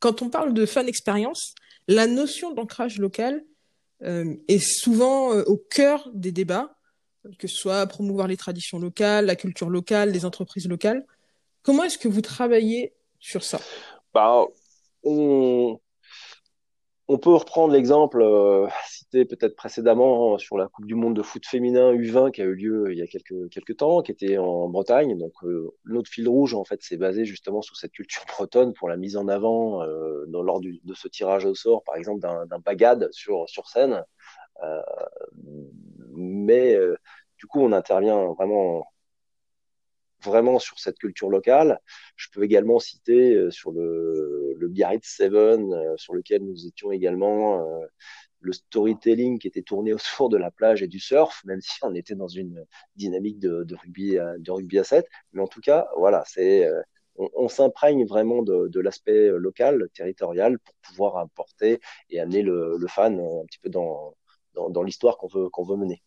Quand 0.00 0.22
on 0.22 0.30
parle 0.30 0.54
de 0.54 0.66
fan 0.66 0.88
expérience, 0.88 1.54
la 1.86 2.06
notion 2.06 2.52
d'ancrage 2.52 2.98
local 2.98 3.44
euh, 4.02 4.34
est 4.48 4.58
souvent 4.58 5.30
au 5.42 5.56
cœur 5.56 6.10
des 6.12 6.32
débats 6.32 6.76
que 7.38 7.48
ce 7.48 7.56
soit 7.56 7.86
promouvoir 7.86 8.28
les 8.28 8.36
traditions 8.36 8.78
locales, 8.78 9.26
la 9.26 9.36
culture 9.36 9.70
locale, 9.70 10.10
les 10.10 10.24
entreprises 10.24 10.68
locales. 10.68 11.04
Comment 11.62 11.84
est-ce 11.84 11.98
que 11.98 12.08
vous 12.08 12.22
travaillez 12.22 12.92
sur 13.20 13.44
ça? 13.44 13.60
Bah, 14.12 14.44
on... 15.04 15.78
peut 17.06 17.34
reprendre 17.34 17.72
l'exemple 17.72 18.20
euh, 18.20 18.66
cité 18.88 19.24
peut-être 19.24 19.54
précédemment 19.54 20.38
sur 20.38 20.56
la 20.56 20.66
Coupe 20.66 20.86
du 20.86 20.96
Monde 20.96 21.14
de 21.14 21.22
foot 21.22 21.46
féminin 21.46 21.92
U20 21.92 22.32
qui 22.32 22.42
a 22.42 22.44
eu 22.44 22.54
lieu 22.54 22.92
il 22.92 22.98
y 22.98 23.02
a 23.02 23.06
quelques, 23.06 23.48
quelques 23.50 23.76
temps, 23.76 24.02
qui 24.02 24.10
était 24.10 24.38
en 24.38 24.68
Bretagne. 24.68 25.16
Donc 25.16 25.32
euh, 25.44 25.72
notre 25.84 26.10
fil 26.10 26.28
rouge 26.28 26.54
en 26.54 26.64
fait 26.64 26.82
s'est 26.82 26.96
basé 26.96 27.24
justement 27.24 27.62
sur 27.62 27.76
cette 27.76 27.92
culture 27.92 28.24
bretonne 28.26 28.72
pour 28.72 28.88
la 28.88 28.96
mise 28.96 29.16
en 29.16 29.28
avant 29.28 29.82
euh, 29.82 30.24
dans, 30.26 30.42
lors 30.42 30.60
de 30.60 30.94
ce 30.94 31.06
tirage 31.06 31.44
au 31.44 31.54
sort, 31.54 31.84
par 31.84 31.94
exemple 31.94 32.20
d'un 32.20 32.58
bagade 32.58 33.08
sur, 33.12 33.48
sur 33.48 33.68
scène. 33.68 34.04
Euh, 34.62 34.82
mais 36.14 36.74
euh, 36.74 36.96
du 37.38 37.46
coup, 37.46 37.60
on 37.60 37.72
intervient 37.72 38.32
vraiment 38.34 38.84
vraiment 40.24 40.58
sur 40.60 40.78
cette 40.78 40.98
culture 40.98 41.30
locale. 41.30 41.80
Je 42.16 42.28
peux 42.32 42.44
également 42.44 42.78
citer 42.78 43.34
euh, 43.34 43.50
sur 43.50 43.72
le, 43.72 44.54
le 44.56 44.68
Biarritz 44.68 45.04
Seven, 45.04 45.96
sur 45.96 46.14
lequel 46.14 46.44
nous 46.44 46.66
étions 46.66 46.92
également 46.92 47.66
le 48.40 48.52
storytelling 48.52 49.38
qui 49.38 49.48
était 49.48 49.62
tourné 49.62 49.92
autour 49.94 50.28
de 50.28 50.36
la 50.36 50.50
plage 50.50 50.82
et 50.82 50.88
du 50.88 51.00
surf, 51.00 51.42
même 51.44 51.60
si 51.60 51.78
on 51.82 51.94
était 51.94 52.14
dans 52.14 52.28
une 52.28 52.64
dynamique 52.96 53.38
de, 53.40 53.64
de 53.64 53.74
rugby, 53.74 54.18
à, 54.18 54.38
de 54.38 54.50
rugby 54.50 54.78
à 54.78 54.84
7. 54.84 55.06
Mais 55.32 55.42
en 55.42 55.48
tout 55.48 55.60
cas, 55.60 55.88
voilà, 55.96 56.22
c'est 56.26 56.68
on, 57.16 57.28
on 57.34 57.48
s'imprègne 57.48 58.06
vraiment 58.06 58.42
de, 58.42 58.68
de 58.68 58.80
l'aspect 58.80 59.28
local, 59.30 59.88
territorial, 59.94 60.58
pour 60.60 60.74
pouvoir 60.82 61.16
apporter 61.18 61.80
et 62.10 62.20
amener 62.20 62.42
le, 62.42 62.76
le 62.78 62.86
fan 62.88 63.18
un 63.20 63.44
petit 63.46 63.58
peu 63.58 63.70
dans, 63.70 64.14
dans, 64.54 64.82
l'histoire 64.82 65.16
qu'on 65.18 65.28
veut, 65.64 65.76
mener. 65.76 66.02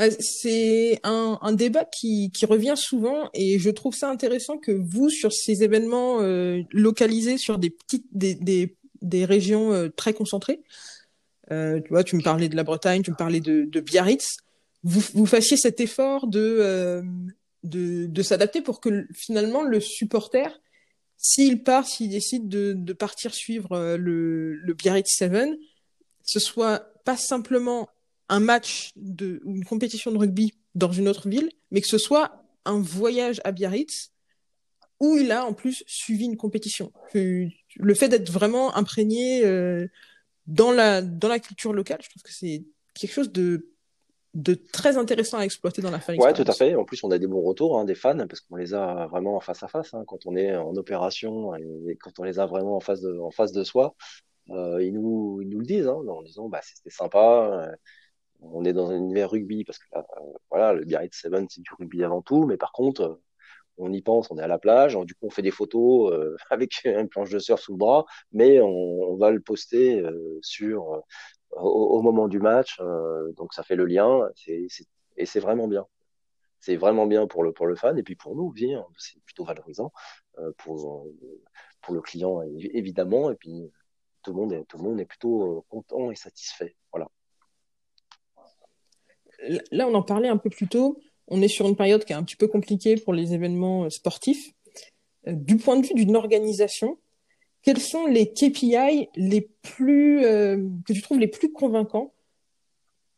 Euh, 0.00 0.10
c'est 0.20 1.00
un, 1.02 1.52
débat 1.52 1.84
qui, 1.84 2.30
revient 2.48 2.76
souvent 2.76 3.30
et 3.34 3.58
je 3.58 3.70
trouve 3.70 3.94
ça 3.94 4.08
intéressant 4.08 4.58
que 4.58 4.72
vous, 4.72 5.10
sur 5.10 5.32
ces 5.32 5.62
événements 5.64 6.20
euh, 6.20 6.62
localisés 6.70 7.38
sur 7.38 7.58
des 7.58 7.70
petites, 7.70 8.06
des, 8.12 8.76
des, 9.02 9.24
régions 9.24 9.90
très 9.96 10.12
concentrées. 10.12 10.60
tu 11.50 11.88
vois, 11.90 12.04
tu 12.04 12.16
me 12.16 12.22
parlais 12.22 12.48
de 12.48 12.56
la 12.56 12.64
Bretagne, 12.64 13.02
tu 13.02 13.10
me 13.10 13.16
parlais 13.16 13.40
de, 13.40 13.80
Biarritz. 13.80 14.38
Vous, 14.84 15.02
vous 15.14 15.26
fassiez 15.26 15.56
cet 15.56 15.80
effort 15.80 16.28
de, 16.28 17.02
de 17.64 18.22
s'adapter 18.22 18.62
pour 18.62 18.80
que 18.80 19.06
finalement 19.12 19.62
le 19.62 19.80
supporter, 19.80 20.60
s'il 21.18 21.62
part, 21.62 21.86
s'il 21.86 22.10
décide 22.10 22.48
de, 22.48 22.72
de 22.72 22.92
partir 22.92 23.34
suivre 23.34 23.96
le, 23.96 24.54
le 24.54 24.74
Biarritz 24.74 25.10
7, 25.10 25.58
ce 26.22 26.38
soit 26.38 26.92
pas 27.04 27.16
simplement 27.16 27.88
un 28.28 28.40
match 28.40 28.92
de, 28.96 29.40
ou 29.44 29.56
une 29.56 29.64
compétition 29.64 30.12
de 30.12 30.18
rugby 30.18 30.54
dans 30.74 30.92
une 30.92 31.08
autre 31.08 31.28
ville, 31.28 31.50
mais 31.70 31.80
que 31.80 31.88
ce 31.88 31.98
soit 31.98 32.44
un 32.64 32.80
voyage 32.80 33.40
à 33.44 33.52
Biarritz 33.52 34.12
où 35.00 35.16
il 35.16 35.32
a 35.32 35.44
en 35.44 35.54
plus 35.54 35.84
suivi 35.86 36.24
une 36.24 36.36
compétition. 36.36 36.92
Le 37.14 37.94
fait 37.94 38.08
d'être 38.08 38.30
vraiment 38.30 38.76
imprégné 38.76 39.44
euh, 39.44 39.86
dans, 40.46 40.72
la, 40.72 41.02
dans 41.02 41.28
la 41.28 41.38
culture 41.38 41.72
locale, 41.72 42.00
je 42.02 42.10
trouve 42.10 42.22
que 42.22 42.32
c'est 42.32 42.64
quelque 42.94 43.12
chose 43.12 43.32
de, 43.32 43.70
de 44.38 44.54
très 44.54 44.96
intéressant 44.96 45.38
à 45.38 45.42
exploiter 45.42 45.82
dans 45.82 45.90
la 45.90 45.98
fan 45.98 46.16
Ouais, 46.16 46.32
tout 46.32 46.44
à 46.46 46.52
fait. 46.52 46.76
En 46.76 46.84
plus, 46.84 47.02
on 47.02 47.10
a 47.10 47.18
des 47.18 47.26
bons 47.26 47.42
retours 47.42 47.76
hein, 47.76 47.84
des 47.84 47.96
fans 47.96 48.16
parce 48.28 48.40
qu'on 48.40 48.54
les 48.54 48.72
a 48.72 49.08
vraiment 49.08 49.40
face 49.40 49.64
à 49.64 49.68
face. 49.68 49.92
Hein, 49.94 50.04
quand 50.06 50.26
on 50.26 50.36
est 50.36 50.54
en 50.54 50.76
opération 50.76 51.56
et, 51.56 51.96
quand 52.00 52.20
on 52.20 52.22
les 52.22 52.38
a 52.38 52.46
vraiment 52.46 52.76
en 52.76 52.80
face 52.80 53.00
de, 53.00 53.18
en 53.18 53.32
face 53.32 53.50
de 53.50 53.64
soi, 53.64 53.96
euh, 54.50 54.80
ils, 54.82 54.94
nous, 54.94 55.40
ils 55.42 55.48
nous 55.48 55.58
le 55.58 55.66
disent 55.66 55.88
hein, 55.88 56.00
en 56.08 56.22
disant 56.22 56.48
bah, 56.48 56.60
c'était 56.62 56.90
sympa. 56.90 57.66
Euh, 57.68 57.76
on 58.40 58.64
est 58.64 58.72
dans 58.72 58.90
un 58.90 58.96
univers 58.96 59.28
rugby 59.28 59.64
parce 59.64 59.80
que 59.80 59.86
là, 59.92 60.06
euh, 60.16 60.20
voilà, 60.50 60.72
le 60.72 60.84
Biarritz 60.84 61.20
7 61.20 61.32
c'est 61.50 61.60
du 61.60 61.70
rugby 61.76 62.04
avant 62.04 62.22
tout, 62.22 62.46
mais 62.46 62.56
par 62.56 62.70
contre, 62.70 63.20
on 63.76 63.92
y 63.92 64.02
pense, 64.02 64.30
on 64.30 64.38
est 64.38 64.42
à 64.42 64.46
la 64.46 64.58
plage, 64.58 64.96
du 65.04 65.14
coup 65.14 65.26
on 65.26 65.30
fait 65.30 65.42
des 65.42 65.50
photos 65.50 66.12
avec 66.50 66.84
une 66.84 67.08
planche 67.08 67.30
de 67.30 67.40
surf 67.40 67.60
sous 67.60 67.72
le 67.72 67.78
bras, 67.78 68.06
mais 68.30 68.60
on, 68.60 69.16
va 69.16 69.32
le 69.32 69.40
poster 69.40 70.04
sur 70.42 71.02
au, 71.52 72.02
moment 72.02 72.28
du 72.28 72.38
match, 72.40 72.78
donc 73.36 73.54
ça 73.54 73.62
fait 73.62 73.76
le 73.76 73.86
lien, 73.86 74.28
et 74.46 75.26
c'est 75.26 75.40
vraiment 75.40 75.68
bien. 75.68 75.86
C'est 76.60 76.76
vraiment 76.76 77.06
bien 77.06 77.26
pour 77.28 77.44
le 77.44 77.52
pour 77.52 77.66
le 77.66 77.76
fan 77.76 77.96
et 77.98 78.02
puis 78.02 78.16
pour 78.16 78.34
nous 78.34 78.44
aussi, 78.44 78.74
hein, 78.74 78.84
c'est 78.98 79.22
plutôt 79.22 79.44
valorisant 79.44 79.92
pour 80.58 81.06
pour 81.82 81.94
le 81.94 82.00
client 82.00 82.42
évidemment 82.42 83.30
et 83.30 83.36
puis 83.36 83.70
tout 84.22 84.32
le 84.32 84.36
monde 84.38 84.52
est 84.52 84.64
tout 84.64 84.76
le 84.78 84.82
monde 84.82 85.00
est 85.00 85.04
plutôt 85.04 85.64
content 85.68 86.10
et 86.10 86.16
satisfait. 86.16 86.74
Voilà 86.92 87.08
là, 89.70 89.88
on 89.88 89.94
en 89.94 90.02
parlait 90.02 90.28
un 90.28 90.36
peu 90.36 90.50
plus 90.50 90.68
tôt. 90.68 91.00
On 91.28 91.42
est 91.42 91.48
sur 91.48 91.66
une 91.68 91.76
période 91.76 92.04
qui 92.04 92.12
est 92.12 92.16
un 92.16 92.22
petit 92.22 92.36
peu 92.36 92.48
compliquée 92.48 92.96
pour 92.96 93.12
les 93.12 93.34
événements 93.34 93.84
euh, 93.84 93.90
sportifs. 93.90 94.52
Euh, 95.26 95.32
du 95.32 95.56
point 95.56 95.78
de 95.78 95.86
vue 95.86 95.94
d'une 95.94 96.16
organisation, 96.16 96.98
quels 97.68 97.80
sont 97.80 98.06
les 98.06 98.32
KPI 98.32 99.10
les 99.14 99.50
plus 99.60 100.24
euh, 100.24 100.56
que 100.86 100.94
tu 100.94 101.02
trouves 101.02 101.18
les 101.18 101.28
plus 101.28 101.52
convaincants 101.52 102.14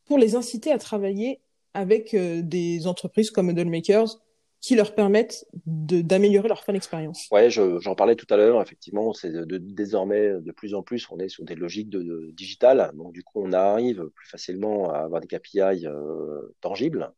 pour 0.03 0.17
les 0.17 0.35
inciter 0.35 0.73
à 0.73 0.77
travailler 0.77 1.39
avec 1.73 2.13
des 2.13 2.85
entreprises 2.85 3.31
comme 3.31 3.45
Model 3.45 3.69
Makers 3.69 4.17
qui 4.59 4.75
leur 4.75 4.93
permettent 4.93 5.45
d'améliorer 5.65 6.49
leur 6.49 6.65
fan 6.65 6.75
expérience. 6.75 7.29
Ouais, 7.31 7.49
j'en 7.49 7.95
parlais 7.95 8.17
tout 8.17 8.27
à 8.29 8.35
l'heure. 8.35 8.61
Effectivement, 8.61 9.13
c'est 9.13 9.31
de, 9.31 9.57
désormais 9.57 10.33
de 10.41 10.51
plus 10.51 10.75
en 10.75 10.83
plus, 10.83 11.09
on 11.09 11.17
est 11.19 11.29
sur 11.29 11.45
des 11.45 11.55
logiques 11.55 11.89
de, 11.89 12.03
de, 12.03 12.31
digital. 12.31 12.91
Donc 12.95 13.13
du 13.13 13.23
coup, 13.23 13.41
on 13.41 13.53
arrive 13.53 14.09
plus 14.13 14.27
facilement 14.27 14.91
à 14.91 14.97
avoir 14.97 15.21
des 15.21 15.27
KPI 15.27 15.87
euh, 15.87 16.41
tangibles. 16.59 17.09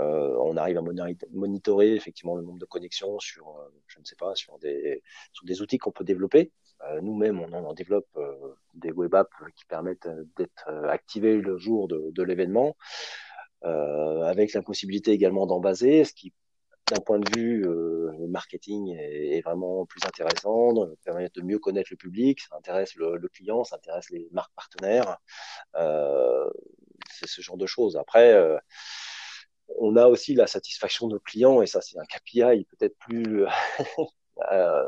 Euh, 0.00 0.36
on 0.40 0.56
arrive 0.56 0.78
à 0.78 0.82
monitorer 1.32 1.94
effectivement 1.94 2.34
le 2.34 2.42
nombre 2.42 2.58
de 2.58 2.64
connexions 2.64 3.18
sur, 3.20 3.48
euh, 3.48 3.68
je 3.86 4.00
ne 4.00 4.04
sais 4.04 4.16
pas, 4.16 4.34
sur 4.34 4.58
des, 4.58 5.02
sur 5.32 5.46
des 5.46 5.62
outils 5.62 5.78
qu'on 5.78 5.92
peut 5.92 6.04
développer. 6.04 6.52
Euh, 6.88 7.00
nous-mêmes, 7.00 7.40
on 7.40 7.52
en 7.52 7.74
développe 7.74 8.08
euh, 8.16 8.54
des 8.74 8.90
web 8.90 9.14
apps 9.14 9.30
qui 9.54 9.64
permettent 9.66 10.08
d'être 10.36 10.68
activés 10.88 11.36
le 11.36 11.56
jour 11.56 11.88
de, 11.88 12.10
de 12.10 12.22
l'événement. 12.22 12.76
Euh, 13.64 14.22
avec 14.22 14.52
la 14.52 14.60
possibilité 14.60 15.12
également 15.12 15.46
d'en 15.46 15.58
baser, 15.60 16.04
ce 16.04 16.12
qui 16.12 16.34
d'un 16.90 17.00
point 17.00 17.18
de 17.18 17.38
vue 17.38 17.64
euh, 17.66 18.12
marketing 18.28 18.94
est, 18.98 19.40
vraiment 19.40 19.86
plus 19.86 20.00
intéressant, 20.04 20.74
permet 21.04 21.30
de 21.34 21.42
mieux 21.42 21.58
connaître 21.58 21.88
le 21.90 21.96
public, 21.96 22.40
ça 22.40 22.56
intéresse 22.56 22.94
le, 22.96 23.16
le 23.16 23.28
client, 23.28 23.64
ça 23.64 23.76
intéresse 23.76 24.10
les 24.10 24.28
marques 24.32 24.52
partenaires, 24.54 25.16
euh, 25.76 26.50
c'est 27.10 27.26
ce 27.26 27.40
genre 27.40 27.56
de 27.56 27.66
choses. 27.66 27.96
Après, 27.96 28.34
euh, 28.34 28.58
on 29.78 29.96
a 29.96 30.06
aussi 30.06 30.34
la 30.34 30.46
satisfaction 30.46 31.08
de 31.08 31.14
nos 31.14 31.20
clients 31.20 31.62
et 31.62 31.66
ça 31.66 31.80
c'est 31.80 31.98
un 31.98 32.04
KPI 32.04 32.64
peut-être 32.64 32.96
plus 32.98 33.44
euh, 34.52 34.84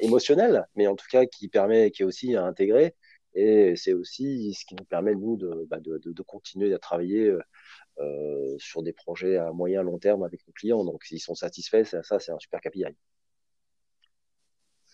émotionnel, 0.00 0.66
mais 0.74 0.86
en 0.86 0.96
tout 0.96 1.06
cas 1.10 1.26
qui 1.26 1.48
permet, 1.48 1.90
qui 1.90 2.02
est 2.02 2.06
aussi 2.06 2.36
à 2.36 2.44
intégrer. 2.44 2.94
Et 3.34 3.76
c'est 3.76 3.92
aussi 3.92 4.54
ce 4.54 4.64
qui 4.64 4.74
nous 4.74 4.84
permet, 4.84 5.14
nous, 5.14 5.36
de, 5.36 5.66
bah, 5.68 5.78
de, 5.78 5.98
de, 5.98 6.12
de 6.12 6.22
continuer 6.22 6.72
à 6.74 6.78
travailler 6.78 7.32
euh, 8.00 8.56
sur 8.58 8.82
des 8.82 8.92
projets 8.92 9.36
à 9.36 9.52
moyen 9.52 9.82
long 9.82 9.98
terme 9.98 10.22
avec 10.22 10.46
nos 10.46 10.52
clients. 10.52 10.84
Donc, 10.84 11.04
s'ils 11.04 11.20
sont 11.20 11.34
satisfaits, 11.34 11.84
ça, 11.84 12.02
ça 12.02 12.18
c'est 12.18 12.32
un 12.32 12.38
super 12.38 12.60
KPI. 12.60 12.84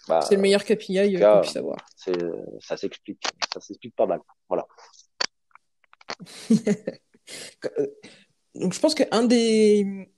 Bah, 0.09 0.21
c'est 0.23 0.37
le 0.37 0.43
meilleur 0.43 0.65
KPI 0.65 1.19
qu'on 1.19 1.41
puisse 1.41 1.57
avoir. 1.57 1.79
Ça 1.97 2.77
s'explique, 2.77 3.23
ça 3.53 3.61
s'explique 3.61 3.95
pas 3.95 4.07
mal. 4.07 4.21
Voilà. 4.49 4.67
Donc, 8.55 8.73
je 8.73 8.81
pense 8.81 8.95
qu'un 8.95 9.25
des, 9.25 10.09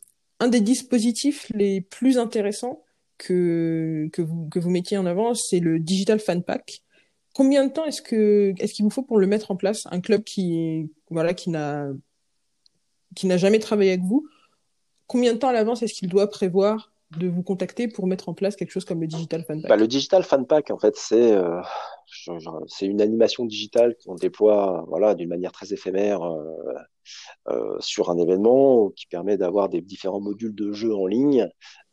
un 0.40 0.48
des 0.48 0.60
dispositifs 0.60 1.50
les 1.54 1.80
plus 1.80 2.18
intéressants 2.18 2.84
que, 3.18 4.08
que, 4.12 4.22
vous, 4.22 4.48
que 4.48 4.58
vous 4.58 4.70
mettiez 4.70 4.98
en 4.98 5.06
avant, 5.06 5.34
c'est 5.34 5.60
le 5.60 5.78
Digital 5.78 6.18
Fan 6.20 6.42
Pack. 6.42 6.82
Combien 7.34 7.66
de 7.66 7.72
temps 7.72 7.84
est-ce 7.84 8.02
que 8.02 8.54
est-ce 8.58 8.72
qu'il 8.72 8.84
vous 8.84 8.90
faut 8.90 9.02
pour 9.02 9.18
le 9.18 9.26
mettre 9.26 9.50
en 9.50 9.56
place? 9.56 9.86
Un 9.90 10.00
club 10.00 10.24
qui 10.24 10.90
voilà 11.10 11.34
qui 11.34 11.50
n'a 11.50 11.88
qui 13.14 13.26
n'a 13.26 13.36
jamais 13.36 13.58
travaillé 13.58 13.90
avec 13.90 14.02
vous, 14.02 14.26
combien 15.06 15.32
de 15.32 15.38
temps 15.38 15.48
à 15.48 15.52
l'avance 15.52 15.82
est-ce 15.82 15.94
qu'il 15.94 16.08
doit 16.08 16.28
prévoir 16.28 16.92
de 17.18 17.28
vous 17.28 17.42
contacter 17.42 17.88
pour 17.88 18.06
mettre 18.06 18.28
en 18.28 18.34
place 18.34 18.56
quelque 18.56 18.70
chose 18.70 18.84
comme 18.84 19.00
le 19.00 19.06
Digital 19.06 19.44
Fan 19.44 19.60
Pack? 19.62 19.68
Bah, 19.68 19.76
Le 19.76 19.86
Digital 19.86 20.22
Fan 20.22 20.46
Pack, 20.46 20.70
en 20.70 20.78
fait, 20.78 20.96
c'est 20.96 21.32
euh, 21.32 21.60
c'est 22.68 22.86
une 22.86 23.00
animation 23.00 23.44
digitale 23.44 23.96
qu'on 24.04 24.14
déploie 24.14 24.84
voilà, 24.88 25.14
d'une 25.14 25.28
manière 25.28 25.52
très 25.52 25.72
éphémère 25.72 26.22
euh, 26.22 26.44
euh, 27.48 27.76
sur 27.80 28.10
un 28.10 28.18
événement 28.18 28.90
qui 28.90 29.06
permet 29.06 29.36
d'avoir 29.36 29.68
des 29.68 29.80
différents 29.80 30.20
modules 30.20 30.54
de 30.54 30.72
jeu 30.72 30.94
en 30.94 31.06
ligne 31.06 31.48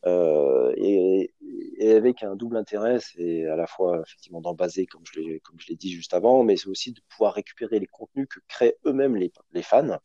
euh, 0.06 0.74
et, 0.78 1.34
avec 1.82 2.24
un 2.24 2.36
double 2.36 2.58
intérêt, 2.58 3.00
c'est 3.00 3.46
à 3.46 3.56
la 3.56 3.68
fois 3.68 4.02
effectivement 4.06 4.42
d'en 4.42 4.54
baser, 4.54 4.86
comme 4.86 5.04
je 5.12 5.20
l'ai 5.20 5.40
comme 5.42 5.60
je 5.60 5.68
l'ai 5.68 5.76
dit 5.76 5.92
juste 5.92 6.14
avant, 6.14 6.44
mais 6.44 6.56
c'est 6.56 6.70
aussi 6.70 6.94
de 6.94 7.02
pouvoir 7.10 7.34
récupérer 7.34 7.80
les 7.80 7.88
contenus 7.88 8.28
que 8.30 8.40
créent 8.48 8.78
eux-mêmes 8.86 9.18
les, 9.18 9.62
fans 9.62 9.98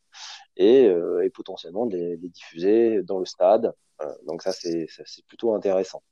et, 0.57 0.91
potentiellement 1.33 1.85
les, 1.85 2.17
diffuser 2.17 3.01
dans 3.03 3.19
le 3.19 3.25
stade. 3.25 3.73
Euh, 4.01 4.13
donc 4.25 4.41
ça 4.41 4.51
c'est 4.51 4.87
c'est 5.05 5.25
plutôt 5.25 5.53
intéressant. 5.53 6.03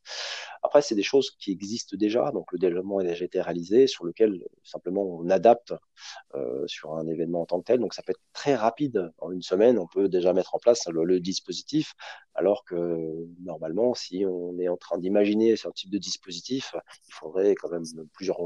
Après 0.63 0.81
c'est 0.81 0.95
des 0.95 1.03
choses 1.03 1.31
qui 1.31 1.51
existent 1.51 1.95
déjà, 1.97 2.31
donc 2.31 2.51
le 2.51 2.59
développement 2.59 2.99
a 2.99 3.03
déjà 3.03 3.25
été 3.25 3.41
réalisé, 3.41 3.87
sur 3.87 4.05
lequel 4.05 4.43
simplement 4.63 5.03
on 5.03 5.29
adapte 5.29 5.73
euh, 6.35 6.65
sur 6.67 6.95
un 6.95 7.07
événement 7.07 7.41
en 7.41 7.45
tant 7.45 7.59
que 7.59 7.65
tel. 7.65 7.79
Donc 7.79 7.93
ça 7.93 8.03
peut 8.03 8.11
être 8.11 8.21
très 8.33 8.55
rapide 8.55 9.11
en 9.19 9.31
une 9.31 9.41
semaine, 9.41 9.79
on 9.79 9.87
peut 9.87 10.09
déjà 10.09 10.33
mettre 10.33 10.55
en 10.55 10.59
place 10.59 10.87
le, 10.87 11.19
dispositif, 11.19 11.93
alors 12.35 12.63
que 12.65 13.27
normalement 13.41 13.93
si 13.93 14.25
on 14.25 14.57
est 14.59 14.67
en 14.67 14.77
train 14.77 14.97
d'imaginer 14.97 15.55
ce 15.55 15.67
type 15.69 15.89
de 15.89 15.97
dispositif, 15.97 16.75
il 17.07 17.13
faudrait 17.13 17.55
quand 17.55 17.69
même 17.69 17.83
plusieurs, 18.13 18.39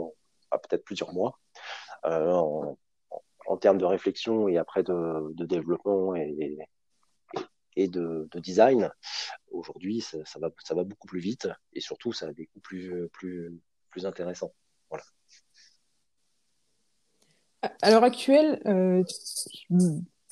ah, 0.51 0.57
peut-être 0.59 0.85
plusieurs 0.85 1.13
mois 1.13 1.39
euh, 2.05 2.31
en, 2.31 2.77
en, 3.47 3.57
termes 3.57 3.77
de 3.77 3.85
réflexion 3.85 4.47
et 4.47 4.57
après 4.57 4.83
de, 4.83 5.33
de 5.33 5.45
développement 5.45 6.15
et 6.15 6.57
de, 7.75 8.27
de, 8.31 8.39
design. 8.39 8.91
Aujourd'hui, 9.51 10.01
ça, 10.01 10.17
ça, 10.25 10.39
va, 10.39 10.49
ça 10.63 10.75
va 10.75 10.83
beaucoup 10.83 11.07
plus 11.07 11.19
vite 11.19 11.47
et 11.73 11.81
surtout, 11.81 12.13
ça 12.13 12.27
a 12.27 12.33
des 12.33 12.47
coûts 12.47 12.59
plus, 12.59 13.07
plus, 13.09 13.59
plus 13.89 14.05
intéressants. 14.05 14.53
Voilà. 14.89 15.03
À 17.81 17.91
l'heure 17.91 18.03
actuelle, 18.03 18.61
euh, 18.65 19.03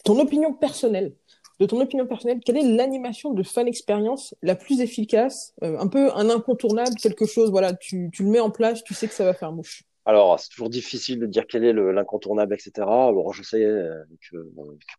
ton 0.04 0.20
opinion 0.20 0.54
personnelle, 0.54 1.16
de 1.60 1.66
ton 1.66 1.80
opinion 1.80 2.08
personnelle, 2.08 2.40
quelle 2.44 2.58
est 2.58 2.76
l'animation 2.76 3.34
de 3.34 3.44
fan 3.44 3.68
expérience 3.68 4.34
la 4.42 4.56
plus 4.56 4.82
efficace, 4.82 5.54
euh, 5.64 5.78
un 5.78 5.88
peu 5.88 6.12
un 6.14 6.30
incontournable, 6.30 6.96
quelque 6.96 7.26
chose, 7.26 7.52
voilà, 7.52 7.74
tu, 7.74 8.10
tu 8.14 8.24
le 8.24 8.30
mets 8.30 8.40
en 8.40 8.50
place, 8.50 8.84
tu 8.84 8.94
sais 8.94 9.08
que 9.08 9.14
ça 9.14 9.26
va 9.26 9.34
faire 9.34 9.52
mouche. 9.52 9.84
Alors, 10.10 10.40
c'est 10.40 10.50
toujours 10.50 10.72
difficile 10.72 11.20
de 11.20 11.28
dire 11.28 11.46
quel 11.48 11.64
est 11.64 11.74
l'incontournable, 11.74 12.56
etc. 12.56 13.10
Alors, 13.10 13.32
je 13.32 13.44
sais 13.44 13.64
euh, 13.64 14.04
que, 14.32 14.38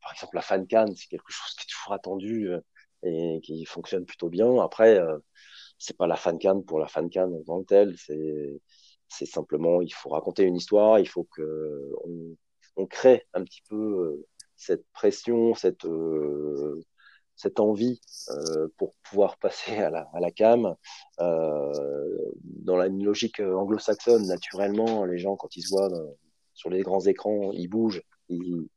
par 0.02 0.12
exemple, 0.12 0.36
la 0.36 0.42
fan 0.42 0.66
can, 0.68 0.86
c'est 0.94 1.08
quelque 1.08 1.32
chose 1.32 1.52
qui 1.56 1.64
est 1.64 1.70
toujours 1.70 1.94
attendu 1.94 2.48
euh, 2.48 2.60
et 3.02 3.40
qui 3.42 3.64
fonctionne 3.64 4.06
plutôt 4.06 4.28
bien. 4.28 4.60
Après, 4.60 4.98
euh, 5.00 5.18
c'est 5.78 5.96
pas 5.96 6.06
la 6.06 6.14
fan 6.16 6.38
can 6.38 6.62
pour 6.62 6.78
la 6.78 6.86
fan 6.86 7.10
can 7.10 7.32
en 7.32 7.42
tant 7.42 7.60
que 7.62 7.66
telle. 7.66 7.96
C'est, 7.98 8.60
c'est 9.08 9.26
simplement, 9.26 9.82
il 9.82 9.92
faut 9.92 10.10
raconter 10.10 10.44
une 10.44 10.56
histoire. 10.56 11.00
Il 11.00 11.08
faut 11.08 11.24
que 11.24 11.92
on, 12.04 12.36
on 12.76 12.86
crée 12.86 13.26
un 13.34 13.42
petit 13.44 13.62
peu 13.68 14.24
cette 14.56 14.86
pression, 14.92 15.54
cette 15.54 15.86
cette 17.40 17.60
envie 17.60 18.00
pour 18.76 18.94
pouvoir 19.02 19.38
passer 19.38 19.76
à 19.78 19.90
la, 19.90 20.30
cam. 20.30 20.74
dans 21.18 22.76
la 22.76 22.88
logique 22.88 23.40
anglo-saxonne, 23.40 24.26
naturellement, 24.26 25.04
les 25.04 25.18
gens, 25.18 25.36
quand 25.36 25.56
ils 25.56 25.62
se 25.62 25.70
voient 25.70 25.90
sur 26.54 26.70
les 26.70 26.82
grands 26.82 27.00
écrans, 27.00 27.52
ils 27.52 27.68
bougent, 27.68 28.02
ils, 28.28 28.68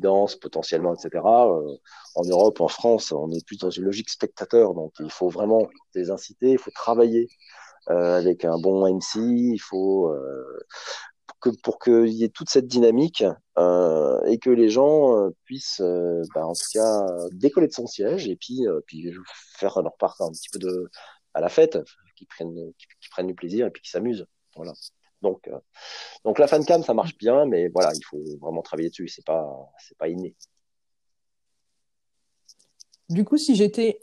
dansent 0.00 0.36
potentiellement, 0.36 0.94
etc. 0.94 1.22
en 1.24 2.24
Europe, 2.24 2.60
en 2.60 2.68
France, 2.68 3.12
on 3.12 3.30
est 3.30 3.44
plus 3.46 3.58
dans 3.58 3.70
une 3.70 3.84
logique 3.84 4.10
spectateur, 4.10 4.74
donc 4.74 4.92
il 5.00 5.10
faut 5.10 5.28
vraiment 5.28 5.66
les 5.94 6.10
inciter, 6.10 6.50
il 6.50 6.58
faut 6.58 6.70
travailler 6.70 7.28
euh, 7.90 8.18
avec 8.18 8.44
un 8.44 8.58
bon 8.58 8.86
MC, 8.88 9.20
il 9.20 9.58
faut 9.58 10.08
euh, 10.08 10.58
pour 11.62 11.78
qu'il 11.78 12.08
y 12.08 12.24
ait 12.24 12.28
toute 12.28 12.50
cette 12.50 12.66
dynamique 12.66 13.24
euh, 13.58 14.22
et 14.24 14.38
que 14.38 14.50
les 14.50 14.68
gens 14.68 15.16
euh, 15.16 15.30
puissent, 15.44 15.80
euh, 15.80 16.22
bah, 16.34 16.46
en 16.46 16.52
tout 16.52 16.68
cas, 16.72 17.06
décoller 17.32 17.68
de 17.68 17.72
son 17.72 17.86
siège 17.86 18.28
et 18.28 18.36
puis, 18.36 18.66
faire 19.56 19.80
leur 19.82 19.96
part 19.96 20.16
un 20.20 20.30
petit 20.30 20.48
peu 20.50 20.88
à 21.34 21.40
la 21.40 21.48
fête, 21.48 21.78
qu'ils 22.16 22.26
prennent, 22.28 23.26
du 23.26 23.34
plaisir 23.34 23.66
et 23.66 23.70
puis 23.70 23.82
qu'ils 23.82 23.90
s'amusent. 23.90 24.26
Voilà. 24.54 24.72
Donc, 25.22 25.48
donc 26.24 26.38
la 26.38 26.46
fancam, 26.46 26.82
ça 26.82 26.94
marche 26.94 27.16
bien, 27.16 27.46
mais 27.46 27.68
voilà, 27.68 27.92
il 27.94 28.04
faut 28.04 28.22
vraiment 28.40 28.62
travailler 28.62 28.90
dessus. 28.90 29.08
C'est 29.08 29.24
pas, 29.24 29.46
c'est 29.78 29.96
pas 29.96 30.08
inné. 30.08 30.34
Du 33.08 33.24
coup, 33.24 33.36
si 33.36 33.54
j'étais 33.54 34.00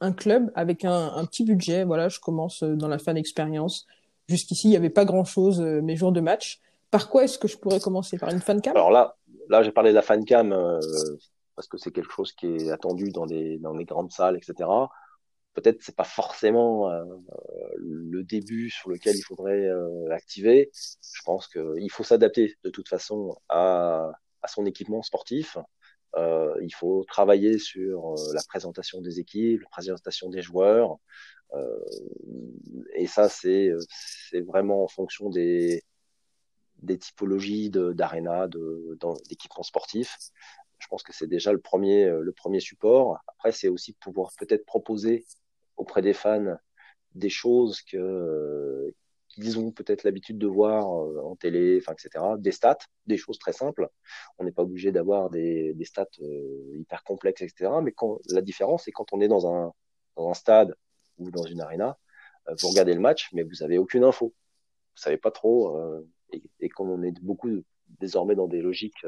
un 0.00 0.12
club 0.12 0.50
avec 0.54 0.84
un, 0.84 1.24
petit 1.26 1.44
budget. 1.44 1.84
Voilà, 1.84 2.08
je 2.08 2.20
commence 2.20 2.62
dans 2.62 2.88
la 2.88 2.98
fan 2.98 3.16
expérience. 3.16 3.86
Jusqu'ici, 4.28 4.68
il 4.68 4.70
n'y 4.70 4.76
avait 4.76 4.90
pas 4.90 5.04
grand-chose 5.04 5.60
mes 5.60 5.96
jours 5.96 6.12
de 6.12 6.20
match. 6.20 6.60
Par 6.94 7.08
quoi 7.10 7.24
est-ce 7.24 7.38
que 7.38 7.48
je 7.48 7.58
pourrais 7.58 7.80
commencer? 7.80 8.18
Par 8.18 8.30
une 8.30 8.40
fan 8.40 8.60
cam 8.60 8.76
Alors 8.76 8.90
là, 8.90 9.16
là 9.48 9.62
j'ai 9.62 9.72
parlé 9.72 9.90
de 9.90 9.94
la 9.94 10.02
fan 10.02 10.24
cam 10.24 10.52
euh, 10.52 10.78
parce 11.56 11.66
que 11.68 11.76
c'est 11.76 11.90
quelque 11.90 12.12
chose 12.12 12.32
qui 12.32 12.46
est 12.46 12.70
attendu 12.70 13.10
dans 13.10 13.24
les, 13.24 13.58
dans 13.58 13.74
les 13.74 13.84
grandes 13.84 14.12
salles, 14.12 14.36
etc. 14.36 14.68
Peut-être 15.54 15.82
c'est 15.82 15.96
pas 15.96 16.04
forcément 16.04 16.90
le 17.76 18.22
début 18.24 18.70
sur 18.70 18.90
lequel 18.90 19.14
il 19.16 19.22
faudrait 19.22 19.70
activer. 20.10 20.70
Je 20.74 21.22
pense 21.24 21.46
qu'il 21.46 21.90
faut 21.90 22.02
s'adapter 22.02 22.56
de 22.64 22.70
toute 22.70 22.88
façon 22.88 23.36
à, 23.48 24.10
à 24.42 24.48
son 24.48 24.66
équipement 24.66 25.02
sportif. 25.02 25.56
Euh, 26.16 26.54
il 26.62 26.72
faut 26.72 27.04
travailler 27.08 27.58
sur 27.58 28.12
euh, 28.12 28.32
la 28.34 28.42
présentation 28.46 29.00
des 29.00 29.18
équipes, 29.18 29.62
la 29.62 29.68
présentation 29.68 30.28
des 30.28 30.42
joueurs. 30.42 30.98
Euh, 31.54 31.78
et 32.94 33.06
ça, 33.06 33.28
c'est 33.28 33.72
vraiment 34.46 34.84
en 34.84 34.88
fonction 34.88 35.28
des, 35.28 35.82
des 36.84 36.98
typologies 36.98 37.70
d'aréna, 37.70 38.48
d'équipements 39.28 39.62
sportifs. 39.62 40.16
Je 40.78 40.86
pense 40.88 41.02
que 41.02 41.12
c'est 41.12 41.26
déjà 41.26 41.52
le 41.52 41.60
premier, 41.60 42.06
le 42.08 42.32
premier 42.32 42.60
support. 42.60 43.18
Après, 43.26 43.52
c'est 43.52 43.68
aussi 43.68 43.94
pouvoir 43.94 44.30
peut-être 44.38 44.66
proposer 44.66 45.24
auprès 45.76 46.02
des 46.02 46.12
fans 46.12 46.56
des 47.14 47.30
choses 47.30 47.80
que, 47.82 48.92
qu'ils 49.28 49.58
ont 49.58 49.70
peut-être 49.70 50.04
l'habitude 50.04 50.38
de 50.38 50.46
voir 50.46 51.02
euh, 51.02 51.20
en 51.22 51.36
télé, 51.36 51.76
etc. 51.76 52.24
Des 52.38 52.52
stats, 52.52 52.78
des 53.06 53.16
choses 53.16 53.38
très 53.38 53.52
simples. 53.52 53.88
On 54.38 54.44
n'est 54.44 54.52
pas 54.52 54.62
obligé 54.62 54.92
d'avoir 54.92 55.30
des, 55.30 55.74
des 55.74 55.84
stats 55.84 56.06
euh, 56.20 56.76
hyper 56.76 57.02
complexes, 57.04 57.42
etc. 57.42 57.70
Mais 57.82 57.92
quand, 57.92 58.18
la 58.30 58.42
différence, 58.42 58.84
c'est 58.84 58.92
quand 58.92 59.12
on 59.12 59.20
est 59.20 59.28
dans 59.28 59.52
un, 59.52 59.72
dans 60.16 60.28
un 60.28 60.34
stade 60.34 60.74
ou 61.18 61.30
dans 61.30 61.44
une 61.44 61.60
arena, 61.60 61.98
euh, 62.48 62.54
vous 62.60 62.68
regardez 62.68 62.94
le 62.94 63.00
match, 63.00 63.30
mais 63.32 63.42
vous 63.42 63.62
avez 63.62 63.78
aucune 63.78 64.04
info. 64.04 64.34
Vous 64.96 65.02
savez 65.02 65.16
pas 65.16 65.32
trop. 65.32 65.76
Et, 66.34 66.42
et 66.60 66.68
comme 66.68 66.90
on 66.90 67.02
est 67.02 67.20
beaucoup 67.22 67.62
désormais 68.00 68.34
dans 68.34 68.48
des 68.48 68.60
logiques 68.60 69.04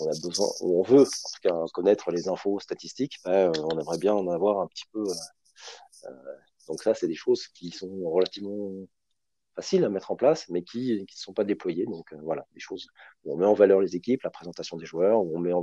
on 0.00 0.06
a 0.06 0.20
besoin, 0.22 0.48
on 0.60 0.82
veut 0.82 1.02
en 1.02 1.04
tout 1.04 1.40
cas 1.42 1.64
connaître 1.72 2.10
les 2.10 2.28
infos 2.28 2.58
statistiques, 2.60 3.18
ben, 3.24 3.52
on 3.58 3.78
aimerait 3.78 3.98
bien 3.98 4.14
en 4.14 4.28
avoir 4.28 4.60
un 4.60 4.66
petit 4.66 4.86
peu. 4.92 5.04
Euh, 6.04 6.10
donc 6.68 6.82
ça, 6.82 6.94
c'est 6.94 7.08
des 7.08 7.14
choses 7.14 7.46
qui 7.48 7.70
sont 7.70 7.90
relativement 8.10 8.72
faciles 9.54 9.84
à 9.84 9.88
mettre 9.88 10.10
en 10.10 10.16
place, 10.16 10.48
mais 10.48 10.62
qui 10.62 11.00
ne 11.00 11.04
sont 11.08 11.32
pas 11.32 11.44
déployées. 11.44 11.84
Donc 11.86 12.12
euh, 12.12 12.18
voilà, 12.22 12.46
des 12.54 12.60
choses 12.60 12.88
où 13.24 13.34
on 13.34 13.36
met 13.36 13.46
en 13.46 13.54
valeur 13.54 13.80
les 13.80 13.94
équipes, 13.94 14.22
la 14.22 14.30
présentation 14.30 14.76
des 14.76 14.86
joueurs, 14.86 15.20
où 15.20 15.36
on 15.36 15.40
met 15.40 15.52
en 15.52 15.62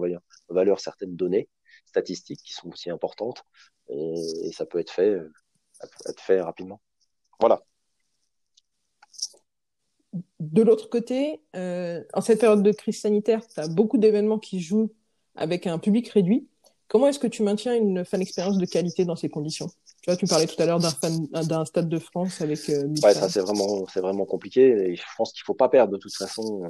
valeur, 0.50 0.80
certaines 0.80 1.16
données 1.16 1.50
statistiques 1.86 2.42
qui 2.44 2.54
sont 2.54 2.70
aussi 2.70 2.90
importantes, 2.90 3.44
et, 3.90 4.52
ça 4.54 4.66
peut 4.66 4.80
être 4.80 4.92
fait, 4.92 5.10
euh, 5.10 5.32
être 6.08 6.22
fait 6.22 6.42
rapidement. 6.42 6.82
Voilà. 7.40 7.62
De 10.40 10.62
l'autre 10.62 10.90
côté, 10.90 11.42
euh, 11.56 12.04
en 12.14 12.22
cette 12.22 12.40
période 12.40 12.64
de 12.64 12.72
crise 12.72 13.00
sanitaire, 13.00 13.48
tu 13.48 13.60
as 13.60 13.68
beaucoup 13.68 13.98
d'événements 13.98 14.40
qui 14.40 14.60
jouent 14.60 14.92
avec 15.36 15.68
un 15.68 15.80
public 15.80 16.10
réduit. 16.10 16.48
Comment 16.88 17.08
est-ce 17.08 17.20
que 17.20 17.28
tu 17.28 17.44
maintiens 17.44 17.74
une 17.74 18.04
fan 18.04 18.22
expérience 18.22 18.58
de 18.58 18.66
qualité 18.66 19.06
dans 19.06 19.16
ces 19.16 19.30
conditions? 19.30 19.70
Tu 20.02 20.10
vois, 20.10 20.18
tu 20.18 20.26
parlais 20.26 20.48
tout 20.48 20.62
à 20.62 20.66
l'heure 20.66 20.80
d'un 20.80 21.64
stade 21.64 21.88
de 21.88 22.00
France 22.00 22.42
avec. 22.42 22.70
Euh, 22.70 22.88
ouais, 23.04 23.14
ça 23.14 23.30
c'est 23.30 23.40
vraiment, 23.40 23.86
c'est 23.88 24.02
vraiment 24.02 24.26
compliqué. 24.26 24.96
Je 24.96 25.04
pense 25.16 25.32
qu'il 25.32 25.44
faut 25.44 25.54
pas 25.54 25.70
perdre 25.70 25.94
de 25.94 25.98
toute 25.98 26.14
façon 26.14 26.70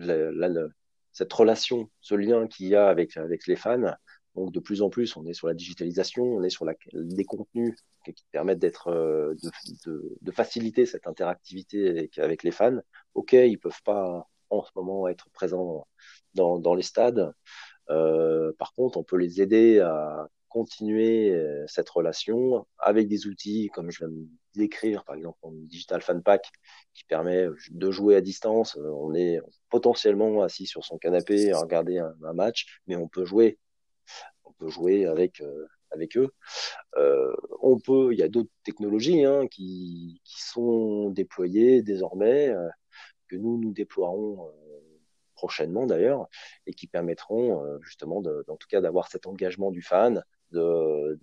euh, 0.00 0.68
cette 1.12 1.32
relation, 1.32 1.90
ce 2.00 2.14
lien 2.14 2.46
qu'il 2.46 2.68
y 2.68 2.76
a 2.76 2.88
avec 2.88 3.16
avec 3.16 3.46
les 3.46 3.56
fans. 3.56 3.92
Donc 4.34 4.52
de 4.52 4.60
plus 4.60 4.82
en 4.82 4.90
plus, 4.90 5.16
on 5.16 5.26
est 5.26 5.34
sur 5.34 5.48
la 5.48 5.54
digitalisation, 5.54 6.24
on 6.24 6.42
est 6.42 6.50
sur 6.50 6.64
la, 6.64 6.74
des 6.92 7.24
contenus 7.24 7.76
qui 8.04 8.24
permettent 8.30 8.58
d'être, 8.58 8.88
euh, 8.88 9.34
de, 9.86 10.30
faciliter 10.32 10.86
cette 10.86 11.06
interactivité 11.06 12.08
avec, 12.16 12.42
les 12.42 12.52
fans. 12.52 12.78
Ok, 13.14 13.32
ils 13.32 13.58
peuvent 13.58 13.82
pas 13.84 14.28
en 14.50 14.62
ce 14.62 14.70
moment 14.76 15.08
être 15.08 15.28
présents 15.30 15.86
dans, 16.34 16.74
les 16.74 16.82
stades. 16.82 17.32
Euh, 17.90 18.52
par 18.58 18.72
contre, 18.74 18.98
on 18.98 19.02
peut 19.02 19.16
les 19.16 19.42
aider 19.42 19.80
à 19.80 20.28
continuer 20.48 21.30
euh, 21.30 21.64
cette 21.68 21.88
relation 21.88 22.66
avec 22.78 23.08
des 23.08 23.26
outils 23.26 23.70
comme 23.72 23.90
je 23.90 23.98
viens 23.98 24.08
de 24.08 24.26
décrire, 24.54 25.04
par 25.04 25.14
exemple 25.14 25.38
un 25.44 25.52
Digital 25.52 26.02
Fan 26.02 26.22
Pack 26.22 26.44
qui 26.92 27.04
permet 27.04 27.46
de 27.70 27.90
jouer 27.90 28.16
à 28.16 28.20
distance. 28.20 28.76
On 28.76 29.14
est 29.14 29.40
potentiellement 29.68 30.42
assis 30.42 30.66
sur 30.66 30.84
son 30.84 30.98
canapé 30.98 31.52
à 31.52 31.58
regarder 31.60 31.98
un, 31.98 32.32
match, 32.34 32.80
mais 32.86 32.96
on 32.96 33.08
peut 33.08 33.24
jouer. 33.24 33.58
Jouer 34.68 35.06
avec 35.06 35.42
avec 35.92 36.16
eux. 36.16 36.30
Euh, 36.96 37.34
on 37.60 37.78
peut, 37.78 38.12
il 38.12 38.18
y 38.18 38.22
a 38.22 38.28
d'autres 38.28 38.50
technologies 38.62 39.24
hein, 39.24 39.48
qui, 39.48 40.20
qui, 40.24 40.40
sont 40.40 41.10
déployées 41.10 41.82
désormais 41.82 42.54
que 43.28 43.36
nous 43.36 43.58
nous 43.58 43.72
déploierons 43.72 44.52
prochainement 45.40 45.86
d'ailleurs, 45.86 46.28
et 46.66 46.74
qui 46.74 46.86
permettront 46.86 47.64
euh, 47.64 47.78
justement, 47.80 48.20
de, 48.20 48.44
tout 48.46 48.68
cas, 48.68 48.82
d'avoir 48.82 49.08
cet 49.08 49.26
engagement 49.26 49.70
du 49.70 49.80
fan, 49.80 50.22
de, 50.50 51.18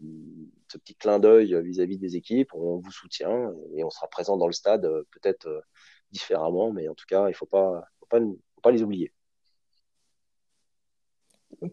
ce 0.70 0.78
petit 0.80 0.96
clin 0.96 1.20
d'œil 1.20 1.54
vis-à-vis 1.62 2.00
des 2.00 2.16
équipes. 2.16 2.52
On 2.56 2.78
vous 2.78 2.92
soutient 2.92 3.54
et 3.76 3.84
on 3.84 3.92
sera 3.92 4.08
présent 4.08 4.36
dans 4.36 4.48
le 4.48 4.54
stade 4.54 4.86
euh, 4.86 5.04
peut-être 5.12 5.48
euh, 5.48 5.62
différemment, 6.12 6.72
mais 6.72 6.88
en 6.88 6.96
tout 6.96 7.06
cas, 7.08 7.30
il 7.30 7.36
faut 7.36 7.46
pas, 7.46 7.84
faut 8.10 8.62
pas 8.64 8.72
les 8.72 8.82
oublier. 8.82 9.14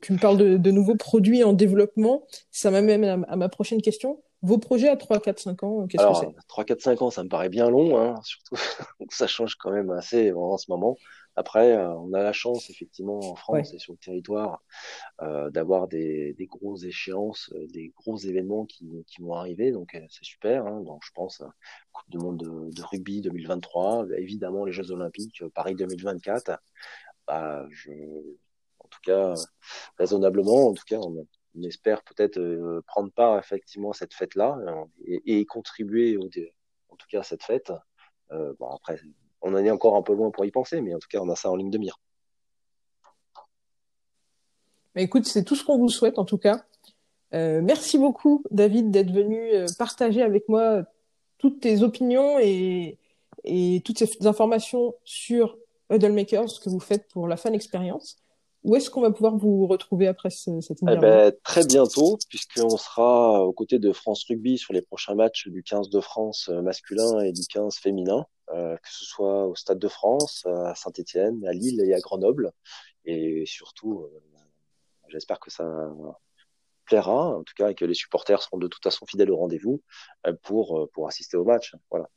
Tu 0.01 0.13
me 0.13 0.19
parles 0.19 0.59
de, 0.59 0.71
nouveaux 0.71 0.97
produits 0.97 1.45
en 1.45 1.53
développement. 1.53 2.27
Ça 2.51 2.71
m'amène 2.71 3.05
à, 3.05 3.15
à 3.29 3.37
ma 3.37 3.49
prochaine 3.49 3.83
question. 3.83 4.23
Vos 4.45 4.59
projets 4.59 4.91
à 4.91 4.97
3, 4.97 5.21
4, 5.21 5.39
5 5.39 5.63
ans, 5.63 5.87
qu'est-ce 5.87 6.07
que 6.07 6.27
c'est? 6.27 6.47
3, 6.49 6.65
4, 6.65 6.81
5 6.83 7.01
ans, 7.03 7.11
ça 7.11 7.25
me 7.25 7.31
paraît 7.31 7.49
bien 7.49 7.71
long, 7.71 7.99
hein, 7.99 8.15
surtout. 8.25 8.57
ça 9.09 9.27
change 9.27 9.55
quand 9.55 9.71
même 9.71 9.91
assez 9.91 10.33
en 10.33 10.59
ce 10.59 10.71
moment. 10.71 10.99
Après, 11.35 11.73
euh, 11.73 11.95
on 11.95 12.13
a 12.13 12.23
la 12.23 12.35
chance, 12.35 12.69
effectivement, 12.69 13.21
en 13.21 13.37
France 13.37 13.73
et 13.73 13.79
sur 13.79 13.95
le 13.95 13.99
territoire, 13.99 14.63
euh, 15.23 15.49
d'avoir 15.51 15.89
des, 15.89 16.35
des, 16.35 16.45
grosses 16.45 16.85
échéances, 16.85 17.51
euh, 17.55 17.67
des 17.69 17.95
gros 17.97 18.19
événements 18.19 18.67
qui, 18.67 19.03
qui 19.07 19.23
vont 19.23 19.33
arriver. 19.33 19.73
Donc, 19.73 19.95
euh, 19.95 20.01
c'est 20.11 20.25
super. 20.25 20.67
Hein. 20.67 20.83
Donc, 20.83 21.01
je 21.07 21.11
pense 21.15 21.41
à 21.41 21.51
Coupe 21.93 22.11
du 22.11 22.19
Monde 22.19 22.37
de, 22.37 22.71
de, 22.71 22.83
rugby 22.83 23.23
2023, 23.23 24.09
évidemment 24.19 24.67
les 24.67 24.73
Jeux 24.73 24.91
Olympiques 24.91 25.43
Paris 25.55 25.75
2024. 25.75 26.61
Bah, 27.27 27.67
je, 27.71 27.91
en 27.91 28.44
tout 28.95 29.01
cas, 29.11 29.35
raisonnablement, 29.99 30.69
en 30.69 30.75
tout 30.75 30.85
cas, 30.87 30.99
on, 30.99 31.27
on 31.57 31.63
espère 31.63 32.03
peut-être 32.03 32.41
prendre 32.87 33.11
part 33.13 33.39
effectivement 33.39 33.91
à 33.91 33.95
cette 33.95 34.15
fête-là 34.15 34.59
et, 35.07 35.39
et, 35.39 35.45
contribuer 35.45 36.17
en 36.17 36.97
tout 36.97 37.07
cas 37.11 37.21
à 37.21 37.23
cette 37.23 37.43
fête. 37.43 37.73
Euh, 38.33 38.55
bon, 38.59 38.69
après, 38.69 38.99
on 39.43 39.55
en 39.55 39.59
est 39.59 39.71
encore 39.71 39.97
un 39.97 40.03
peu 40.03 40.15
loin 40.15 40.31
pour 40.31 40.45
y 40.45 40.51
penser, 40.51 40.81
mais 40.81 40.95
en 40.95 40.99
tout 40.99 41.09
cas, 41.09 41.21
on 41.21 41.29
a 41.29 41.37
ça 41.37 41.51
en 41.51 41.57
ligne 41.57 41.71
de 41.71 41.79
mire. 41.79 42.01
écoute, 44.97 45.27
c'est 45.27 45.45
tout 45.45 45.57
ce 45.57 45.65
qu'on 45.65 45.79
vous 45.79 45.89
souhaite 45.89 46.19
en 46.19 46.25
tout 46.25 46.39
cas. 46.39 46.65
Euh, 47.35 47.61
merci 47.63 47.99
beaucoup, 47.99 48.45
David, 48.51 48.91
d'être 48.91 49.11
venu 49.11 49.53
euh, 49.53 49.67
partager 49.77 50.23
avec 50.23 50.49
moi 50.49 50.85
toutes 51.39 51.61
tes 51.61 51.83
opinions 51.83 52.39
et, 52.39 52.99
toutes 53.85 53.99
ces 53.99 54.27
informations 54.27 54.95
sur 55.05 55.59
Huddle 55.91 56.13
Makers, 56.13 56.61
que 56.63 56.71
vous 56.71 56.81
faites 56.81 57.09
pour 57.09 57.29
la 57.29 57.37
fan 57.37 57.55
expérience. 57.55 58.17
Où 58.65 58.75
est-ce 58.77 58.89
qu'on 58.89 59.03
va 59.03 59.11
pouvoir 59.11 59.37
vous 59.37 59.67
retrouver 59.67 60.07
après 60.07 60.31
cette 60.31 60.65
eh 60.71 60.85
interview 60.85 61.01
ben, 61.03 61.33
Très 61.43 61.67
bientôt, 61.67 62.19
puisqu'on 62.31 62.79
sera 62.79 63.45
aux 63.45 63.53
côtés 63.53 63.79
de 63.79 63.93
France 63.93 64.25
Rugby 64.25 64.57
sur 64.57 64.73
les 64.73 64.81
prochains 64.81 65.15
matchs 65.15 65.49
du 65.49 65.63
15 65.63 65.91
de 65.91 66.01
France 66.01 66.49
euh, 66.49 66.63
masculin 66.63 67.21
et 67.21 67.33
du 67.33 67.43
15 67.47 67.77
féminin. 67.77 68.25
Euh, 68.51 68.77
que 68.77 68.89
ce 68.91 69.05
soit 69.05 69.47
au 69.47 69.55
Stade 69.55 69.79
de 69.79 69.89
France, 69.89 70.47
à 70.47 70.75
Saint-Étienne, 70.75 71.47
à 71.47 71.53
Lille 71.53 71.81
et 71.83 71.95
à 71.95 72.01
Grenoble. 72.01 72.53
Et 73.05 73.45
surtout, 73.47 74.01
euh, 74.01 74.23
j'espère 75.09 75.41
que 75.41 75.51
ça 75.51 75.67
plaira, 76.87 77.37
en 77.37 77.43
tout 77.43 77.55
cas, 77.57 77.69
et 77.69 77.75
que 77.75 77.85
les 77.85 77.95
supporters 77.95 78.43
seront 78.43 78.59
de 78.59 78.69
toute 78.69 78.83
façon 78.83 79.05
fidèles 79.05 79.31
au 79.31 79.37
rendez-vous 79.37 79.83
pour, 80.43 80.89
pour 80.93 81.09
assister 81.09 81.37
au 81.37 81.45
match. 81.45 81.75
Voilà. 81.91 82.09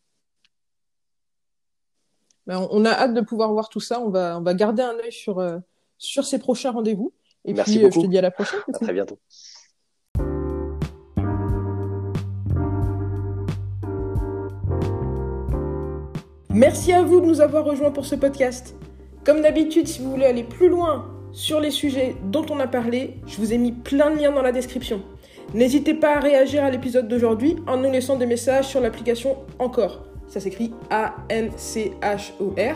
Ben, 2.46 2.66
on 2.72 2.86
a 2.86 2.92
hâte 2.92 3.14
de 3.14 3.22
pouvoir 3.22 3.52
voir 3.52 3.68
tout 3.70 3.80
ça. 3.80 4.02
On 4.02 4.10
va, 4.10 4.38
on 4.38 4.42
va 4.42 4.54
garder 4.54 4.84
un 4.84 4.98
œil 5.00 5.14
sur, 5.14 5.40
sur 5.98 6.26
ces 6.26 6.40
prochains 6.40 6.72
rendez-vous. 6.72 7.14
Et 7.46 7.54
Merci 7.54 7.78
puis, 7.78 7.84
beaucoup. 7.84 8.02
je 8.02 8.06
te 8.06 8.12
dis 8.12 8.18
à 8.18 8.22
la 8.22 8.32
prochaine. 8.32 8.60
À 8.68 8.78
très 8.78 8.94
bientôt. 8.94 9.20
Merci 16.50 16.92
à 16.92 17.04
vous 17.04 17.22
de 17.22 17.26
nous 17.26 17.42
avoir 17.42 17.64
rejoints 17.66 17.92
pour 17.92 18.06
ce 18.06 18.16
podcast. 18.16 18.76
Comme 19.24 19.42
d'habitude, 19.42 19.88
si 19.88 20.02
vous 20.02 20.10
voulez 20.10 20.26
aller 20.26 20.44
plus 20.44 20.70
loin 20.70 21.06
sur 21.32 21.60
les 21.60 21.70
sujets 21.70 22.16
dont 22.32 22.46
on 22.50 22.60
a 22.60 22.68
parlé, 22.68 23.20
je 23.28 23.38
vous 23.38 23.54
ai 23.54 23.58
mis 23.60 23.72
plein 23.72 24.10
de 24.10 24.18
liens 24.20 24.32
dans 24.32 24.42
la 24.42 24.52
description. 24.52 25.04
N'hésitez 25.54 25.94
pas 25.94 26.16
à 26.16 26.20
réagir 26.20 26.64
à 26.64 26.72
l'épisode 26.72 27.08
d'aujourd'hui 27.08 27.58
en 27.68 27.78
nous 27.78 27.92
laissant 27.92 28.16
des 28.16 28.26
messages 28.26 28.66
sur 28.68 28.82
l'application 28.82 29.38
Encore. 29.60 30.04
Ça 30.28 30.40
s'écrit 30.40 30.74
A-N-C-H-O-R. 30.90 32.76